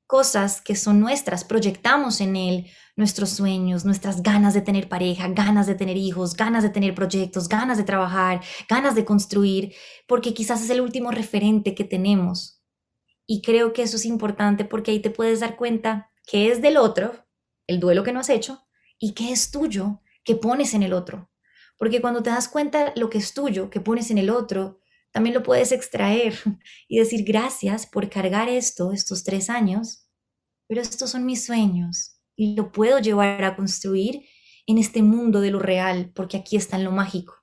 cosas 0.07 0.61
que 0.61 0.75
son 0.75 0.99
nuestras, 0.99 1.45
proyectamos 1.45 2.19
en 2.19 2.35
él 2.35 2.67
nuestros 2.97 3.29
sueños, 3.29 3.85
nuestras 3.85 4.21
ganas 4.21 4.53
de 4.53 4.61
tener 4.61 4.89
pareja, 4.89 5.27
ganas 5.29 5.67
de 5.67 5.75
tener 5.75 5.95
hijos, 5.95 6.35
ganas 6.35 6.63
de 6.63 6.69
tener 6.69 6.93
proyectos, 6.93 7.47
ganas 7.47 7.77
de 7.77 7.85
trabajar, 7.85 8.41
ganas 8.67 8.93
de 8.93 9.05
construir, 9.05 9.73
porque 10.07 10.33
quizás 10.33 10.61
es 10.61 10.69
el 10.69 10.81
último 10.81 11.11
referente 11.11 11.73
que 11.75 11.85
tenemos. 11.85 12.61
Y 13.25 13.41
creo 13.41 13.71
que 13.71 13.83
eso 13.83 13.95
es 13.95 14.05
importante 14.05 14.65
porque 14.65 14.91
ahí 14.91 14.99
te 14.99 15.09
puedes 15.09 15.39
dar 15.39 15.55
cuenta 15.55 16.11
que 16.27 16.51
es 16.51 16.61
del 16.61 16.75
otro, 16.77 17.25
el 17.65 17.79
duelo 17.79 18.03
que 18.03 18.11
no 18.11 18.19
has 18.19 18.29
hecho, 18.29 18.67
y 18.99 19.13
que 19.13 19.31
es 19.31 19.49
tuyo, 19.49 20.01
que 20.25 20.35
pones 20.35 20.73
en 20.73 20.83
el 20.83 20.91
otro. 20.91 21.30
Porque 21.81 21.99
cuando 21.99 22.21
te 22.21 22.29
das 22.29 22.47
cuenta 22.47 22.93
lo 22.95 23.09
que 23.09 23.17
es 23.17 23.33
tuyo, 23.33 23.71
que 23.71 23.81
pones 23.81 24.11
en 24.11 24.19
el 24.19 24.29
otro, 24.29 24.77
también 25.09 25.33
lo 25.33 25.41
puedes 25.41 25.71
extraer 25.71 26.35
y 26.87 26.99
decir 26.99 27.23
gracias 27.25 27.87
por 27.87 28.07
cargar 28.07 28.49
esto 28.49 28.91
estos 28.91 29.23
tres 29.23 29.49
años, 29.49 30.07
pero 30.67 30.79
estos 30.79 31.09
son 31.09 31.25
mis 31.25 31.43
sueños 31.43 32.19
y 32.35 32.53
lo 32.53 32.71
puedo 32.71 32.99
llevar 32.99 33.43
a 33.43 33.55
construir 33.55 34.21
en 34.67 34.77
este 34.77 35.01
mundo 35.01 35.41
de 35.41 35.49
lo 35.49 35.57
real, 35.57 36.11
porque 36.13 36.37
aquí 36.37 36.55
está 36.55 36.77
en 36.77 36.83
lo 36.83 36.91
mágico. 36.91 37.33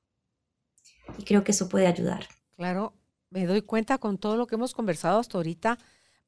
Y 1.19 1.25
creo 1.25 1.43
que 1.43 1.51
eso 1.51 1.69
puede 1.69 1.89
ayudar. 1.89 2.29
Claro, 2.55 2.95
me 3.31 3.45
doy 3.45 3.63
cuenta 3.63 3.99
con 3.99 4.19
todo 4.19 4.37
lo 4.37 4.47
que 4.47 4.55
hemos 4.55 4.73
conversado 4.73 5.19
hasta 5.19 5.37
ahorita, 5.37 5.79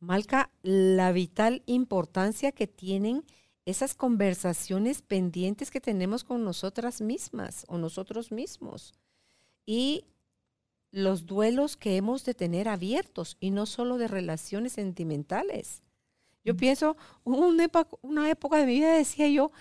Malca, 0.00 0.50
la 0.62 1.12
vital 1.12 1.62
importancia 1.66 2.50
que 2.50 2.66
tienen 2.66 3.22
esas 3.70 3.94
conversaciones 3.94 5.02
pendientes 5.02 5.70
que 5.70 5.80
tenemos 5.80 6.24
con 6.24 6.44
nosotras 6.44 7.00
mismas 7.00 7.64
o 7.68 7.78
nosotros 7.78 8.32
mismos. 8.32 8.92
Y 9.64 10.04
los 10.90 11.26
duelos 11.26 11.76
que 11.76 11.96
hemos 11.96 12.24
de 12.24 12.34
tener 12.34 12.68
abiertos 12.68 13.36
y 13.40 13.50
no 13.50 13.66
solo 13.66 13.96
de 13.96 14.08
relaciones 14.08 14.72
sentimentales. 14.72 15.82
Yo 16.44 16.56
pienso, 16.56 16.96
una 17.24 17.64
época, 17.64 17.96
una 18.02 18.30
época 18.30 18.58
de 18.58 18.66
mi 18.66 18.74
vida 18.74 18.94
decía 18.94 19.28
yo, 19.28 19.52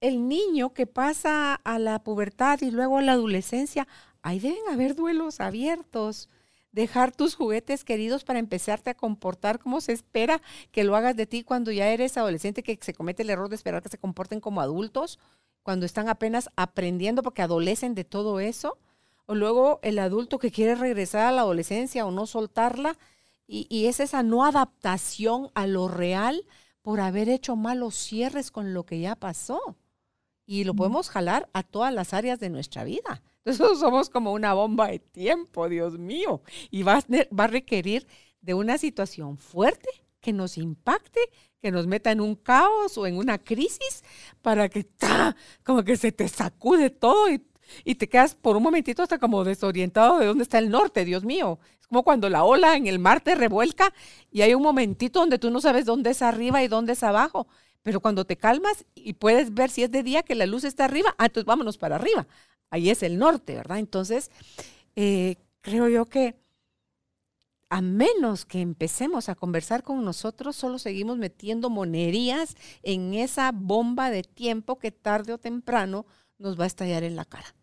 el 0.00 0.28
niño 0.28 0.72
que 0.72 0.86
pasa 0.86 1.54
a 1.54 1.78
la 1.78 2.02
pubertad 2.02 2.60
y 2.62 2.70
luego 2.70 2.98
a 2.98 3.02
la 3.02 3.12
adolescencia, 3.12 3.86
ahí 4.22 4.40
deben 4.40 4.62
haber 4.70 4.94
duelos 4.94 5.40
abiertos 5.40 6.28
dejar 6.72 7.12
tus 7.12 7.34
juguetes 7.34 7.84
queridos 7.84 8.24
para 8.24 8.38
empezarte 8.38 8.90
a 8.90 8.94
comportar 8.94 9.58
como 9.58 9.80
se 9.80 9.92
espera 9.92 10.40
que 10.70 10.84
lo 10.84 10.96
hagas 10.96 11.16
de 11.16 11.26
ti 11.26 11.42
cuando 11.42 11.72
ya 11.72 11.88
eres 11.88 12.16
adolescente, 12.16 12.62
que 12.62 12.78
se 12.80 12.94
comete 12.94 13.22
el 13.22 13.30
error 13.30 13.48
de 13.48 13.56
esperar 13.56 13.82
que 13.82 13.88
se 13.88 13.98
comporten 13.98 14.40
como 14.40 14.60
adultos, 14.60 15.18
cuando 15.62 15.86
están 15.86 16.08
apenas 16.08 16.48
aprendiendo 16.56 17.22
porque 17.22 17.42
adolecen 17.42 17.94
de 17.94 18.04
todo 18.04 18.40
eso, 18.40 18.78
o 19.26 19.34
luego 19.34 19.80
el 19.82 19.98
adulto 19.98 20.38
que 20.38 20.50
quiere 20.50 20.74
regresar 20.74 21.26
a 21.26 21.32
la 21.32 21.42
adolescencia 21.42 22.06
o 22.06 22.10
no 22.10 22.26
soltarla, 22.26 22.96
y, 23.46 23.66
y 23.68 23.86
es 23.86 24.00
esa 24.00 24.22
no 24.22 24.44
adaptación 24.44 25.50
a 25.54 25.66
lo 25.66 25.88
real 25.88 26.46
por 26.82 27.00
haber 27.00 27.28
hecho 27.28 27.56
malos 27.56 27.96
cierres 27.96 28.50
con 28.50 28.74
lo 28.74 28.84
que 28.84 29.00
ya 29.00 29.16
pasó. 29.16 29.76
Y 30.46 30.64
lo 30.64 30.74
podemos 30.74 31.10
jalar 31.10 31.48
a 31.52 31.62
todas 31.62 31.92
las 31.92 32.14
áreas 32.14 32.40
de 32.40 32.50
nuestra 32.50 32.84
vida. 32.84 33.22
Entonces 33.44 33.78
somos 33.80 34.10
como 34.10 34.32
una 34.32 34.54
bomba 34.54 34.88
de 34.88 34.98
tiempo, 34.98 35.68
Dios 35.68 35.98
mío. 35.98 36.42
Y 36.70 36.82
va 36.82 36.98
a, 36.98 37.04
va 37.34 37.44
a 37.44 37.48
requerir 37.48 38.06
de 38.40 38.54
una 38.54 38.78
situación 38.78 39.38
fuerte 39.38 39.88
que 40.20 40.32
nos 40.32 40.58
impacte, 40.58 41.20
que 41.60 41.70
nos 41.70 41.86
meta 41.86 42.10
en 42.10 42.20
un 42.20 42.34
caos 42.34 42.96
o 42.98 43.06
en 43.06 43.16
una 43.16 43.38
crisis 43.38 44.04
para 44.42 44.68
que 44.68 44.86
como 45.64 45.82
que 45.82 45.96
se 45.96 46.12
te 46.12 46.28
sacude 46.28 46.90
todo 46.90 47.30
y, 47.30 47.42
y, 47.84 47.94
te 47.94 48.08
quedas 48.08 48.34
por 48.34 48.56
un 48.56 48.62
momentito 48.62 49.02
hasta 49.02 49.18
como 49.18 49.44
desorientado 49.44 50.18
de 50.18 50.26
dónde 50.26 50.42
está 50.42 50.58
el 50.58 50.70
norte, 50.70 51.04
Dios 51.04 51.24
mío. 51.24 51.58
Es 51.80 51.86
como 51.86 52.02
cuando 52.02 52.28
la 52.28 52.44
ola 52.44 52.76
en 52.76 52.86
el 52.86 52.98
mar 52.98 53.20
te 53.20 53.34
revuelca 53.34 53.92
y 54.30 54.42
hay 54.42 54.54
un 54.54 54.62
momentito 54.62 55.20
donde 55.20 55.38
tú 55.38 55.50
no 55.50 55.60
sabes 55.60 55.86
dónde 55.86 56.10
es 56.10 56.22
arriba 56.22 56.62
y 56.62 56.68
dónde 56.68 56.92
es 56.92 57.02
abajo. 57.02 57.46
Pero 57.82 58.00
cuando 58.00 58.26
te 58.26 58.36
calmas 58.36 58.84
y 58.94 59.14
puedes 59.14 59.54
ver 59.54 59.70
si 59.70 59.82
es 59.82 59.90
de 59.90 60.02
día 60.02 60.22
que 60.22 60.34
la 60.34 60.44
luz 60.44 60.64
está 60.64 60.84
arriba, 60.84 61.14
ah, 61.16 61.26
entonces 61.26 61.46
vámonos 61.46 61.78
para 61.78 61.96
arriba 61.96 62.26
ahí 62.70 62.90
es 62.90 63.02
el 63.02 63.18
norte, 63.18 63.54
¿verdad? 63.54 63.78
Entonces, 63.78 64.30
eh, 64.96 65.36
creo 65.62 65.88
yo 65.88 66.06
que 66.06 66.36
a 67.68 67.80
menos 67.82 68.44
que 68.44 68.60
empecemos 68.60 69.28
a 69.28 69.36
conversar 69.36 69.82
con 69.82 70.04
nosotros, 70.04 70.56
solo 70.56 70.78
seguimos 70.78 71.18
metiendo 71.18 71.70
monerías 71.70 72.56
en 72.82 73.14
esa 73.14 73.52
bomba 73.52 74.10
de 74.10 74.24
tiempo 74.24 74.78
que 74.78 74.90
tarde 74.90 75.32
o 75.32 75.38
temprano 75.38 76.04
nos 76.38 76.58
va 76.58 76.64
a 76.64 76.66
estallar 76.66 77.04
en 77.04 77.16
la 77.16 77.24
cara. 77.24 77.54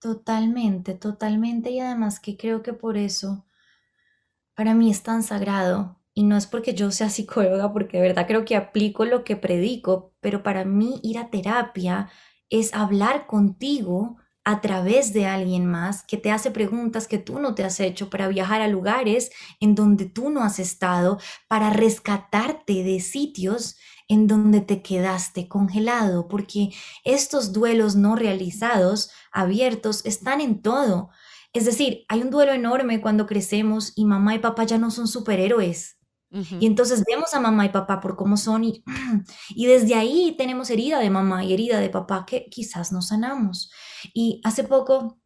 Totalmente, 0.00 0.94
totalmente. 0.94 1.70
Y 1.70 1.80
además 1.80 2.20
que 2.20 2.36
creo 2.36 2.62
que 2.62 2.72
por 2.72 2.96
eso 2.96 3.44
para 4.54 4.74
mí 4.74 4.90
es 4.90 5.02
tan 5.02 5.22
sagrado. 5.22 5.98
Y 6.14 6.24
no 6.24 6.36
es 6.36 6.46
porque 6.46 6.74
yo 6.74 6.90
sea 6.90 7.08
psicóloga, 7.08 7.72
porque 7.72 7.98
de 7.98 8.02
verdad 8.08 8.26
creo 8.26 8.44
que 8.44 8.56
aplico 8.56 9.04
lo 9.04 9.24
que 9.24 9.36
predico, 9.36 10.12
pero 10.20 10.42
para 10.42 10.64
mí 10.64 11.00
ir 11.02 11.18
a 11.18 11.30
terapia 11.30 12.10
es 12.50 12.74
hablar 12.74 13.26
contigo 13.26 14.16
a 14.44 14.60
través 14.60 15.12
de 15.12 15.26
alguien 15.26 15.66
más 15.66 16.02
que 16.02 16.16
te 16.16 16.30
hace 16.30 16.50
preguntas 16.50 17.06
que 17.06 17.18
tú 17.18 17.38
no 17.38 17.54
te 17.54 17.62
has 17.62 17.78
hecho 17.78 18.10
para 18.10 18.28
viajar 18.28 18.60
a 18.62 18.68
lugares 18.68 19.30
en 19.60 19.74
donde 19.74 20.06
tú 20.06 20.30
no 20.30 20.42
has 20.42 20.58
estado, 20.58 21.18
para 21.46 21.70
rescatarte 21.70 22.82
de 22.82 23.00
sitios 23.00 23.76
en 24.08 24.26
donde 24.26 24.60
te 24.60 24.82
quedaste 24.82 25.46
congelado, 25.46 26.26
porque 26.26 26.70
estos 27.04 27.52
duelos 27.52 27.94
no 27.94 28.16
realizados, 28.16 29.10
abiertos, 29.30 30.04
están 30.04 30.40
en 30.40 30.62
todo. 30.62 31.10
Es 31.52 31.64
decir, 31.64 32.04
hay 32.08 32.22
un 32.22 32.30
duelo 32.30 32.52
enorme 32.52 33.00
cuando 33.00 33.26
crecemos 33.26 33.92
y 33.94 34.04
mamá 34.06 34.34
y 34.34 34.38
papá 34.40 34.64
ya 34.64 34.78
no 34.78 34.90
son 34.90 35.06
superhéroes. 35.06 35.99
Y 36.32 36.66
entonces 36.66 37.02
vemos 37.04 37.34
a 37.34 37.40
mamá 37.40 37.66
y 37.66 37.70
papá 37.70 38.00
por 38.00 38.14
cómo 38.14 38.36
son 38.36 38.62
y, 38.62 38.84
y 39.50 39.66
desde 39.66 39.96
ahí 39.96 40.36
tenemos 40.38 40.70
herida 40.70 41.00
de 41.00 41.10
mamá 41.10 41.44
y 41.44 41.52
herida 41.52 41.80
de 41.80 41.90
papá 41.90 42.24
que 42.24 42.46
quizás 42.48 42.92
no 42.92 43.02
sanamos. 43.02 43.70
Y 44.14 44.40
hace 44.44 44.62
poco 44.62 45.20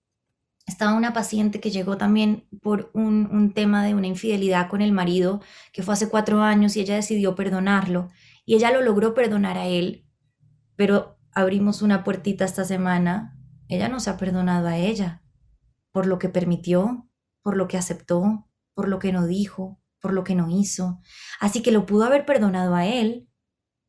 estaba 0.66 0.94
una 0.94 1.12
paciente 1.12 1.60
que 1.60 1.70
llegó 1.70 1.98
también 1.98 2.48
por 2.62 2.90
un, 2.94 3.28
un, 3.30 3.52
tema 3.52 3.84
de 3.84 3.94
una 3.94 4.06
infidelidad 4.06 4.70
con 4.70 4.80
el 4.80 4.92
marido, 4.92 5.42
que 5.72 5.82
fue 5.82 5.92
hace 5.92 6.08
cuatro 6.08 6.40
años 6.40 6.74
y 6.76 6.80
ella 6.80 6.94
decidió 6.94 7.34
perdonarlo. 7.34 8.08
Y 8.46 8.54
ella 8.54 8.70
lo 8.70 8.80
logró 8.80 9.12
perdonar 9.12 9.58
a 9.58 9.66
él, 9.66 10.06
pero 10.74 11.18
abrimos 11.32 11.82
una 11.82 12.02
puertita 12.02 12.46
esta 12.46 12.64
semana. 12.64 13.38
Ella 13.68 13.88
no 13.90 14.00
se 14.00 14.08
ha 14.08 14.16
perdonado 14.16 14.68
a 14.68 14.78
ella 14.78 15.22
por 15.94 16.06
lo 16.06 16.18
que 16.18 16.28
permitió, 16.28 17.08
por 17.42 17.56
lo 17.56 17.68
que 17.68 17.76
aceptó, 17.76 18.48
por 18.74 18.88
lo 18.88 18.98
que 18.98 19.12
no 19.12 19.26
dijo, 19.26 19.80
por 20.04 20.12
lo 20.12 20.22
que 20.22 20.34
no 20.34 20.50
hizo. 20.50 21.00
Así 21.40 21.62
que 21.62 21.72
lo 21.72 21.86
pudo 21.86 22.04
haber 22.04 22.26
perdonado 22.26 22.74
a 22.74 22.84
él, 22.84 23.26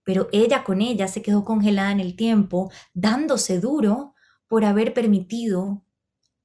pero 0.06 0.30
ella 0.32 0.64
con 0.64 0.80
ella 0.80 1.10
se 1.10 1.22
quedó 1.22 1.44
congelada 1.44 1.92
en 1.92 2.00
el 2.00 2.16
tiempo, 2.16 2.72
dándose 2.94 3.60
duro 3.60 4.14
por 4.48 4.64
haber 4.64 4.94
permitido 4.94 5.86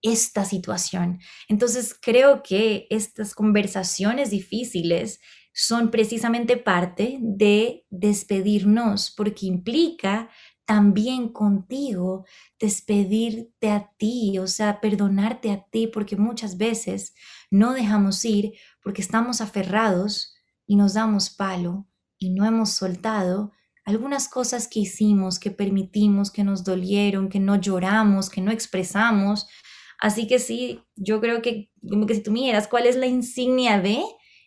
esta 0.03 0.45
situación. 0.45 1.21
Entonces 1.49 1.97
creo 2.03 2.43
que 2.43 2.89
estas 2.91 3.33
conversaciones 3.33 4.31
difíciles 4.31 5.21
son 5.53 5.93
precisamente 5.93 6.57
parte 6.57 7.19
de 7.21 7.87
despedirnos 7.91 9.15
porque 9.17 9.47
implica 9.47 10.31
también 10.65 11.29
contigo 11.29 12.25
despedirte 12.59 13.71
a 13.71 13.93
ti, 13.99 14.39
o 14.39 14.47
sea, 14.47 14.81
perdonarte 14.81 15.51
a 15.51 15.65
ti, 15.65 15.89
porque 15.89 16.17
muchas 16.17 16.59
veces 16.59 17.13
no 17.51 17.73
dejamos 17.73 18.25
ir 18.25 18.53
porque 18.83 19.03
estamos 19.03 19.41
aferrados 19.41 20.35
y 20.67 20.77
nos 20.77 20.95
damos 20.95 21.31
palo 21.31 21.89
y 22.19 22.31
no 22.31 22.45
hemos 22.45 22.71
soltado 22.71 23.53
algunas 23.85 24.29
cosas 24.29 24.69
que 24.69 24.81
hicimos, 24.81 25.39
que 25.39 25.51
permitimos, 25.51 26.31
que 26.31 26.45
nos 26.45 26.65
dolieron, 26.65 27.29
que 27.29 27.41
no 27.41 27.57
lloramos, 27.57 28.31
que 28.31 28.41
no 28.41 28.51
expresamos. 28.53 29.49
Así 29.99 30.27
que 30.27 30.39
sí, 30.39 30.83
yo 30.97 31.21
creo 31.21 31.43
que, 31.43 31.71
que 32.07 32.15
si 32.15 32.23
tú 32.23 32.31
miras 32.31 32.69
cuál 32.69 32.87
es 32.87 32.97
la 32.97 33.07
insignia 33.07 33.81
de, 33.81 34.03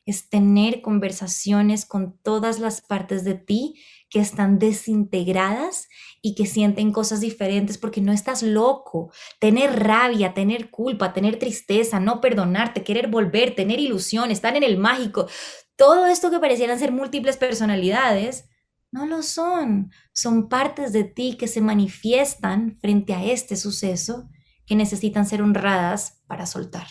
es 0.06 0.30
tener 0.30 0.82
conversaciones 0.82 1.86
con 1.86 2.18
todas 2.20 2.60
las 2.60 2.82
partes 2.82 3.24
de 3.24 3.36
ti 3.36 3.76
que 4.14 4.20
están 4.20 4.60
desintegradas 4.60 5.90
y 6.22 6.36
que 6.36 6.46
sienten 6.46 6.92
cosas 6.92 7.20
diferentes 7.20 7.80
porque 7.80 8.00
no 8.00 8.14
estás 8.14 8.44
loco. 8.44 9.12
Tener 9.40 9.80
rabia, 9.80 10.36
tener 10.36 10.70
culpa, 10.70 11.14
tener 11.14 11.40
tristeza, 11.40 12.00
no 12.00 12.22
perdonarte, 12.22 12.84
querer 12.84 13.08
volver, 13.08 13.56
tener 13.56 13.80
ilusión, 13.80 14.30
estar 14.30 14.56
en 14.56 14.62
el 14.62 14.78
mágico, 14.78 15.28
todo 15.76 16.06
esto 16.06 16.30
que 16.30 16.38
parecieran 16.38 16.78
ser 16.78 16.92
múltiples 16.92 17.38
personalidades, 17.38 18.48
no 18.92 19.08
lo 19.08 19.24
son. 19.24 19.90
Son 20.14 20.48
partes 20.48 20.94
de 20.94 21.06
ti 21.06 21.36
que 21.36 21.48
se 21.48 21.62
manifiestan 21.62 22.78
frente 22.80 23.16
a 23.16 23.26
este 23.26 23.56
suceso 23.56 24.30
que 24.68 24.76
necesitan 24.76 25.26
ser 25.26 25.42
honradas 25.42 26.22
para 26.28 26.46
soltar. 26.46 26.86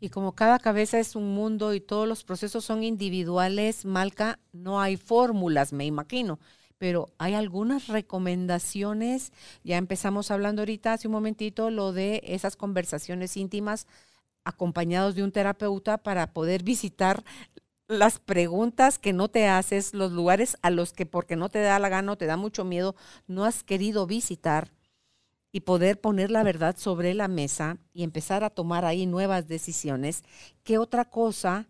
Y 0.00 0.08
como 0.08 0.32
cada 0.34 0.58
cabeza 0.58 0.98
es 0.98 1.14
un 1.14 1.34
mundo 1.34 1.74
y 1.74 1.80
todos 1.80 2.08
los 2.08 2.24
procesos 2.24 2.64
son 2.64 2.82
individuales, 2.82 3.84
Malca, 3.84 4.38
no 4.52 4.80
hay 4.80 4.96
fórmulas, 4.96 5.74
me 5.74 5.84
imagino. 5.84 6.40
Pero 6.78 7.10
hay 7.18 7.34
algunas 7.34 7.88
recomendaciones, 7.88 9.32
ya 9.62 9.76
empezamos 9.76 10.30
hablando 10.30 10.62
ahorita 10.62 10.94
hace 10.94 11.08
un 11.08 11.12
momentito 11.12 11.68
lo 11.70 11.92
de 11.92 12.22
esas 12.24 12.56
conversaciones 12.56 13.36
íntimas 13.36 13.86
acompañados 14.44 15.14
de 15.14 15.22
un 15.22 15.32
terapeuta 15.32 15.98
para 15.98 16.32
poder 16.32 16.62
visitar 16.62 17.22
las 17.86 18.18
preguntas 18.20 18.98
que 18.98 19.12
no 19.12 19.28
te 19.28 19.48
haces, 19.48 19.92
los 19.92 20.12
lugares 20.12 20.56
a 20.62 20.70
los 20.70 20.94
que 20.94 21.04
porque 21.04 21.36
no 21.36 21.50
te 21.50 21.60
da 21.60 21.78
la 21.78 21.90
gana 21.90 22.12
o 22.12 22.16
te 22.16 22.24
da 22.24 22.38
mucho 22.38 22.64
miedo, 22.64 22.94
no 23.26 23.44
has 23.44 23.62
querido 23.64 24.06
visitar 24.06 24.72
y 25.52 25.60
poder 25.60 26.00
poner 26.00 26.30
la 26.30 26.42
verdad 26.42 26.76
sobre 26.78 27.14
la 27.14 27.28
mesa 27.28 27.78
y 27.92 28.02
empezar 28.02 28.44
a 28.44 28.50
tomar 28.50 28.84
ahí 28.84 29.06
nuevas 29.06 29.48
decisiones, 29.48 30.22
¿qué 30.62 30.78
otra 30.78 31.04
cosa 31.06 31.68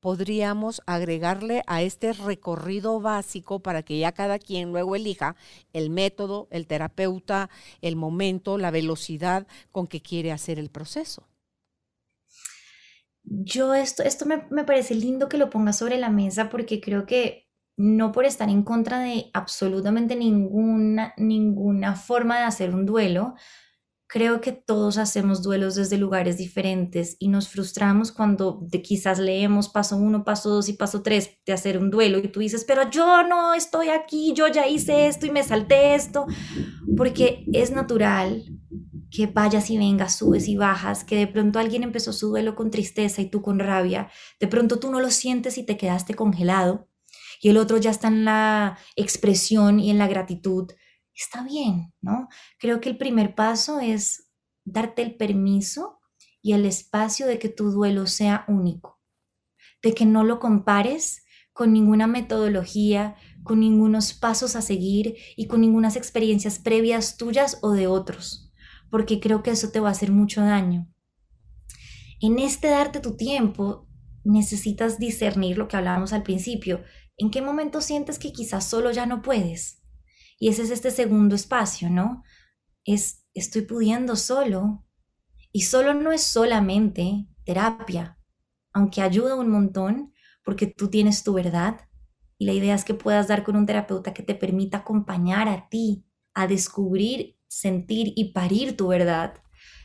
podríamos 0.00 0.80
agregarle 0.86 1.62
a 1.66 1.82
este 1.82 2.12
recorrido 2.12 3.00
básico 3.00 3.60
para 3.60 3.82
que 3.82 3.98
ya 3.98 4.12
cada 4.12 4.38
quien 4.38 4.70
luego 4.70 4.96
elija 4.96 5.36
el 5.72 5.90
método, 5.90 6.48
el 6.50 6.66
terapeuta, 6.66 7.50
el 7.82 7.96
momento, 7.96 8.58
la 8.58 8.70
velocidad 8.70 9.46
con 9.70 9.86
que 9.86 10.00
quiere 10.00 10.32
hacer 10.32 10.58
el 10.58 10.70
proceso? 10.70 11.28
Yo 13.22 13.74
esto, 13.74 14.02
esto 14.02 14.24
me, 14.24 14.46
me 14.50 14.64
parece 14.64 14.94
lindo 14.94 15.28
que 15.28 15.36
lo 15.36 15.50
ponga 15.50 15.72
sobre 15.72 15.98
la 15.98 16.08
mesa 16.08 16.48
porque 16.48 16.80
creo 16.80 17.04
que 17.04 17.49
no 17.80 18.12
por 18.12 18.26
estar 18.26 18.50
en 18.50 18.62
contra 18.62 18.98
de 19.00 19.30
absolutamente 19.32 20.14
ninguna, 20.14 21.14
ninguna 21.16 21.96
forma 21.96 22.38
de 22.38 22.44
hacer 22.44 22.74
un 22.74 22.84
duelo, 22.84 23.36
creo 24.06 24.42
que 24.42 24.52
todos 24.52 24.98
hacemos 24.98 25.42
duelos 25.42 25.76
desde 25.76 25.96
lugares 25.96 26.36
diferentes 26.36 27.16
y 27.18 27.28
nos 27.28 27.48
frustramos 27.48 28.12
cuando 28.12 28.58
de 28.68 28.82
quizás 28.82 29.18
leemos 29.18 29.70
paso 29.70 29.96
uno, 29.96 30.24
paso 30.24 30.50
dos 30.50 30.68
y 30.68 30.74
paso 30.74 31.00
tres 31.00 31.30
de 31.46 31.54
hacer 31.54 31.78
un 31.78 31.90
duelo 31.90 32.18
y 32.18 32.28
tú 32.28 32.40
dices, 32.40 32.66
pero 32.68 32.90
yo 32.90 33.22
no 33.26 33.54
estoy 33.54 33.88
aquí, 33.88 34.34
yo 34.34 34.48
ya 34.48 34.68
hice 34.68 35.06
esto 35.06 35.24
y 35.24 35.30
me 35.30 35.42
salté 35.42 35.94
esto, 35.94 36.26
porque 36.98 37.46
es 37.54 37.70
natural 37.70 38.44
que 39.10 39.26
vayas 39.26 39.70
y 39.70 39.78
vengas, 39.78 40.16
subes 40.16 40.48
y 40.48 40.56
bajas, 40.56 41.02
que 41.02 41.16
de 41.16 41.26
pronto 41.26 41.58
alguien 41.58 41.82
empezó 41.82 42.12
su 42.12 42.28
duelo 42.28 42.54
con 42.54 42.70
tristeza 42.70 43.22
y 43.22 43.30
tú 43.30 43.40
con 43.40 43.58
rabia, 43.58 44.10
de 44.38 44.48
pronto 44.48 44.78
tú 44.78 44.90
no 44.90 45.00
lo 45.00 45.10
sientes 45.10 45.56
y 45.56 45.64
te 45.64 45.78
quedaste 45.78 46.12
congelado 46.12 46.89
y 47.40 47.48
el 47.48 47.56
otro 47.56 47.78
ya 47.78 47.90
está 47.90 48.08
en 48.08 48.24
la 48.24 48.78
expresión 48.96 49.80
y 49.80 49.90
en 49.90 49.98
la 49.98 50.08
gratitud, 50.08 50.70
está 51.14 51.42
bien, 51.42 51.92
¿no? 52.00 52.28
Creo 52.58 52.80
que 52.80 52.90
el 52.90 52.98
primer 52.98 53.34
paso 53.34 53.80
es 53.80 54.30
darte 54.64 55.02
el 55.02 55.16
permiso 55.16 56.00
y 56.42 56.52
el 56.52 56.66
espacio 56.66 57.26
de 57.26 57.38
que 57.38 57.48
tu 57.48 57.70
duelo 57.70 58.06
sea 58.06 58.44
único, 58.48 59.00
de 59.82 59.94
que 59.94 60.06
no 60.06 60.24
lo 60.24 60.38
compares 60.38 61.24
con 61.52 61.72
ninguna 61.72 62.06
metodología, 62.06 63.16
con 63.42 63.60
ningunos 63.60 64.12
pasos 64.14 64.54
a 64.56 64.62
seguir 64.62 65.16
y 65.36 65.46
con 65.46 65.60
ninguna 65.60 65.88
experiencias 65.88 66.58
previas 66.58 67.16
tuyas 67.16 67.58
o 67.62 67.72
de 67.72 67.86
otros, 67.86 68.52
porque 68.90 69.20
creo 69.20 69.42
que 69.42 69.50
eso 69.50 69.70
te 69.70 69.80
va 69.80 69.88
a 69.88 69.92
hacer 69.92 70.12
mucho 70.12 70.42
daño. 70.42 70.88
En 72.20 72.38
este 72.38 72.68
darte 72.68 73.00
tu 73.00 73.16
tiempo, 73.16 73.88
necesitas 74.24 74.98
discernir 74.98 75.58
lo 75.58 75.68
que 75.68 75.76
hablábamos 75.76 76.12
al 76.12 76.22
principio, 76.22 76.82
¿En 77.20 77.30
qué 77.30 77.42
momento 77.42 77.82
sientes 77.82 78.18
que 78.18 78.32
quizás 78.32 78.64
solo 78.64 78.92
ya 78.92 79.04
no 79.04 79.20
puedes? 79.20 79.82
Y 80.38 80.48
ese 80.48 80.62
es 80.62 80.70
este 80.70 80.90
segundo 80.90 81.34
espacio, 81.34 81.90
¿no? 81.90 82.22
Es, 82.86 83.26
estoy 83.34 83.60
pudiendo 83.60 84.16
solo. 84.16 84.86
Y 85.52 85.62
solo 85.62 85.92
no 85.92 86.12
es 86.12 86.22
solamente 86.22 87.26
terapia, 87.44 88.18
aunque 88.72 89.02
ayuda 89.02 89.34
un 89.34 89.50
montón 89.50 90.14
porque 90.42 90.66
tú 90.66 90.88
tienes 90.88 91.22
tu 91.22 91.34
verdad. 91.34 91.82
Y 92.38 92.46
la 92.46 92.54
idea 92.54 92.74
es 92.74 92.84
que 92.84 92.94
puedas 92.94 93.28
dar 93.28 93.44
con 93.44 93.54
un 93.54 93.66
terapeuta 93.66 94.14
que 94.14 94.22
te 94.22 94.34
permita 94.34 94.78
acompañar 94.78 95.46
a 95.46 95.68
ti 95.68 96.06
a 96.32 96.46
descubrir, 96.46 97.36
sentir 97.48 98.14
y 98.16 98.32
parir 98.32 98.78
tu 98.78 98.88
verdad, 98.88 99.34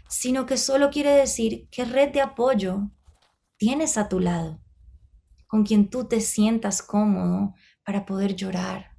sino 0.08 0.46
que 0.46 0.56
solo 0.56 0.90
quiere 0.90 1.12
decir 1.12 1.68
qué 1.70 1.84
red 1.84 2.14
de 2.14 2.22
apoyo 2.22 2.92
tienes 3.58 3.98
a 3.98 4.08
tu 4.08 4.22
lado 4.22 4.65
con 5.56 5.64
quien 5.64 5.90
tú 5.90 6.04
te 6.04 6.20
sientas 6.20 6.82
cómodo 6.82 7.56
para 7.86 8.06
poder 8.06 8.36
llorar, 8.36 8.92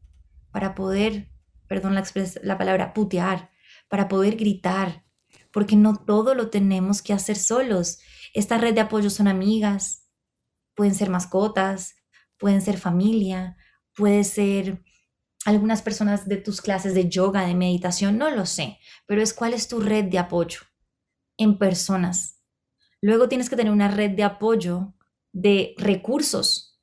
para 0.53 0.75
poder, 0.75 1.31
perdón 1.69 1.95
la, 1.95 2.03
la 2.43 2.57
palabra, 2.57 2.95
putear, 2.95 3.51
para 3.91 4.09
poder 4.09 4.37
gritar, 4.37 5.05
porque 5.53 5.77
no 5.77 5.97
todo 5.97 6.35
lo 6.35 6.49
tenemos 6.49 7.03
que 7.03 7.13
hacer 7.13 7.37
solos. 7.37 7.99
Esta 8.33 8.57
red 8.57 8.73
de 8.73 8.81
apoyo 8.81 9.11
son 9.11 9.29
amigas, 9.29 10.09
pueden 10.75 10.95
ser 10.95 11.11
mascotas, 11.11 11.97
pueden 12.39 12.63
ser 12.63 12.79
familia, 12.79 13.59
puede 13.95 14.25
ser 14.25 14.83
algunas 15.45 15.83
personas 15.83 16.27
de 16.27 16.39
tus 16.39 16.63
clases 16.63 16.95
de 16.95 17.11
yoga, 17.11 17.47
de 17.47 17.55
meditación, 17.55 18.17
no 18.17 18.31
lo 18.31 18.47
sé, 18.47 18.79
pero 19.05 19.21
es 19.21 19.35
cuál 19.35 19.53
es 19.53 19.69
tu 19.69 19.79
red 19.81 20.07
de 20.07 20.21
apoyo 20.21 20.61
en 21.37 21.59
personas. 21.59 22.41
Luego 23.03 23.29
tienes 23.29 23.51
que 23.51 23.57
tener 23.57 23.75
una 23.75 23.89
red 23.89 24.13
de 24.13 24.25
apoyo 24.25 24.96
de 25.37 25.75
recursos, 25.77 26.81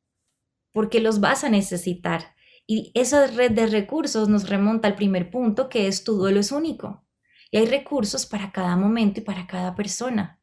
porque 0.72 1.00
los 1.00 1.20
vas 1.20 1.44
a 1.44 1.50
necesitar. 1.50 2.36
Y 2.68 2.92
esa 2.94 3.26
red 3.26 3.52
de 3.52 3.66
recursos 3.66 4.30
nos 4.30 4.48
remonta 4.48 4.88
al 4.88 4.96
primer 4.96 5.32
punto, 5.32 5.70
que 5.70 5.88
es 5.88 6.04
tu 6.04 6.14
duelo 6.14 6.40
es 6.40 6.52
único. 6.52 7.04
Y 7.50 7.58
hay 7.58 7.66
recursos 7.66 8.28
para 8.28 8.52
cada 8.52 8.78
momento 8.78 9.20
y 9.20 9.24
para 9.24 9.48
cada 9.48 9.74
persona. 9.74 10.40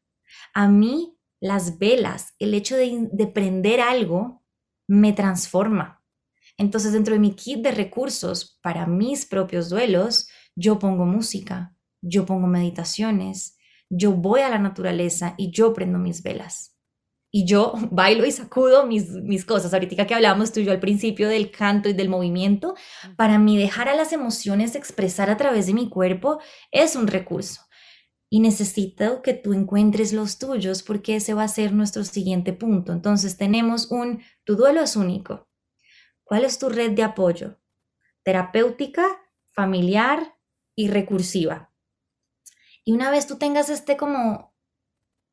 A 0.53 0.67
mí, 0.67 1.17
las 1.39 1.79
velas, 1.79 2.35
el 2.37 2.53
hecho 2.53 2.75
de, 2.75 3.07
de 3.13 3.27
prender 3.27 3.79
algo, 3.79 4.43
me 4.89 5.13
transforma. 5.13 6.03
Entonces, 6.57 6.91
dentro 6.91 7.13
de 7.13 7.19
mi 7.21 7.33
kit 7.33 7.63
de 7.63 7.71
recursos 7.71 8.59
para 8.61 8.87
mis 8.87 9.25
propios 9.25 9.69
duelos, 9.69 10.27
yo 10.53 10.79
pongo 10.79 11.05
música, 11.05 11.77
yo 12.01 12.25
pongo 12.25 12.47
meditaciones, 12.47 13.57
yo 13.89 14.11
voy 14.11 14.41
a 14.41 14.49
la 14.49 14.59
naturaleza 14.59 15.33
y 15.37 15.51
yo 15.51 15.73
prendo 15.73 15.97
mis 15.97 16.23
velas. 16.23 16.71
Y 17.31 17.45
yo 17.45 17.73
bailo 17.91 18.25
y 18.25 18.31
sacudo 18.31 18.85
mis, 18.85 19.09
mis 19.09 19.45
cosas. 19.45 19.73
Ahorita 19.73 20.05
que 20.05 20.13
hablábamos 20.13 20.51
tú 20.51 20.59
y 20.59 20.65
yo 20.65 20.71
al 20.71 20.79
principio 20.79 21.29
del 21.29 21.49
canto 21.49 21.89
y 21.89 21.93
del 21.93 22.09
movimiento, 22.09 22.75
para 23.15 23.39
mí 23.39 23.57
dejar 23.57 23.89
a 23.89 23.95
las 23.95 24.13
emociones 24.13 24.75
expresar 24.75 25.29
a 25.29 25.37
través 25.37 25.65
de 25.67 25.73
mi 25.73 25.89
cuerpo 25.89 26.39
es 26.71 26.95
un 26.95 27.07
recurso. 27.07 27.61
Y 28.29 28.39
necesito 28.39 29.21
que 29.21 29.33
tú 29.33 29.53
encuentres 29.53 30.13
los 30.13 30.37
tuyos 30.37 30.83
porque 30.83 31.17
ese 31.17 31.33
va 31.33 31.43
a 31.43 31.49
ser 31.49 31.73
nuestro 31.73 32.03
siguiente 32.05 32.53
punto. 32.53 32.93
Entonces 32.93 33.37
tenemos 33.37 33.91
un, 33.91 34.23
tu 34.45 34.55
duelo 34.55 34.81
es 34.81 34.95
único. 34.95 35.49
¿Cuál 36.23 36.45
es 36.45 36.57
tu 36.57 36.69
red 36.69 36.91
de 36.91 37.03
apoyo? 37.03 37.59
Terapéutica, 38.23 39.05
familiar 39.51 40.37
y 40.75 40.87
recursiva. 40.87 41.73
Y 42.83 42.93
una 42.93 43.11
vez 43.11 43.27
tú 43.27 43.37
tengas 43.37 43.69
este 43.69 43.97
como, 43.97 44.55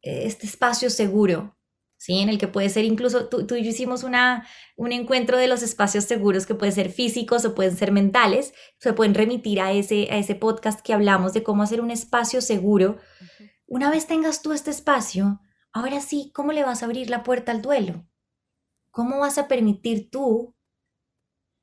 este 0.02 0.46
espacio 0.46 0.90
seguro, 0.90 1.57
¿sí? 1.98 2.20
En 2.20 2.30
el 2.30 2.38
que 2.38 2.48
puede 2.48 2.70
ser 2.70 2.86
incluso, 2.86 3.28
tú, 3.28 3.54
y 3.54 3.62
yo 3.62 3.70
hicimos 3.70 4.02
una, 4.04 4.46
un 4.76 4.92
encuentro 4.92 5.36
de 5.36 5.48
los 5.48 5.62
espacios 5.62 6.04
seguros 6.04 6.46
que 6.46 6.54
pueden 6.54 6.74
ser 6.74 6.90
físicos 6.90 7.44
o 7.44 7.54
pueden 7.54 7.76
ser 7.76 7.92
mentales, 7.92 8.54
se 8.78 8.94
pueden 8.94 9.14
remitir 9.14 9.60
a 9.60 9.72
ese, 9.72 10.08
a 10.10 10.16
ese 10.16 10.34
podcast 10.34 10.80
que 10.80 10.94
hablamos 10.94 11.34
de 11.34 11.42
cómo 11.42 11.62
hacer 11.62 11.82
un 11.82 11.90
espacio 11.90 12.40
seguro. 12.40 12.96
Una 13.66 13.90
vez 13.90 14.06
tengas 14.06 14.40
tú 14.40 14.52
este 14.52 14.70
espacio, 14.70 15.40
ahora 15.72 16.00
sí, 16.00 16.32
¿cómo 16.34 16.52
le 16.52 16.64
vas 16.64 16.82
a 16.82 16.86
abrir 16.86 17.10
la 17.10 17.22
puerta 17.22 17.52
al 17.52 17.60
duelo? 17.60 18.06
¿Cómo 18.90 19.18
vas 19.18 19.36
a 19.36 19.46
permitir 19.46 20.08
tú 20.10 20.54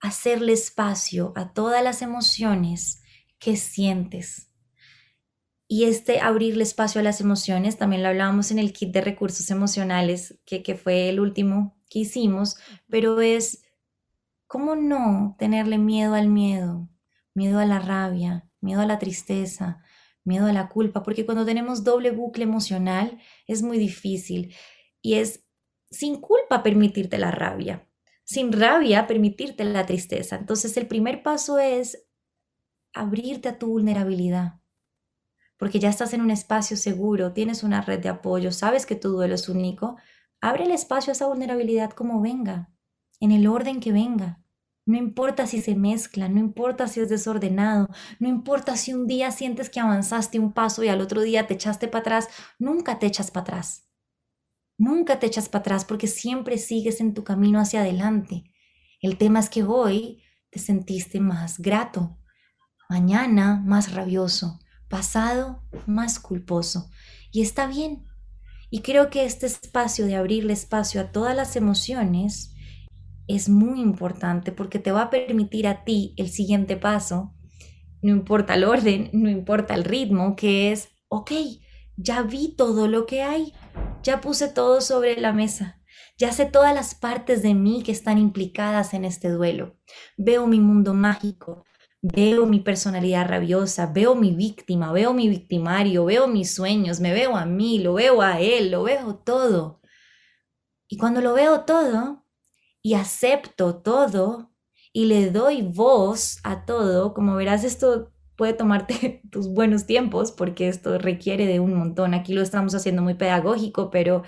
hacerle 0.05 0.53
espacio 0.53 1.33
a 1.35 1.53
todas 1.53 1.83
las 1.83 2.01
emociones 2.01 3.01
que 3.39 3.57
sientes. 3.57 4.51
Y 5.67 5.85
este 5.85 6.19
abrirle 6.19 6.63
espacio 6.63 7.01
a 7.01 7.03
las 7.03 7.21
emociones, 7.21 7.77
también 7.77 8.03
lo 8.03 8.09
hablábamos 8.09 8.51
en 8.51 8.59
el 8.59 8.71
kit 8.71 8.91
de 8.93 9.01
recursos 9.01 9.49
emocionales, 9.49 10.39
que, 10.45 10.61
que 10.61 10.75
fue 10.75 11.09
el 11.09 11.19
último 11.19 11.75
que 11.89 11.99
hicimos, 11.99 12.57
pero 12.87 13.19
es, 13.21 13.63
¿cómo 14.47 14.75
no 14.75 15.35
tenerle 15.39 15.77
miedo 15.77 16.13
al 16.13 16.27
miedo? 16.27 16.87
Miedo 17.33 17.59
a 17.59 17.65
la 17.65 17.79
rabia, 17.79 18.47
miedo 18.61 18.81
a 18.81 18.85
la 18.85 18.99
tristeza, 18.99 19.83
miedo 20.25 20.47
a 20.47 20.53
la 20.53 20.67
culpa, 20.67 21.03
porque 21.03 21.25
cuando 21.25 21.45
tenemos 21.45 21.83
doble 21.83 22.11
bucle 22.11 22.43
emocional 22.43 23.19
es 23.47 23.61
muy 23.61 23.77
difícil 23.77 24.53
y 25.01 25.15
es 25.15 25.45
sin 25.89 26.19
culpa 26.19 26.63
permitirte 26.63 27.17
la 27.17 27.31
rabia, 27.31 27.87
sin 28.23 28.51
rabia 28.51 29.07
permitirte 29.07 29.63
la 29.63 29.85
tristeza. 29.85 30.35
Entonces 30.35 30.75
el 30.77 30.87
primer 30.87 31.23
paso 31.23 31.59
es 31.59 32.07
abrirte 32.93 33.49
a 33.49 33.59
tu 33.59 33.67
vulnerabilidad, 33.67 34.59
porque 35.57 35.79
ya 35.79 35.89
estás 35.89 36.13
en 36.13 36.21
un 36.21 36.31
espacio 36.31 36.77
seguro, 36.77 37.33
tienes 37.33 37.63
una 37.63 37.81
red 37.81 37.99
de 37.99 38.09
apoyo, 38.09 38.51
sabes 38.51 38.85
que 38.85 38.95
tu 38.95 39.09
duelo 39.09 39.35
es 39.35 39.49
único, 39.49 39.97
abre 40.41 40.65
el 40.65 40.71
espacio 40.71 41.11
a 41.11 41.13
esa 41.13 41.27
vulnerabilidad 41.27 41.91
como 41.91 42.21
venga, 42.21 42.71
en 43.19 43.31
el 43.31 43.47
orden 43.47 43.79
que 43.79 43.91
venga. 43.91 44.41
No 44.87 44.97
importa 44.97 45.47
si 45.47 45.61
se 45.61 45.75
mezcla, 45.75 46.29
no 46.29 46.39
importa 46.39 46.87
si 46.87 46.99
es 46.99 47.09
desordenado, 47.09 47.87
no 48.19 48.27
importa 48.27 48.77
si 48.77 48.93
un 48.93 49.07
día 49.07 49.31
sientes 49.31 49.71
que 49.71 49.79
avanzaste 49.79 50.37
un 50.37 50.53
paso 50.53 50.83
y 50.83 50.89
al 50.89 51.01
otro 51.01 51.21
día 51.21 51.47
te 51.47 51.55
echaste 51.55 51.87
para 51.87 52.01
atrás, 52.01 52.29
nunca 52.59 52.99
te 52.99 53.07
echas 53.07 53.31
para 53.31 53.41
atrás. 53.41 53.89
Nunca 54.77 55.19
te 55.19 55.25
echas 55.25 55.49
para 55.49 55.61
atrás 55.61 55.85
porque 55.85 56.07
siempre 56.07 56.57
sigues 56.57 56.99
en 56.99 57.13
tu 57.13 57.23
camino 57.23 57.59
hacia 57.59 57.79
adelante. 57.79 58.43
El 59.01 59.17
tema 59.17 59.39
es 59.39 59.49
que 59.49 59.63
hoy 59.63 60.21
te 60.51 60.59
sentiste 60.59 61.19
más 61.19 61.59
grato, 61.59 62.19
mañana 62.89 63.61
más 63.65 63.93
rabioso, 63.93 64.59
pasado 64.89 65.63
más 65.85 66.19
culposo. 66.19 66.89
Y 67.31 67.41
está 67.41 67.67
bien. 67.67 68.05
Y 68.69 68.81
creo 68.81 69.09
que 69.09 69.25
este 69.25 69.45
espacio 69.45 70.05
de 70.05 70.15
abrirle 70.15 70.53
espacio 70.53 71.01
a 71.01 71.11
todas 71.11 71.35
las 71.35 71.55
emociones 71.55 72.53
es 73.27 73.49
muy 73.49 73.81
importante 73.81 74.51
porque 74.51 74.79
te 74.79 74.91
va 74.91 75.03
a 75.03 75.09
permitir 75.09 75.67
a 75.67 75.83
ti 75.83 76.13
el 76.17 76.29
siguiente 76.29 76.77
paso, 76.77 77.33
no 78.01 78.11
importa 78.11 78.53
el 78.53 78.63
orden, 78.63 79.09
no 79.13 79.29
importa 79.29 79.73
el 79.73 79.83
ritmo, 79.83 80.35
que 80.35 80.71
es, 80.71 80.89
ok, 81.07 81.31
ya 81.97 82.21
vi 82.21 82.55
todo 82.55 82.87
lo 82.87 83.05
que 83.05 83.23
hay, 83.23 83.53
ya 84.03 84.21
puse 84.21 84.47
todo 84.47 84.81
sobre 84.81 85.19
la 85.19 85.33
mesa. 85.33 85.81
Ya 86.17 86.31
sé 86.31 86.45
todas 86.45 86.73
las 86.73 86.95
partes 86.95 87.41
de 87.41 87.53
mí 87.53 87.83
que 87.83 87.91
están 87.91 88.17
implicadas 88.17 88.93
en 88.93 89.03
este 89.03 89.29
duelo. 89.29 89.75
Veo 90.17 90.47
mi 90.47 90.61
mundo 90.61 90.93
mágico, 90.93 91.65
veo 92.13 92.45
mi 92.45 92.59
personalidad 92.59 93.27
rabiosa, 93.27 93.87
veo 93.87 94.15
mi 94.15 94.31
víctima, 94.35 94.91
veo 94.91 95.13
mi 95.13 95.27
victimario, 95.27 96.05
veo 96.05 96.27
mis 96.27 96.53
sueños, 96.53 96.99
me 96.99 97.13
veo 97.13 97.35
a 97.35 97.45
mí, 97.45 97.79
lo 97.79 97.95
veo 97.95 98.21
a 98.21 98.39
él, 98.39 98.71
lo 98.71 98.83
veo 98.83 99.15
todo. 99.15 99.81
Y 100.87 100.97
cuando 100.97 101.21
lo 101.21 101.33
veo 101.33 101.61
todo 101.61 102.25
y 102.83 102.93
acepto 102.93 103.77
todo 103.81 104.51
y 104.93 105.05
le 105.05 105.31
doy 105.31 105.63
voz 105.63 106.39
a 106.43 106.65
todo, 106.65 107.13
como 107.13 107.35
verás, 107.35 107.63
esto 107.63 108.13
puede 108.35 108.53
tomarte 108.53 109.21
tus 109.31 109.47
buenos 109.47 109.85
tiempos 109.85 110.31
porque 110.31 110.67
esto 110.67 110.99
requiere 110.99 111.47
de 111.47 111.59
un 111.59 111.73
montón. 111.73 112.13
Aquí 112.13 112.33
lo 112.33 112.41
estamos 112.43 112.75
haciendo 112.75 113.01
muy 113.01 113.15
pedagógico, 113.15 113.89
pero 113.89 114.23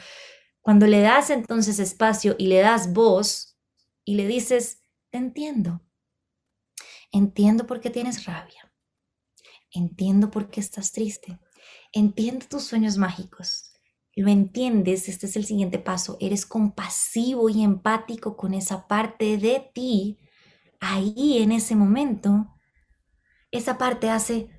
cuando 0.62 0.88
le 0.88 1.02
das 1.02 1.30
entonces 1.30 1.80
espacio 1.80 2.36
y 2.40 2.48
le 2.48 2.60
das 2.60 2.92
voz 2.94 3.56
y 4.04 4.16
le 4.16 4.26
dices, 4.26 4.84
te 5.12 5.20
entiendo, 5.20 5.82
entiendo 7.18 7.68
por 7.68 7.80
qué 7.82 7.90
tienes 7.90 8.26
rabia, 8.26 8.72
entiendo 9.72 10.32
por 10.32 10.50
qué 10.50 10.60
estás 10.60 10.92
triste, 10.92 11.40
entiendo 11.92 12.46
tus 12.48 12.64
sueños 12.64 12.98
mágicos. 12.98 13.74
Lo 14.16 14.30
entiendes, 14.30 15.10
este 15.10 15.28
es 15.28 15.36
el 15.36 15.46
siguiente 15.46 15.78
paso, 15.78 16.18
eres 16.20 16.46
compasivo 16.46 17.50
y 17.50 17.64
empático 17.64 18.36
con 18.36 18.54
esa 18.54 18.88
parte 18.88 19.38
de 19.38 19.72
ti 19.74 20.18
ahí 20.80 21.38
en 21.40 21.52
ese 21.52 21.76
momento 21.76 22.54
esa 23.52 23.78
parte 23.78 24.10
hace, 24.10 24.50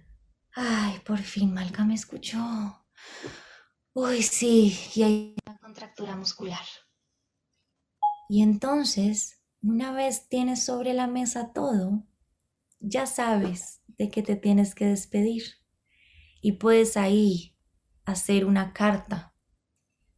ay, 0.54 0.98
por 1.00 1.18
fin 1.18 1.52
Malca 1.52 1.84
me 1.84 1.94
escuchó. 1.94 2.86
Uy, 3.92 4.22
sí, 4.22 4.76
y 4.94 5.02
hay 5.02 5.36
una 5.46 5.58
contractura 5.58 6.16
muscular. 6.16 6.64
Y 8.28 8.42
entonces, 8.42 9.42
una 9.62 9.92
vez 9.92 10.28
tienes 10.28 10.64
sobre 10.64 10.94
la 10.94 11.06
mesa 11.06 11.52
todo, 11.52 12.04
ya 12.80 13.06
sabes 13.06 13.82
de 13.86 14.10
qué 14.10 14.22
te 14.22 14.36
tienes 14.36 14.74
que 14.74 14.86
despedir. 14.86 15.42
Y 16.40 16.52
puedes 16.52 16.96
ahí 16.96 17.56
hacer 18.04 18.44
una 18.44 18.72
carta. 18.72 19.34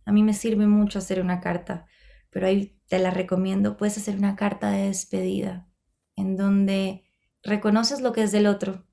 A 0.04 0.12
mí 0.12 0.22
me 0.22 0.34
sirve 0.34 0.66
mucho 0.66 0.98
hacer 0.98 1.20
una 1.20 1.40
carta, 1.40 1.86
pero 2.30 2.46
ahí 2.46 2.78
te 2.88 2.98
la 2.98 3.10
recomiendo. 3.10 3.76
Puedes 3.76 3.96
hacer 3.98 4.16
una 4.16 4.36
carta 4.36 4.70
de 4.70 4.86
despedida 4.86 5.68
en 6.16 6.36
donde 6.36 7.04
reconoces 7.42 8.00
lo 8.00 8.12
que 8.12 8.22
es 8.22 8.32
del 8.32 8.46
otro, 8.46 8.86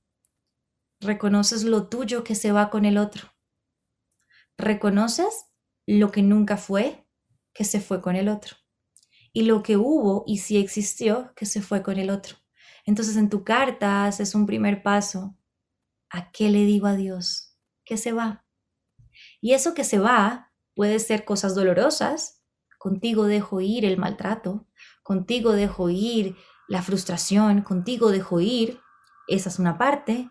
reconoces 1.00 1.64
lo 1.64 1.90
tuyo 1.90 2.24
que 2.24 2.36
se 2.36 2.52
va 2.52 2.70
con 2.70 2.86
el 2.86 2.98
otro, 2.98 3.34
reconoces 4.58 5.48
lo 5.86 6.12
que 6.12 6.22
nunca 6.22 6.58
fue 6.58 7.06
que 7.54 7.66
se 7.66 7.82
fue 7.82 8.02
con 8.02 8.16
el 8.16 8.30
otro 8.30 8.56
y 9.34 9.44
lo 9.44 9.64
que 9.64 9.78
hubo 9.78 10.24
y 10.26 10.40
si 10.40 10.58
existió 10.58 11.34
que 11.36 11.46
se 11.46 11.62
fue 11.62 11.84
con 11.84 11.98
el 11.98 12.10
otro. 12.10 12.38
Entonces 12.88 13.18
en 13.18 13.30
tu 13.30 13.44
carta 13.44 14.06
haces 14.06 14.34
un 14.34 14.48
primer 14.48 14.82
paso. 14.82 15.38
¿A 16.10 16.32
qué 16.32 16.50
le 16.50 16.64
digo 16.64 16.88
a 16.88 16.96
Dios? 16.96 17.58
Que 17.84 17.98
se 17.98 18.14
va. 18.14 18.46
Y 19.42 19.54
eso 19.54 19.74
que 19.74 19.84
se 19.84 20.00
va 20.00 20.54
puede 20.74 20.98
ser 21.00 21.26
cosas 21.26 21.54
dolorosas. 21.54 22.42
Contigo 22.80 23.26
dejo 23.26 23.60
ir 23.60 23.84
el 23.84 23.98
maltrato, 23.98 24.68
contigo 25.04 25.52
dejo 25.52 25.90
ir 25.90 26.38
la 26.70 26.82
frustración, 26.82 27.62
contigo 27.62 28.12
dejo 28.12 28.40
ir, 28.40 28.80
esa 29.28 29.50
es 29.50 29.60
una 29.60 29.78
parte, 29.78 30.30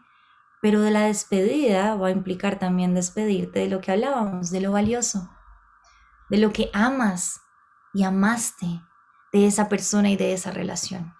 pero 0.63 0.81
de 0.81 0.91
la 0.91 1.03
despedida 1.03 1.97
va 1.97 2.09
a 2.09 2.13
implicar 2.13 2.59
también 2.59 2.95
despedirte 2.95 3.59
de 3.61 3.69
lo 3.69 3.81
que 3.81 3.93
hablábamos, 3.93 4.51
de 4.51 4.61
lo 4.61 4.73
valioso, 4.73 5.29
de 6.31 6.39
lo 6.39 6.53
que 6.53 6.71
amas 6.73 7.41
y 7.93 8.05
amaste 8.05 8.81
de 9.33 9.47
esa 9.47 9.69
persona 9.69 10.09
y 10.11 10.17
de 10.17 10.33
esa 10.33 10.53
relación. 10.53 11.13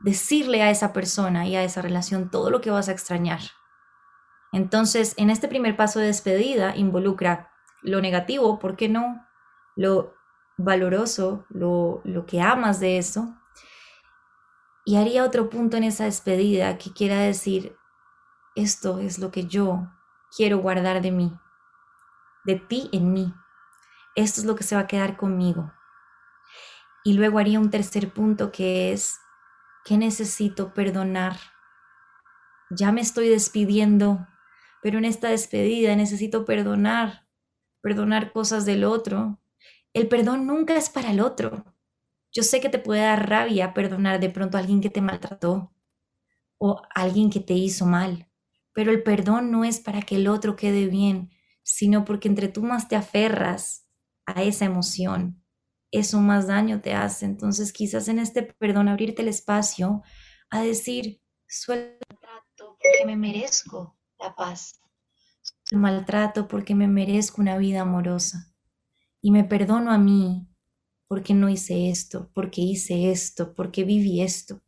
Decirle 0.00 0.62
a 0.62 0.70
esa 0.70 0.92
persona 0.92 1.46
y 1.46 1.56
a 1.56 1.64
esa 1.64 1.82
relación 1.82 2.30
todo 2.30 2.50
lo 2.50 2.60
que 2.60 2.70
vas 2.70 2.88
a 2.88 2.92
extrañar. 2.92 3.40
Entonces, 4.52 5.14
en 5.16 5.30
este 5.30 5.48
primer 5.48 5.76
paso 5.76 5.98
de 5.98 6.06
despedida 6.06 6.76
involucra 6.76 7.50
lo 7.82 8.00
negativo, 8.00 8.58
¿por 8.58 8.76
qué 8.76 8.88
no? 8.88 9.26
Lo 9.76 10.14
valoroso, 10.56 11.46
lo, 11.50 12.00
lo 12.04 12.26
que 12.26 12.40
amas 12.40 12.80
de 12.80 12.98
eso, 12.98 13.38
y 14.88 14.96
haría 14.96 15.22
otro 15.22 15.50
punto 15.50 15.76
en 15.76 15.84
esa 15.84 16.04
despedida 16.04 16.78
que 16.78 16.94
quiera 16.94 17.20
decir, 17.20 17.76
esto 18.54 19.00
es 19.00 19.18
lo 19.18 19.30
que 19.30 19.44
yo 19.44 19.86
quiero 20.34 20.60
guardar 20.60 21.02
de 21.02 21.10
mí, 21.10 21.38
de 22.46 22.56
ti 22.56 22.88
en 22.90 23.12
mí. 23.12 23.34
Esto 24.16 24.40
es 24.40 24.46
lo 24.46 24.56
que 24.56 24.64
se 24.64 24.76
va 24.76 24.80
a 24.80 24.86
quedar 24.86 25.18
conmigo. 25.18 25.74
Y 27.04 27.12
luego 27.12 27.38
haría 27.38 27.60
un 27.60 27.68
tercer 27.68 28.14
punto 28.14 28.50
que 28.50 28.94
es, 28.94 29.20
¿qué 29.88 29.96
necesito 29.96 30.74
perdonar? 30.74 31.38
Ya 32.68 32.92
me 32.92 33.00
estoy 33.00 33.30
despidiendo, 33.30 34.26
pero 34.82 34.98
en 34.98 35.06
esta 35.06 35.30
despedida 35.30 35.96
necesito 35.96 36.44
perdonar, 36.44 37.26
perdonar 37.80 38.32
cosas 38.32 38.66
del 38.66 38.84
otro. 38.84 39.40
El 39.94 40.06
perdón 40.08 40.46
nunca 40.46 40.76
es 40.76 40.90
para 40.90 41.10
el 41.10 41.20
otro. 41.20 41.74
Yo 42.32 42.42
sé 42.42 42.60
que 42.60 42.68
te 42.68 42.78
puede 42.78 43.00
dar 43.00 43.30
rabia 43.30 43.72
perdonar 43.72 44.20
de 44.20 44.28
pronto 44.28 44.58
a 44.58 44.60
alguien 44.60 44.82
que 44.82 44.90
te 44.90 45.00
maltrató 45.00 45.72
o 46.58 46.82
a 46.94 47.00
alguien 47.00 47.30
que 47.30 47.40
te 47.40 47.54
hizo 47.54 47.86
mal, 47.86 48.28
pero 48.74 48.90
el 48.90 49.02
perdón 49.02 49.50
no 49.50 49.64
es 49.64 49.80
para 49.80 50.02
que 50.02 50.16
el 50.16 50.28
otro 50.28 50.54
quede 50.54 50.86
bien, 50.86 51.30
sino 51.62 52.04
porque 52.04 52.28
entre 52.28 52.48
tú 52.48 52.62
más 52.62 52.88
te 52.88 52.96
aferras 52.96 53.88
a 54.26 54.42
esa 54.42 54.66
emoción, 54.66 55.42
eso 55.90 56.20
más 56.20 56.46
daño 56.46 56.80
te 56.80 56.94
hace. 56.94 57.26
Entonces 57.26 57.72
quizás 57.72 58.08
en 58.08 58.18
este 58.18 58.42
perdón 58.42 58.88
abrirte 58.88 59.22
el 59.22 59.28
espacio 59.28 60.02
a 60.50 60.62
decir, 60.62 61.20
suelto 61.46 61.98
el 62.08 62.16
maltrato 62.16 62.76
porque 62.80 63.06
me 63.06 63.16
merezco 63.16 63.98
la 64.18 64.34
paz. 64.34 64.80
El 65.70 65.78
maltrato 65.78 66.48
porque 66.48 66.74
me 66.74 66.88
merezco 66.88 67.40
una 67.40 67.58
vida 67.58 67.82
amorosa. 67.82 68.54
Y 69.20 69.30
me 69.30 69.44
perdono 69.44 69.90
a 69.90 69.98
mí 69.98 70.48
porque 71.08 71.34
no 71.34 71.48
hice 71.48 71.90
esto, 71.90 72.30
porque 72.34 72.60
hice 72.60 73.10
esto, 73.10 73.54
porque 73.54 73.84
viví 73.84 74.20
esto. 74.20 74.62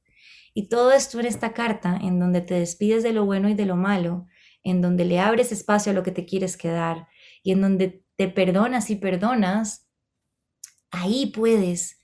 Y 0.55 0.69
todo 0.69 0.91
esto 0.93 1.21
en 1.21 1.27
esta 1.27 1.53
carta, 1.53 1.97
en 2.01 2.19
donde 2.19 2.41
te 2.41 2.55
despides 2.55 3.03
de 3.03 3.13
lo 3.13 3.25
bueno 3.25 3.49
y 3.49 3.55
de 3.55 3.67
lo 3.67 3.77
malo, 3.77 4.27
en 4.63 4.81
donde 4.81 5.05
le 5.05 5.21
abres 5.21 5.53
espacio 5.53 5.93
a 5.93 5.95
lo 5.95 6.03
que 6.03 6.11
te 6.11 6.27
quieres 6.27 6.57
quedar 6.57 7.09
y 7.43 7.53
en 7.53 7.61
donde 7.61 8.05
te 8.17 8.29
perdonas 8.29 8.91
y 8.91 8.97
perdonas, 8.97 9.90
ahí 10.91 11.27
puedes, 11.27 11.99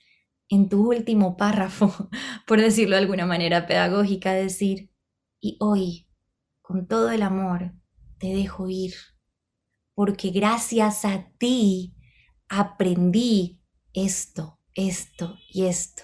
en 0.48 0.68
tu 0.68 0.90
último 0.90 1.36
párrafo, 1.36 2.08
por 2.46 2.60
decirlo 2.60 2.96
de 2.96 3.02
alguna 3.02 3.26
manera 3.26 3.66
pedagógica, 3.66 4.32
decir, 4.32 4.90
y 5.40 5.56
hoy, 5.60 6.08
con 6.62 6.86
todo 6.86 7.10
el 7.10 7.22
amor, 7.22 7.72
te 8.18 8.28
dejo 8.28 8.68
ir, 8.68 8.94
porque 9.94 10.30
gracias 10.30 11.04
a 11.04 11.30
ti 11.38 11.94
aprendí 12.48 13.60
esto, 13.92 14.60
esto 14.74 15.38
y 15.48 15.66
esto. 15.66 16.02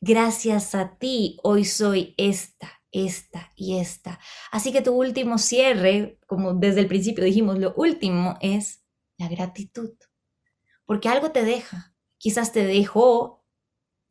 Gracias 0.00 0.74
a 0.74 0.96
ti 0.98 1.38
hoy 1.42 1.64
soy 1.64 2.14
esta, 2.16 2.82
esta 2.92 3.52
y 3.56 3.78
esta. 3.78 4.18
Así 4.50 4.72
que 4.72 4.82
tu 4.82 4.92
último 4.92 5.38
cierre, 5.38 6.18
como 6.26 6.54
desde 6.54 6.80
el 6.80 6.86
principio 6.86 7.24
dijimos, 7.24 7.58
lo 7.58 7.74
último 7.74 8.36
es 8.40 8.84
la 9.16 9.28
gratitud. 9.28 9.90
Porque 10.86 11.08
algo 11.08 11.30
te 11.30 11.44
deja. 11.44 11.89
Quizás 12.20 12.52
te 12.52 12.64
dejó 12.64 13.46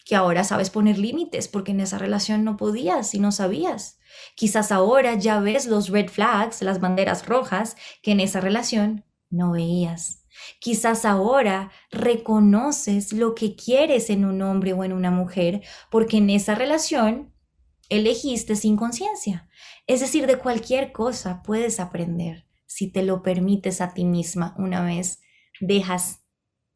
que 0.03 0.15
ahora 0.15 0.43
sabes 0.43 0.71
poner 0.71 0.97
límites 0.97 1.47
porque 1.47 1.71
en 1.71 1.79
esa 1.79 1.99
relación 1.99 2.43
no 2.43 2.57
podías 2.57 3.13
y 3.13 3.19
no 3.19 3.31
sabías. 3.31 3.99
Quizás 4.35 4.71
ahora 4.71 5.13
ya 5.13 5.39
ves 5.39 5.67
los 5.67 5.89
red 5.89 6.09
flags, 6.09 6.63
las 6.63 6.79
banderas 6.79 7.27
rojas 7.27 7.77
que 8.01 8.13
en 8.13 8.19
esa 8.19 8.41
relación 8.41 9.05
no 9.29 9.51
veías. 9.51 10.25
Quizás 10.59 11.05
ahora 11.05 11.69
reconoces 11.91 13.13
lo 13.13 13.35
que 13.35 13.55
quieres 13.55 14.09
en 14.09 14.25
un 14.25 14.41
hombre 14.41 14.73
o 14.73 14.83
en 14.83 14.93
una 14.93 15.11
mujer 15.11 15.61
porque 15.91 16.17
en 16.17 16.31
esa 16.31 16.55
relación 16.55 17.31
elegiste 17.89 18.55
sin 18.55 18.75
conciencia. 18.75 19.47
Es 19.85 19.99
decir, 19.99 20.25
de 20.25 20.39
cualquier 20.39 20.91
cosa 20.91 21.43
puedes 21.43 21.79
aprender 21.79 22.47
si 22.65 22.91
te 22.91 23.03
lo 23.03 23.21
permites 23.21 23.81
a 23.81 23.93
ti 23.93 24.05
misma 24.05 24.55
una 24.57 24.83
vez 24.83 25.21
dejas 25.59 26.21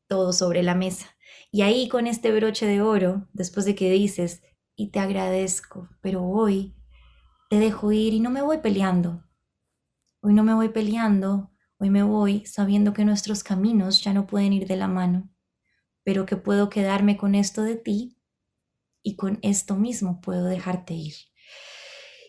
todo 0.07 0.31
sobre 0.31 0.61
la 0.61 0.75
mesa. 0.75 1.15
Y 1.53 1.61
ahí 1.61 1.87
con 1.87 2.05
este 2.05 2.33
broche 2.33 2.65
de 2.65 2.81
oro, 2.81 3.29
después 3.31 3.65
de 3.65 3.75
que 3.75 3.89
dices, 3.89 4.41
y 4.75 4.89
te 4.89 4.99
agradezco, 4.99 5.87
pero 6.01 6.21
hoy 6.25 6.75
te 7.49 7.59
dejo 7.59 7.93
ir 7.93 8.13
y 8.13 8.19
no 8.19 8.29
me 8.29 8.41
voy 8.41 8.57
peleando. 8.57 9.23
Hoy 10.19 10.33
no 10.33 10.43
me 10.43 10.53
voy 10.53 10.67
peleando 10.67 11.53
Hoy 11.83 11.89
me 11.89 12.03
voy 12.03 12.45
sabiendo 12.45 12.93
que 12.93 13.03
nuestros 13.03 13.43
caminos 13.43 14.01
ya 14.01 14.13
no 14.13 14.25
pueden 14.25 14.53
ir 14.53 14.67
de 14.67 14.77
la 14.77 14.87
mano, 14.87 15.29
pero 16.05 16.25
que 16.25 16.37
puedo 16.37 16.69
quedarme 16.69 17.17
con 17.17 17.35
esto 17.35 17.61
de 17.61 17.75
ti 17.75 18.17
y 19.03 19.17
con 19.17 19.37
esto 19.41 19.75
mismo 19.75 20.21
puedo 20.21 20.45
dejarte 20.45 20.93
ir. 20.93 21.13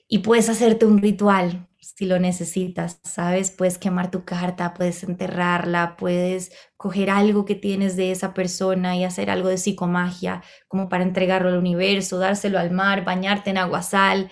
Y 0.09 0.19
puedes 0.19 0.49
hacerte 0.49 0.87
un 0.87 0.99
ritual 0.99 1.69
si 1.97 2.07
lo 2.07 2.19
necesitas, 2.19 3.01
¿sabes? 3.05 3.51
Puedes 3.51 3.79
quemar 3.79 4.11
tu 4.11 4.25
carta, 4.25 4.75
puedes 4.75 5.05
enterrarla, 5.05 5.97
puedes 5.97 6.53
coger 6.77 7.11
algo 7.11 7.45
que 7.45 7.55
tienes 7.55 7.97
de 7.97 8.11
esa 8.11 8.35
persona 8.35 8.97
y 8.97 9.05
hacer 9.05 9.31
algo 9.31 9.49
de 9.49 9.59
psicomagia, 9.59 10.43
como 10.69 10.89
para 10.89 11.05
entregarlo 11.05 11.49
al 11.49 11.59
universo, 11.59 12.19
dárselo 12.19 12.59
al 12.59 12.71
mar, 12.71 13.05
bañarte 13.05 13.51
en 13.51 13.59
agua 13.59 13.83
sal, 13.83 14.31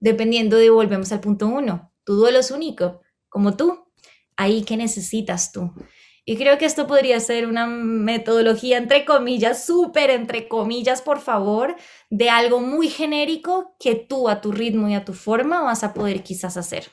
dependiendo 0.00 0.56
de, 0.56 0.70
volvemos 0.70 1.12
al 1.12 1.20
punto 1.20 1.48
uno, 1.48 1.92
tu 2.04 2.14
duelo 2.14 2.38
es 2.38 2.50
único, 2.50 3.02
como 3.28 3.56
tú, 3.56 3.92
ahí 4.36 4.62
qué 4.62 4.76
necesitas 4.76 5.52
tú. 5.52 5.72
Y 6.24 6.36
creo 6.36 6.56
que 6.56 6.66
esto 6.66 6.86
podría 6.86 7.18
ser 7.18 7.46
una 7.46 7.66
metodología, 7.66 8.78
entre 8.78 9.04
comillas, 9.04 9.66
súper 9.66 10.10
entre 10.10 10.46
comillas, 10.46 11.02
por 11.02 11.18
favor, 11.18 11.74
de 12.10 12.30
algo 12.30 12.60
muy 12.60 12.88
genérico 12.88 13.74
que 13.80 13.96
tú 13.96 14.28
a 14.28 14.40
tu 14.40 14.52
ritmo 14.52 14.88
y 14.88 14.94
a 14.94 15.04
tu 15.04 15.14
forma 15.14 15.62
vas 15.62 15.82
a 15.82 15.94
poder 15.94 16.22
quizás 16.22 16.56
hacer. 16.56 16.86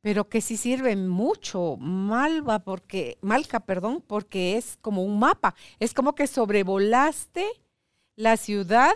Pero 0.00 0.28
que 0.28 0.40
sí 0.40 0.56
sirve 0.56 0.96
mucho, 0.96 1.76
Malva, 1.78 2.58
porque, 2.58 3.18
Malca, 3.20 3.60
perdón, 3.60 4.02
porque 4.06 4.56
es 4.56 4.78
como 4.80 5.02
un 5.02 5.18
mapa. 5.18 5.54
Es 5.78 5.94
como 5.94 6.14
que 6.14 6.26
sobrevolaste 6.26 7.46
la 8.16 8.36
ciudad 8.36 8.94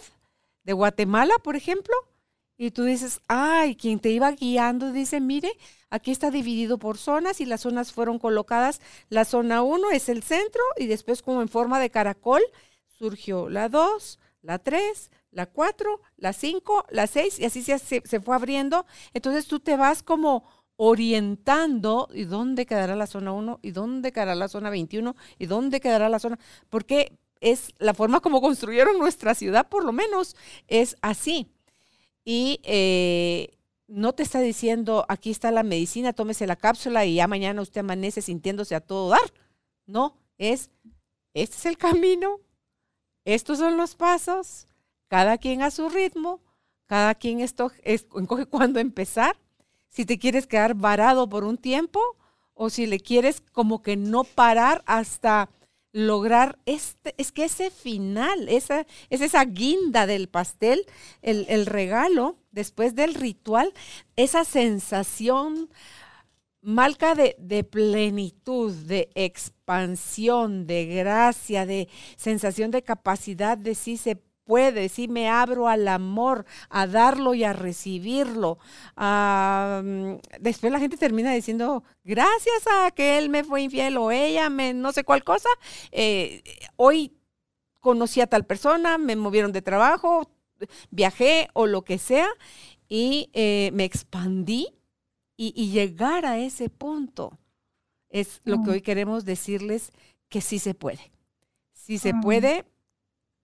de 0.64 0.73
Guatemala, 0.73 1.35
por 1.43 1.57
ejemplo, 1.57 1.95
y 2.61 2.73
tú 2.73 2.83
dices, 2.83 3.21
ay, 3.29 3.77
quien 3.77 4.01
te 4.01 4.11
iba 4.11 4.33
guiando 4.33 4.91
dice, 4.91 5.21
mire, 5.21 5.53
aquí 5.91 6.11
está 6.11 6.33
dividido 6.33 6.77
por 6.79 6.99
zonas 6.99 7.41
y 7.41 7.47
las 7.47 7.61
zonas 7.61 7.93
fueron 7.93 8.19
colocadas. 8.19 8.81
La 9.09 9.25
zona 9.25 9.63
1 9.63 9.93
es 9.93 10.09
el 10.09 10.25
centro 10.25 10.61
y 10.77 10.89
después 10.89 11.23
como 11.23 11.41
en 11.41 11.49
forma 11.49 11.79
de 11.79 11.91
caracol 11.91 12.43
surgió 12.89 13.49
la 13.49 13.69
2, 13.69 14.19
la 14.43 14.59
3, 14.59 15.11
la 15.31 15.47
4, 15.47 16.01
la 16.17 16.33
5, 16.33 16.87
la 16.91 17.07
6 17.07 17.39
y 17.39 17.45
así 17.45 17.63
se, 17.63 17.79
se, 17.79 18.21
fue 18.21 18.35
abriendo. 18.35 18.87
Entonces 19.15 19.47
tú 19.47 19.61
te 19.61 19.77
vas 19.77 20.03
como 20.03 20.45
orientando 20.75 22.09
y 22.13 22.25
dónde 22.25 22.67
quedará 22.67 22.97
la 22.97 23.07
zona 23.07 23.31
1 23.33 23.61
y 23.63 23.71
dónde 23.71 24.11
quedará 24.11 24.35
la 24.35 24.49
zona 24.49 24.69
21 24.71 25.15
y 25.39 25.47
dónde 25.47 25.81
quedará 25.81 26.09
la 26.09 26.19
zona, 26.19 26.41
porque 26.71 27.17
es 27.41 27.73
la 27.79 27.95
forma 27.95 28.19
como 28.19 28.41
construyeron 28.41 28.99
nuestra 28.99 29.37
ciudad, 29.37 29.69
por 29.69 29.85
lo 29.85 29.93
menos 29.93 30.35
es 30.67 30.97
así 31.03 31.53
y 32.31 32.61
eh, 32.64 33.57
no 33.87 34.12
te 34.12 34.22
está 34.22 34.41
diciendo, 34.41 35.07
aquí 35.09 35.31
está 35.31 35.51
la 35.51 35.62
medicina, 35.62 36.12
tómese 36.12 36.47
la 36.47 36.57
cápsula 36.57 37.07
y 37.07 37.14
ya 37.14 37.26
mañana 37.26 37.62
usted 37.62 37.81
amanece 37.81 38.20
sintiéndose 38.20 38.74
a 38.74 38.83
todo 38.83 39.09
dar. 39.09 39.33
No, 39.87 40.14
es, 40.37 40.70
este 41.33 41.57
es 41.57 41.64
el 41.64 41.79
camino, 41.79 42.39
estos 43.24 43.57
son 43.57 43.79
los 43.79 43.95
pasos, 43.95 44.66
cada 45.07 45.39
quien 45.39 45.62
a 45.62 45.70
su 45.70 45.89
ritmo, 45.89 46.43
cada 46.85 47.14
quien 47.14 47.41
esto, 47.41 47.72
escoge 47.83 48.45
cuándo 48.51 48.79
empezar. 48.79 49.39
Si 49.89 50.05
te 50.05 50.18
quieres 50.18 50.47
quedar 50.47 50.74
varado 50.74 51.31
por 51.31 51.45
un 51.45 51.57
tiempo 51.57 51.99
o 52.53 52.68
si 52.68 52.85
le 52.85 53.01
quieres 53.01 53.41
como 53.53 53.81
que 53.81 53.97
no 53.97 54.24
parar 54.24 54.83
hasta 54.85 55.49
lograr 55.99 56.61
este, 56.64 57.12
es 57.18 57.32
que 57.32 57.44
ese 57.44 57.70
final, 57.70 58.49
esa, 58.49 58.86
es 59.11 59.20
esa 59.20 59.44
guinda 59.44 60.07
del 60.07 60.28
pastel, 60.28 60.86
el, 61.22 61.44
el 61.49 61.66
regalo 61.66 62.38
después 62.53 62.94
del 62.94 63.14
ritual, 63.14 63.74
esa 64.14 64.44
sensación 64.44 65.68
malca 66.62 67.16
de, 67.16 67.34
de, 67.40 67.64
plenitud, 67.64 68.72
de 68.72 69.11
expansión, 69.16 70.68
de 70.68 70.86
gracia, 70.86 71.66
de 71.66 71.88
sensación 72.16 72.70
de 72.70 72.82
capacidad 72.82 73.59
de 73.59 73.74
sí 73.74 73.96
se 73.96 74.22
puede, 74.49 74.88
si 74.88 75.09
me 75.09 75.28
abro 75.28 75.68
al 75.68 75.86
amor, 75.86 76.46
a 76.70 76.86
darlo 76.86 77.34
y 77.34 77.44
a 77.44 77.53
recibirlo. 77.53 78.59
Ah, 78.96 79.82
después 80.40 80.72
la 80.72 80.80
gente 80.80 80.96
termina 80.96 81.34
diciendo, 81.34 81.84
gracias 82.03 82.66
a 82.66 82.90
que 82.90 83.18
él 83.18 83.28
me 83.28 83.44
fue 83.44 83.61
infiel 83.61 83.99
o 83.99 84.11
ella, 84.11 84.49
me 84.49 84.72
no 84.72 84.90
sé 84.92 85.05
cuál 85.05 85.22
cosa, 85.22 85.51
eh, 85.92 86.42
hoy 86.76 87.12
conocí 87.80 88.22
a 88.22 88.26
tal 88.26 88.46
persona, 88.46 88.96
me 88.96 89.16
movieron 89.16 89.53
de 89.53 89.61
trabajo, 89.61 90.30
viajé 90.90 91.49
o 91.53 91.66
lo 91.66 91.82
que 91.82 91.99
sea 91.99 92.28
y 92.88 93.28
eh, 93.34 93.68
me 93.74 93.84
expandí 93.84 94.68
y, 95.36 95.70
llegar 95.70 96.24
a 96.24 96.38
ese 96.38 96.70
punto 96.70 97.38
es 98.09 98.40
lo 98.44 98.57
que 98.62 98.70
mm. 98.70 98.72
hoy 98.72 98.80
queremos 98.80 99.26
decirles 99.26 99.92
que 100.30 100.40
sí 100.40 100.59
se 100.59 100.72
puede. 100.72 101.12
Sí 101.72 101.99
se 101.99 102.14
mm. 102.14 102.20
puede 102.22 102.64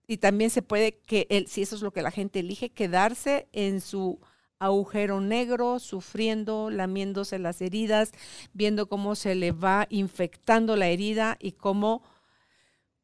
y 0.07 0.17
también 0.17 0.49
se 0.49 0.61
puede 0.61 0.97
que, 0.97 1.27
él, 1.29 1.47
si 1.47 1.61
eso 1.61 1.75
es 1.75 1.81
lo 1.81 1.91
que 1.91 2.01
la 2.01 2.11
gente 2.11 2.39
elige, 2.39 2.69
quedarse 2.69 3.47
en 3.51 3.81
su 3.81 4.19
agujero 4.59 5.21
negro, 5.21 5.79
sufriendo, 5.79 6.69
lamiéndose 6.69 7.39
las 7.39 7.61
heridas, 7.61 8.11
viendo 8.53 8.87
cómo 8.87 9.15
se 9.15 9.35
le 9.35 9.51
va 9.51 9.87
infectando 9.89 10.75
la 10.75 10.87
herida 10.87 11.37
y 11.39 11.53
cómo 11.53 12.03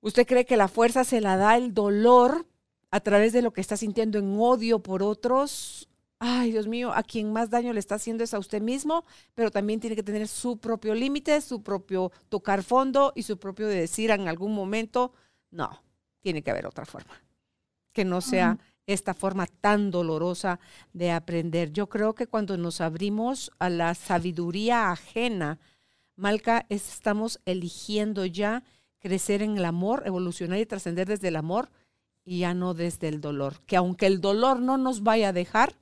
usted 0.02 0.26
cree 0.26 0.46
que 0.46 0.58
la 0.58 0.68
fuerza 0.68 1.04
se 1.04 1.22
la 1.22 1.38
da 1.38 1.58
el 1.58 1.74
dolor 1.74 2.48
a 2.90 3.00
través 3.00 3.34
de 3.34 3.42
lo 3.42 3.52
que 3.52 3.62
está 3.62 3.78
sintiendo 3.78 4.20
en 4.20 4.38
odio 4.40 4.80
por 4.80 5.04
otros, 5.04 5.90
ay 6.20 6.52
Dios 6.52 6.68
mío, 6.68 6.92
a 6.94 7.04
quien 7.04 7.32
más 7.34 7.50
daño 7.50 7.74
le 7.74 7.80
está 7.80 7.96
haciendo 7.96 8.24
es 8.24 8.34
a 8.34 8.40
usted 8.40 8.62
mismo, 8.62 9.06
pero 9.34 9.52
también 9.52 9.80
tiene 9.80 9.96
que 9.96 10.04
tener 10.04 10.28
su 10.28 10.58
propio 10.58 10.94
límite, 10.94 11.42
su 11.42 11.64
propio 11.64 12.12
tocar 12.30 12.64
fondo 12.64 13.12
y 13.16 13.24
su 13.24 13.38
propio 13.40 13.68
de 13.68 13.76
decir 13.76 14.12
en 14.12 14.28
algún 14.28 14.54
momento, 14.54 15.14
no, 15.50 15.82
tiene 16.22 16.42
que 16.42 16.52
haber 16.52 16.66
otra 16.66 16.86
forma, 16.86 17.14
que 17.94 18.06
no 18.06 18.22
sea 18.22 18.58
esta 18.88 19.14
forma 19.14 19.48
tan 19.48 19.92
dolorosa 19.92 20.60
de 20.94 21.12
aprender. 21.12 21.72
Yo 21.72 21.88
creo 21.88 22.14
que 22.16 22.28
cuando 22.28 22.58
nos 22.58 22.82
abrimos 22.82 23.52
a 23.60 23.70
la 23.70 23.94
sabiduría 23.94 24.92
ajena, 24.92 25.60
Malca, 26.16 26.66
estamos 26.70 27.40
eligiendo 27.46 28.26
ya 28.26 28.64
crecer 29.00 29.42
en 29.42 29.58
el 29.58 29.66
amor, 29.66 30.04
evolucionar 30.06 30.60
y 30.60 30.66
trascender 30.66 31.08
desde 31.08 31.30
el 31.30 31.36
amor 31.36 31.70
y 32.24 32.40
ya 32.40 32.54
no 32.54 32.74
desde 32.74 33.08
el 33.08 33.22
dolor. 33.22 33.62
Que 33.66 33.76
aunque 33.76 34.06
el 34.06 34.22
dolor 34.22 34.60
no 34.60 34.78
nos 34.78 35.02
vaya 35.04 35.30
a 35.30 35.34
dejar, 35.34 35.76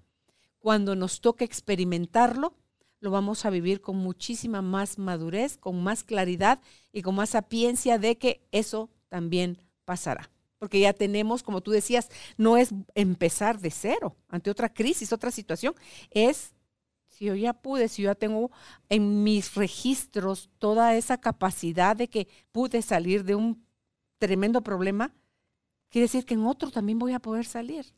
cuando 0.60 0.96
nos 0.96 1.22
toque 1.22 1.44
experimentarlo, 1.44 2.54
lo 3.02 3.12
vamos 3.12 3.46
a 3.46 3.50
vivir 3.50 3.82
con 3.82 3.98
muchísima 3.98 4.62
más 4.62 4.98
madurez, 4.98 5.58
con 5.58 5.82
más 5.84 6.04
claridad 6.04 6.62
y 6.92 7.02
con 7.02 7.16
más 7.16 7.30
sapiencia 7.30 7.98
de 7.98 8.18
que 8.18 8.42
eso 8.52 8.90
también 9.08 9.58
pasará. 9.90 10.30
Porque 10.60 10.80
ya 10.80 10.94
tenemos, 10.94 11.42
como 11.42 11.62
tú 11.62 11.72
decías, 11.72 12.10
no 12.38 12.58
es 12.58 12.70
empezar 12.94 13.60
de 13.60 13.72
cero 13.72 14.16
ante 14.28 14.52
otra 14.52 14.72
crisis, 14.72 15.12
otra 15.12 15.32
situación, 15.32 15.74
es 16.12 16.54
si 17.08 17.26
yo 17.26 17.34
ya 17.34 17.54
pude, 17.54 17.88
si 17.88 18.04
yo 18.04 18.12
ya 18.12 18.16
tengo 18.16 18.52
en 18.88 19.24
mis 19.24 19.56
registros 19.56 20.52
toda 20.60 20.96
esa 20.96 21.18
capacidad 21.18 21.96
de 21.96 22.08
que 22.08 22.28
pude 22.52 22.84
salir 22.84 23.24
de 23.24 23.34
un 23.34 23.66
tremendo 24.20 24.62
problema, 24.62 25.12
quiere 25.90 26.04
decir 26.04 26.24
que 26.24 26.36
en 26.36 26.46
otro 26.46 26.70
también 26.70 27.00
voy 27.00 27.14
a 27.14 27.20
poder 27.20 27.46
salir. 27.46 27.92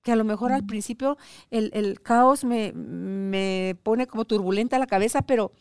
Que 0.00 0.12
a 0.12 0.16
lo 0.16 0.24
mejor 0.24 0.52
al 0.52 0.64
principio 0.64 1.18
el, 1.50 2.00
caos 2.00 2.44
me, 2.44 2.72
me, 2.72 3.76
pone 3.82 4.06
como 4.06 4.24
turbulenta 4.24 4.78
la 4.78 4.86
cabeza, 4.86 5.20
pero 5.20 5.52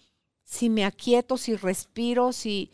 si 0.45 0.69
me 0.69 0.85
aquieto, 0.85 1.35
si 1.35 1.57
respiro, 1.57 2.31
si, 2.31 2.71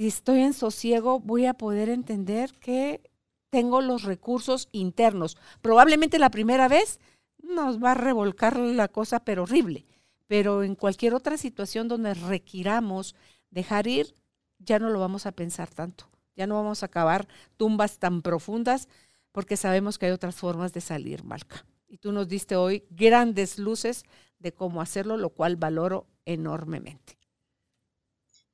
si 0.00 0.06
estoy 0.06 0.40
en 0.40 0.54
sosiego, 0.54 1.20
voy 1.20 1.44
a 1.44 1.52
poder 1.52 1.90
entender 1.90 2.54
que 2.54 3.02
tengo 3.50 3.82
los 3.82 4.04
recursos 4.04 4.70
internos. 4.72 5.36
Probablemente 5.60 6.18
la 6.18 6.30
primera 6.30 6.68
vez 6.68 7.00
nos 7.42 7.84
va 7.84 7.90
a 7.90 7.96
revolcar 7.96 8.56
la 8.56 8.88
cosa, 8.88 9.20
pero 9.20 9.42
horrible. 9.42 9.84
Pero 10.26 10.62
en 10.62 10.74
cualquier 10.74 11.12
otra 11.12 11.36
situación 11.36 11.86
donde 11.86 12.14
requiramos 12.14 13.14
dejar 13.50 13.88
ir, 13.88 14.14
ya 14.58 14.78
no 14.78 14.88
lo 14.88 15.00
vamos 15.00 15.26
a 15.26 15.32
pensar 15.32 15.68
tanto. 15.68 16.08
Ya 16.34 16.46
no 16.46 16.54
vamos 16.54 16.82
a 16.82 16.86
acabar 16.86 17.28
tumbas 17.58 17.98
tan 17.98 18.22
profundas 18.22 18.88
porque 19.32 19.58
sabemos 19.58 19.98
que 19.98 20.06
hay 20.06 20.12
otras 20.12 20.36
formas 20.36 20.72
de 20.72 20.80
salir, 20.80 21.24
Malca. 21.24 21.66
Y 21.88 21.98
tú 21.98 22.10
nos 22.12 22.26
diste 22.26 22.56
hoy 22.56 22.84
grandes 22.88 23.58
luces 23.58 24.04
de 24.38 24.52
cómo 24.52 24.80
hacerlo, 24.80 25.18
lo 25.18 25.28
cual 25.28 25.56
valoro 25.56 26.06
enormemente. 26.24 27.19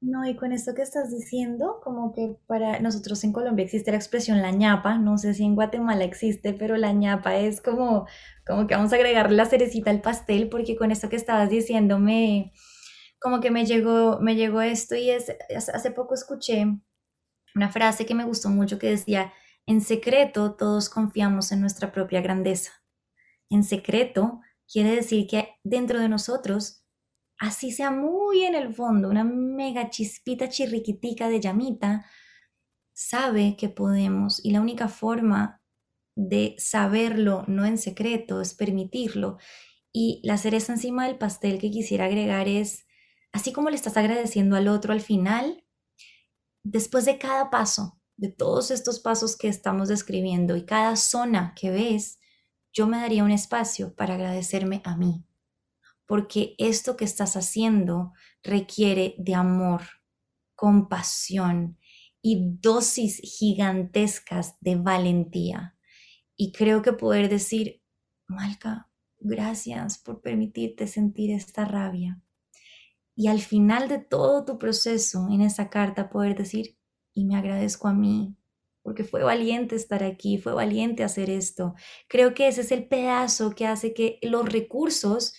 No, 0.00 0.26
y 0.26 0.36
con 0.36 0.52
esto 0.52 0.74
que 0.74 0.82
estás 0.82 1.10
diciendo, 1.10 1.80
como 1.82 2.12
que 2.12 2.36
para 2.46 2.80
nosotros 2.80 3.24
en 3.24 3.32
Colombia 3.32 3.64
existe 3.64 3.90
la 3.90 3.96
expresión 3.96 4.42
la 4.42 4.50
ñapa, 4.50 4.98
no 4.98 5.16
sé 5.16 5.32
si 5.34 5.44
en 5.44 5.54
Guatemala 5.54 6.04
existe, 6.04 6.52
pero 6.52 6.76
la 6.76 6.92
ñapa 6.92 7.36
es 7.36 7.62
como, 7.62 8.06
como 8.46 8.66
que 8.66 8.74
vamos 8.76 8.92
a 8.92 8.96
agregar 8.96 9.32
la 9.32 9.46
cerecita 9.46 9.90
al 9.90 10.02
pastel, 10.02 10.48
porque 10.50 10.76
con 10.76 10.90
esto 10.90 11.08
que 11.08 11.16
estabas 11.16 11.48
diciéndome, 11.48 12.52
como 13.20 13.40
que 13.40 13.50
me 13.50 13.64
llegó, 13.64 14.20
me 14.20 14.36
llegó 14.36 14.60
esto 14.60 14.94
y 14.96 15.10
es, 15.10 15.32
hace 15.50 15.90
poco 15.90 16.14
escuché 16.14 16.66
una 17.54 17.70
frase 17.70 18.06
que 18.06 18.14
me 18.14 18.24
gustó 18.24 18.50
mucho 18.50 18.78
que 18.78 18.90
decía, 18.90 19.32
en 19.66 19.80
secreto 19.80 20.54
todos 20.54 20.90
confiamos 20.90 21.52
en 21.52 21.60
nuestra 21.62 21.90
propia 21.92 22.20
grandeza. 22.20 22.72
En 23.50 23.64
secreto 23.64 24.40
quiere 24.70 24.90
decir 24.94 25.26
que 25.26 25.56
dentro 25.64 25.98
de 26.00 26.08
nosotros, 26.08 26.85
así 27.38 27.70
sea 27.72 27.90
muy 27.90 28.44
en 28.44 28.54
el 28.54 28.74
fondo, 28.74 29.08
una 29.08 29.24
mega 29.24 29.90
chispita 29.90 30.48
chirriquitica 30.48 31.28
de 31.28 31.40
llamita, 31.40 32.06
sabe 32.92 33.56
que 33.56 33.68
podemos 33.68 34.44
y 34.44 34.52
la 34.52 34.60
única 34.60 34.88
forma 34.88 35.62
de 36.16 36.54
saberlo 36.58 37.44
no 37.46 37.66
en 37.66 37.78
secreto 37.78 38.40
es 38.40 38.54
permitirlo. 38.54 39.38
Y 39.92 40.20
la 40.24 40.38
cereza 40.38 40.72
encima 40.72 41.06
del 41.06 41.18
pastel 41.18 41.58
que 41.58 41.70
quisiera 41.70 42.06
agregar 42.06 42.48
es, 42.48 42.86
así 43.32 43.52
como 43.52 43.70
le 43.70 43.76
estás 43.76 43.96
agradeciendo 43.96 44.56
al 44.56 44.68
otro 44.68 44.92
al 44.92 45.00
final, 45.00 45.64
después 46.64 47.04
de 47.04 47.18
cada 47.18 47.50
paso, 47.50 48.00
de 48.16 48.30
todos 48.30 48.70
estos 48.70 48.98
pasos 48.98 49.36
que 49.36 49.48
estamos 49.48 49.88
describiendo 49.88 50.56
y 50.56 50.64
cada 50.64 50.96
zona 50.96 51.54
que 51.54 51.70
ves, 51.70 52.18
yo 52.72 52.86
me 52.86 52.98
daría 52.98 53.24
un 53.24 53.30
espacio 53.30 53.94
para 53.94 54.14
agradecerme 54.14 54.80
a 54.84 54.96
mí, 54.96 55.24
porque 56.06 56.54
esto 56.58 56.96
que 56.96 57.04
estás 57.04 57.36
haciendo 57.36 58.12
requiere 58.42 59.14
de 59.18 59.34
amor, 59.34 59.82
compasión 60.54 61.78
y 62.22 62.56
dosis 62.60 63.20
gigantescas 63.22 64.56
de 64.60 64.76
valentía. 64.76 65.76
Y 66.36 66.52
creo 66.52 66.82
que 66.82 66.92
poder 66.92 67.28
decir, 67.28 67.82
Malca, 68.26 68.90
gracias 69.18 69.98
por 69.98 70.20
permitirte 70.20 70.86
sentir 70.86 71.30
esta 71.30 71.64
rabia 71.64 72.20
y 73.16 73.28
al 73.28 73.40
final 73.40 73.88
de 73.88 73.98
todo 73.98 74.44
tu 74.44 74.58
proceso 74.58 75.26
en 75.30 75.40
esa 75.40 75.70
carta 75.70 76.10
poder 76.10 76.36
decir, 76.36 76.76
y 77.14 77.24
me 77.24 77.36
agradezco 77.36 77.88
a 77.88 77.94
mí, 77.94 78.36
porque 78.82 79.04
fue 79.04 79.24
valiente 79.24 79.74
estar 79.74 80.04
aquí, 80.04 80.36
fue 80.36 80.52
valiente 80.52 81.02
hacer 81.02 81.30
esto. 81.30 81.74
Creo 82.08 82.34
que 82.34 82.46
ese 82.46 82.60
es 82.60 82.70
el 82.70 82.86
pedazo 82.86 83.52
que 83.52 83.66
hace 83.66 83.94
que 83.94 84.18
los 84.20 84.46
recursos 84.46 85.32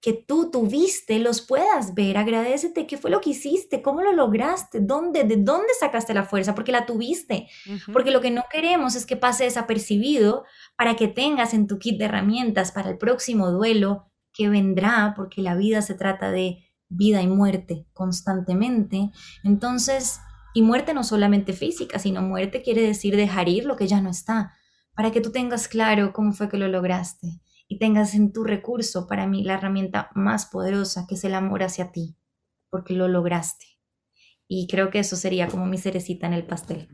que 0.00 0.12
tú 0.12 0.50
tuviste 0.50 1.18
los 1.18 1.40
puedas 1.40 1.94
ver. 1.94 2.16
Agradecete 2.18 2.86
qué 2.86 2.96
fue 2.96 3.10
lo 3.10 3.20
que 3.20 3.30
hiciste, 3.30 3.82
cómo 3.82 4.02
lo 4.02 4.12
lograste, 4.12 4.80
dónde, 4.80 5.24
de 5.24 5.36
dónde 5.36 5.68
sacaste 5.78 6.14
la 6.14 6.24
fuerza, 6.24 6.54
porque 6.54 6.72
la 6.72 6.86
tuviste. 6.86 7.48
Porque 7.92 8.10
lo 8.10 8.20
que 8.20 8.30
no 8.30 8.44
queremos 8.50 8.94
es 8.94 9.06
que 9.06 9.16
pase 9.16 9.44
desapercibido 9.44 10.44
para 10.76 10.94
que 10.94 11.08
tengas 11.08 11.52
en 11.52 11.66
tu 11.66 11.78
kit 11.78 11.98
de 11.98 12.04
herramientas 12.04 12.70
para 12.70 12.90
el 12.90 12.98
próximo 12.98 13.50
duelo 13.50 14.06
que 14.32 14.48
vendrá, 14.48 15.14
porque 15.16 15.42
la 15.42 15.56
vida 15.56 15.82
se 15.82 15.94
trata 15.94 16.30
de 16.30 16.64
vida 16.88 17.20
y 17.20 17.26
muerte 17.26 17.86
constantemente. 17.92 19.10
Entonces, 19.42 20.20
y 20.54 20.62
muerte 20.62 20.94
no 20.94 21.02
solamente 21.02 21.52
física, 21.52 21.98
sino 21.98 22.22
muerte 22.22 22.62
quiere 22.62 22.82
decir 22.82 23.16
dejar 23.16 23.48
ir 23.48 23.64
lo 23.64 23.76
que 23.76 23.88
ya 23.88 24.00
no 24.00 24.10
está, 24.10 24.54
para 24.94 25.10
que 25.10 25.20
tú 25.20 25.32
tengas 25.32 25.66
claro 25.66 26.12
cómo 26.12 26.32
fue 26.32 26.48
que 26.48 26.56
lo 26.56 26.68
lograste 26.68 27.40
y 27.68 27.78
tengas 27.78 28.14
en 28.14 28.32
tu 28.32 28.44
recurso, 28.44 29.06
para 29.06 29.26
mí, 29.26 29.44
la 29.44 29.54
herramienta 29.54 30.10
más 30.14 30.46
poderosa, 30.46 31.06
que 31.06 31.14
es 31.14 31.24
el 31.24 31.34
amor 31.34 31.62
hacia 31.62 31.92
ti, 31.92 32.16
porque 32.70 32.94
lo 32.94 33.08
lograste. 33.08 33.66
Y 34.48 34.66
creo 34.66 34.90
que 34.90 35.00
eso 35.00 35.14
sería 35.16 35.48
como 35.48 35.66
mi 35.66 35.76
cerecita 35.76 36.26
en 36.26 36.32
el 36.32 36.46
pastel. 36.46 36.88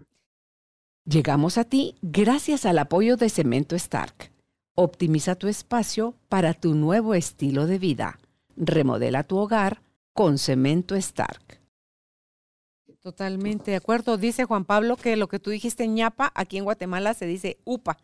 Llegamos 1.06 1.58
a 1.58 1.64
ti 1.64 1.94
gracias 2.02 2.66
al 2.66 2.78
apoyo 2.78 3.16
de 3.16 3.28
Cemento 3.28 3.76
Stark. 3.76 4.32
Optimiza 4.74 5.36
tu 5.36 5.46
espacio 5.46 6.16
para 6.28 6.54
tu 6.54 6.74
nuevo 6.74 7.14
estilo 7.14 7.66
de 7.66 7.78
vida. 7.78 8.18
Remodela 8.56 9.22
tu 9.22 9.36
hogar 9.38 9.82
con 10.12 10.38
cemento 10.38 10.96
Stark. 10.96 11.60
Totalmente 13.00 13.72
de 13.72 13.76
acuerdo. 13.76 14.16
Dice 14.16 14.44
Juan 14.44 14.64
Pablo 14.64 14.96
que 14.96 15.14
lo 15.16 15.28
que 15.28 15.38
tú 15.38 15.50
dijiste 15.50 15.86
ñapa, 15.86 16.32
aquí 16.34 16.56
en 16.56 16.64
Guatemala 16.64 17.14
se 17.14 17.26
dice 17.26 17.58
upa. 17.64 17.98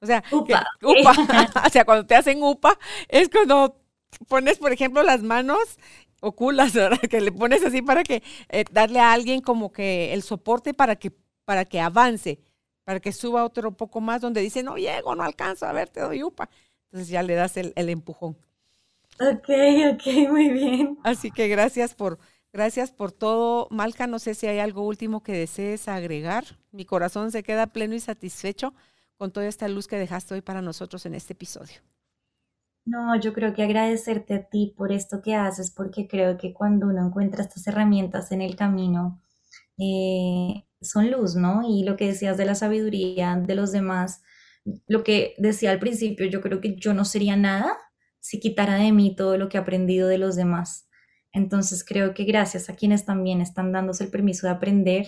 O 0.00 0.06
sea, 0.06 0.22
upa. 0.30 0.66
upa. 0.82 1.12
o 1.66 1.70
sea, 1.70 1.84
cuando 1.84 2.06
te 2.06 2.14
hacen 2.14 2.42
upa, 2.42 2.78
es 3.08 3.28
cuando 3.28 3.80
pones, 4.28 4.58
por 4.58 4.72
ejemplo, 4.72 5.02
las 5.02 5.22
manos 5.22 5.78
o 6.20 6.32
culas, 6.32 6.72
¿verdad? 6.74 7.00
Que 7.00 7.20
le 7.20 7.32
pones 7.32 7.64
así 7.64 7.82
para 7.82 8.02
que 8.02 8.22
eh, 8.48 8.64
darle 8.70 9.00
a 9.00 9.12
alguien 9.12 9.40
como 9.40 9.72
que 9.72 10.12
el 10.12 10.22
soporte 10.22 10.74
para 10.74 10.96
que, 10.96 11.12
para 11.44 11.64
que 11.64 11.80
avance, 11.80 12.40
para 12.84 13.00
que 13.00 13.12
suba 13.12 13.44
otro 13.44 13.76
poco 13.76 14.00
más, 14.00 14.20
donde 14.20 14.40
dice, 14.40 14.62
no 14.62 14.76
llego, 14.76 15.14
no 15.14 15.22
alcanzo, 15.22 15.66
a 15.66 15.72
ver, 15.72 15.88
te 15.88 16.00
doy 16.00 16.22
upa. 16.22 16.48
Entonces 16.86 17.08
ya 17.08 17.22
le 17.22 17.34
das 17.34 17.56
el 17.56 17.88
empujón. 17.88 18.38
Ok, 19.20 19.48
ok, 19.94 20.30
muy 20.30 20.50
bien. 20.50 20.98
Así 21.02 21.30
que 21.32 21.48
gracias 21.48 21.94
por, 21.94 22.18
gracias 22.52 22.92
por 22.92 23.10
todo. 23.10 23.66
Malca, 23.70 24.06
no 24.06 24.20
sé 24.20 24.34
si 24.34 24.46
hay 24.46 24.60
algo 24.60 24.86
último 24.86 25.22
que 25.22 25.32
desees 25.32 25.88
agregar. 25.88 26.44
Mi 26.70 26.84
corazón 26.84 27.32
se 27.32 27.42
queda 27.42 27.66
pleno 27.66 27.94
y 27.94 28.00
satisfecho 28.00 28.74
con 29.18 29.32
toda 29.32 29.46
esta 29.46 29.68
luz 29.68 29.88
que 29.88 29.96
dejaste 29.96 30.34
hoy 30.34 30.40
para 30.40 30.62
nosotros 30.62 31.04
en 31.04 31.14
este 31.14 31.34
episodio. 31.34 31.76
No, 32.86 33.20
yo 33.20 33.34
creo 33.34 33.52
que 33.52 33.62
agradecerte 33.62 34.34
a 34.34 34.48
ti 34.48 34.72
por 34.74 34.92
esto 34.92 35.20
que 35.20 35.34
haces, 35.34 35.70
porque 35.70 36.08
creo 36.08 36.38
que 36.38 36.54
cuando 36.54 36.86
uno 36.86 37.06
encuentra 37.06 37.42
estas 37.42 37.66
herramientas 37.66 38.32
en 38.32 38.40
el 38.40 38.56
camino, 38.56 39.20
eh, 39.76 40.64
son 40.80 41.10
luz, 41.10 41.34
¿no? 41.34 41.62
Y 41.68 41.84
lo 41.84 41.96
que 41.96 42.06
decías 42.06 42.38
de 42.38 42.46
la 42.46 42.54
sabiduría 42.54 43.36
de 43.36 43.54
los 43.54 43.72
demás, 43.72 44.22
lo 44.86 45.04
que 45.04 45.34
decía 45.36 45.70
al 45.72 45.80
principio, 45.80 46.26
yo 46.26 46.40
creo 46.40 46.60
que 46.60 46.76
yo 46.76 46.94
no 46.94 47.04
sería 47.04 47.36
nada 47.36 47.76
si 48.20 48.40
quitara 48.40 48.76
de 48.76 48.92
mí 48.92 49.14
todo 49.14 49.36
lo 49.36 49.48
que 49.48 49.58
he 49.58 49.60
aprendido 49.60 50.08
de 50.08 50.18
los 50.18 50.36
demás. 50.36 50.88
Entonces 51.32 51.84
creo 51.84 52.14
que 52.14 52.24
gracias 52.24 52.70
a 52.70 52.76
quienes 52.76 53.04
también 53.04 53.40
están 53.40 53.72
dándose 53.72 54.04
el 54.04 54.10
permiso 54.10 54.46
de 54.46 54.54
aprender 54.54 55.06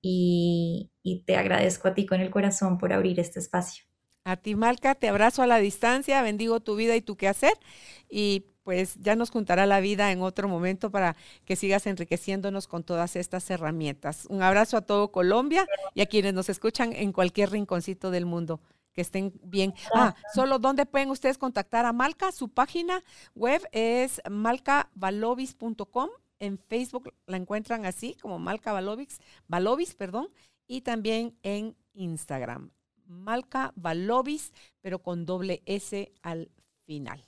y, 0.00 0.90
y 1.02 1.22
te 1.24 1.36
agradezco 1.36 1.88
a 1.88 1.94
ti 1.94 2.06
con 2.06 2.20
el 2.20 2.30
corazón 2.30 2.78
por 2.78 2.92
abrir 2.92 3.20
este 3.20 3.38
espacio. 3.38 3.84
A 4.24 4.36
ti, 4.36 4.54
Malca, 4.54 4.94
te 4.94 5.08
abrazo 5.08 5.42
a 5.42 5.46
la 5.46 5.58
distancia, 5.58 6.22
bendigo 6.22 6.60
tu 6.60 6.76
vida 6.76 6.94
y 6.94 7.00
tu 7.00 7.16
quehacer 7.16 7.54
y 8.08 8.44
pues 8.62 8.96
ya 9.00 9.16
nos 9.16 9.30
juntará 9.30 9.66
la 9.66 9.80
vida 9.80 10.12
en 10.12 10.20
otro 10.20 10.48
momento 10.48 10.90
para 10.90 11.16
que 11.44 11.56
sigas 11.56 11.86
enriqueciéndonos 11.86 12.68
con 12.68 12.84
todas 12.84 13.16
estas 13.16 13.50
herramientas. 13.50 14.26
Un 14.28 14.42
abrazo 14.42 14.76
a 14.76 14.82
todo 14.82 15.10
Colombia 15.10 15.66
y 15.94 16.02
a 16.02 16.06
quienes 16.06 16.34
nos 16.34 16.48
escuchan 16.48 16.92
en 16.92 17.12
cualquier 17.12 17.50
rinconcito 17.50 18.10
del 18.10 18.26
mundo. 18.26 18.60
Que 18.92 19.00
estén 19.00 19.32
bien. 19.42 19.72
Ah, 19.94 20.16
solo 20.34 20.58
dónde 20.58 20.84
pueden 20.84 21.10
ustedes 21.10 21.38
contactar 21.38 21.86
a 21.86 21.92
Malca. 21.92 22.32
Su 22.32 22.48
página 22.48 23.02
web 23.34 23.62
es 23.72 24.20
malcavalovis.com. 24.28 26.10
En 26.40 26.58
Facebook 26.58 27.14
la 27.26 27.36
encuentran 27.36 27.84
así 27.84 28.16
como 28.20 28.38
Malca 28.38 28.72
Valovis, 28.72 29.94
perdón, 29.94 30.28
y 30.66 30.80
también 30.80 31.36
en 31.42 31.76
Instagram. 31.92 32.72
Malca 33.04 33.72
Valovis, 33.76 34.52
pero 34.80 35.00
con 35.00 35.26
doble 35.26 35.62
S 35.66 36.12
al 36.22 36.50
final. 36.86 37.22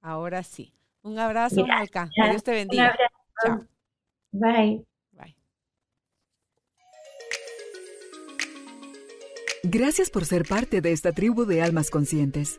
Ahora 0.00 0.42
sí. 0.42 0.74
Un 1.02 1.18
abrazo, 1.18 1.66
Malca. 1.66 2.10
Dios 2.14 2.42
te 2.42 2.52
bendiga. 2.52 2.96
Chao. 3.44 3.66
Bye. 4.32 4.84
Bye. 5.12 5.36
Gracias 9.62 10.10
por 10.10 10.24
ser 10.24 10.44
parte 10.46 10.80
de 10.80 10.92
esta 10.92 11.12
tribu 11.12 11.44
de 11.44 11.62
almas 11.62 11.90
conscientes. 11.90 12.58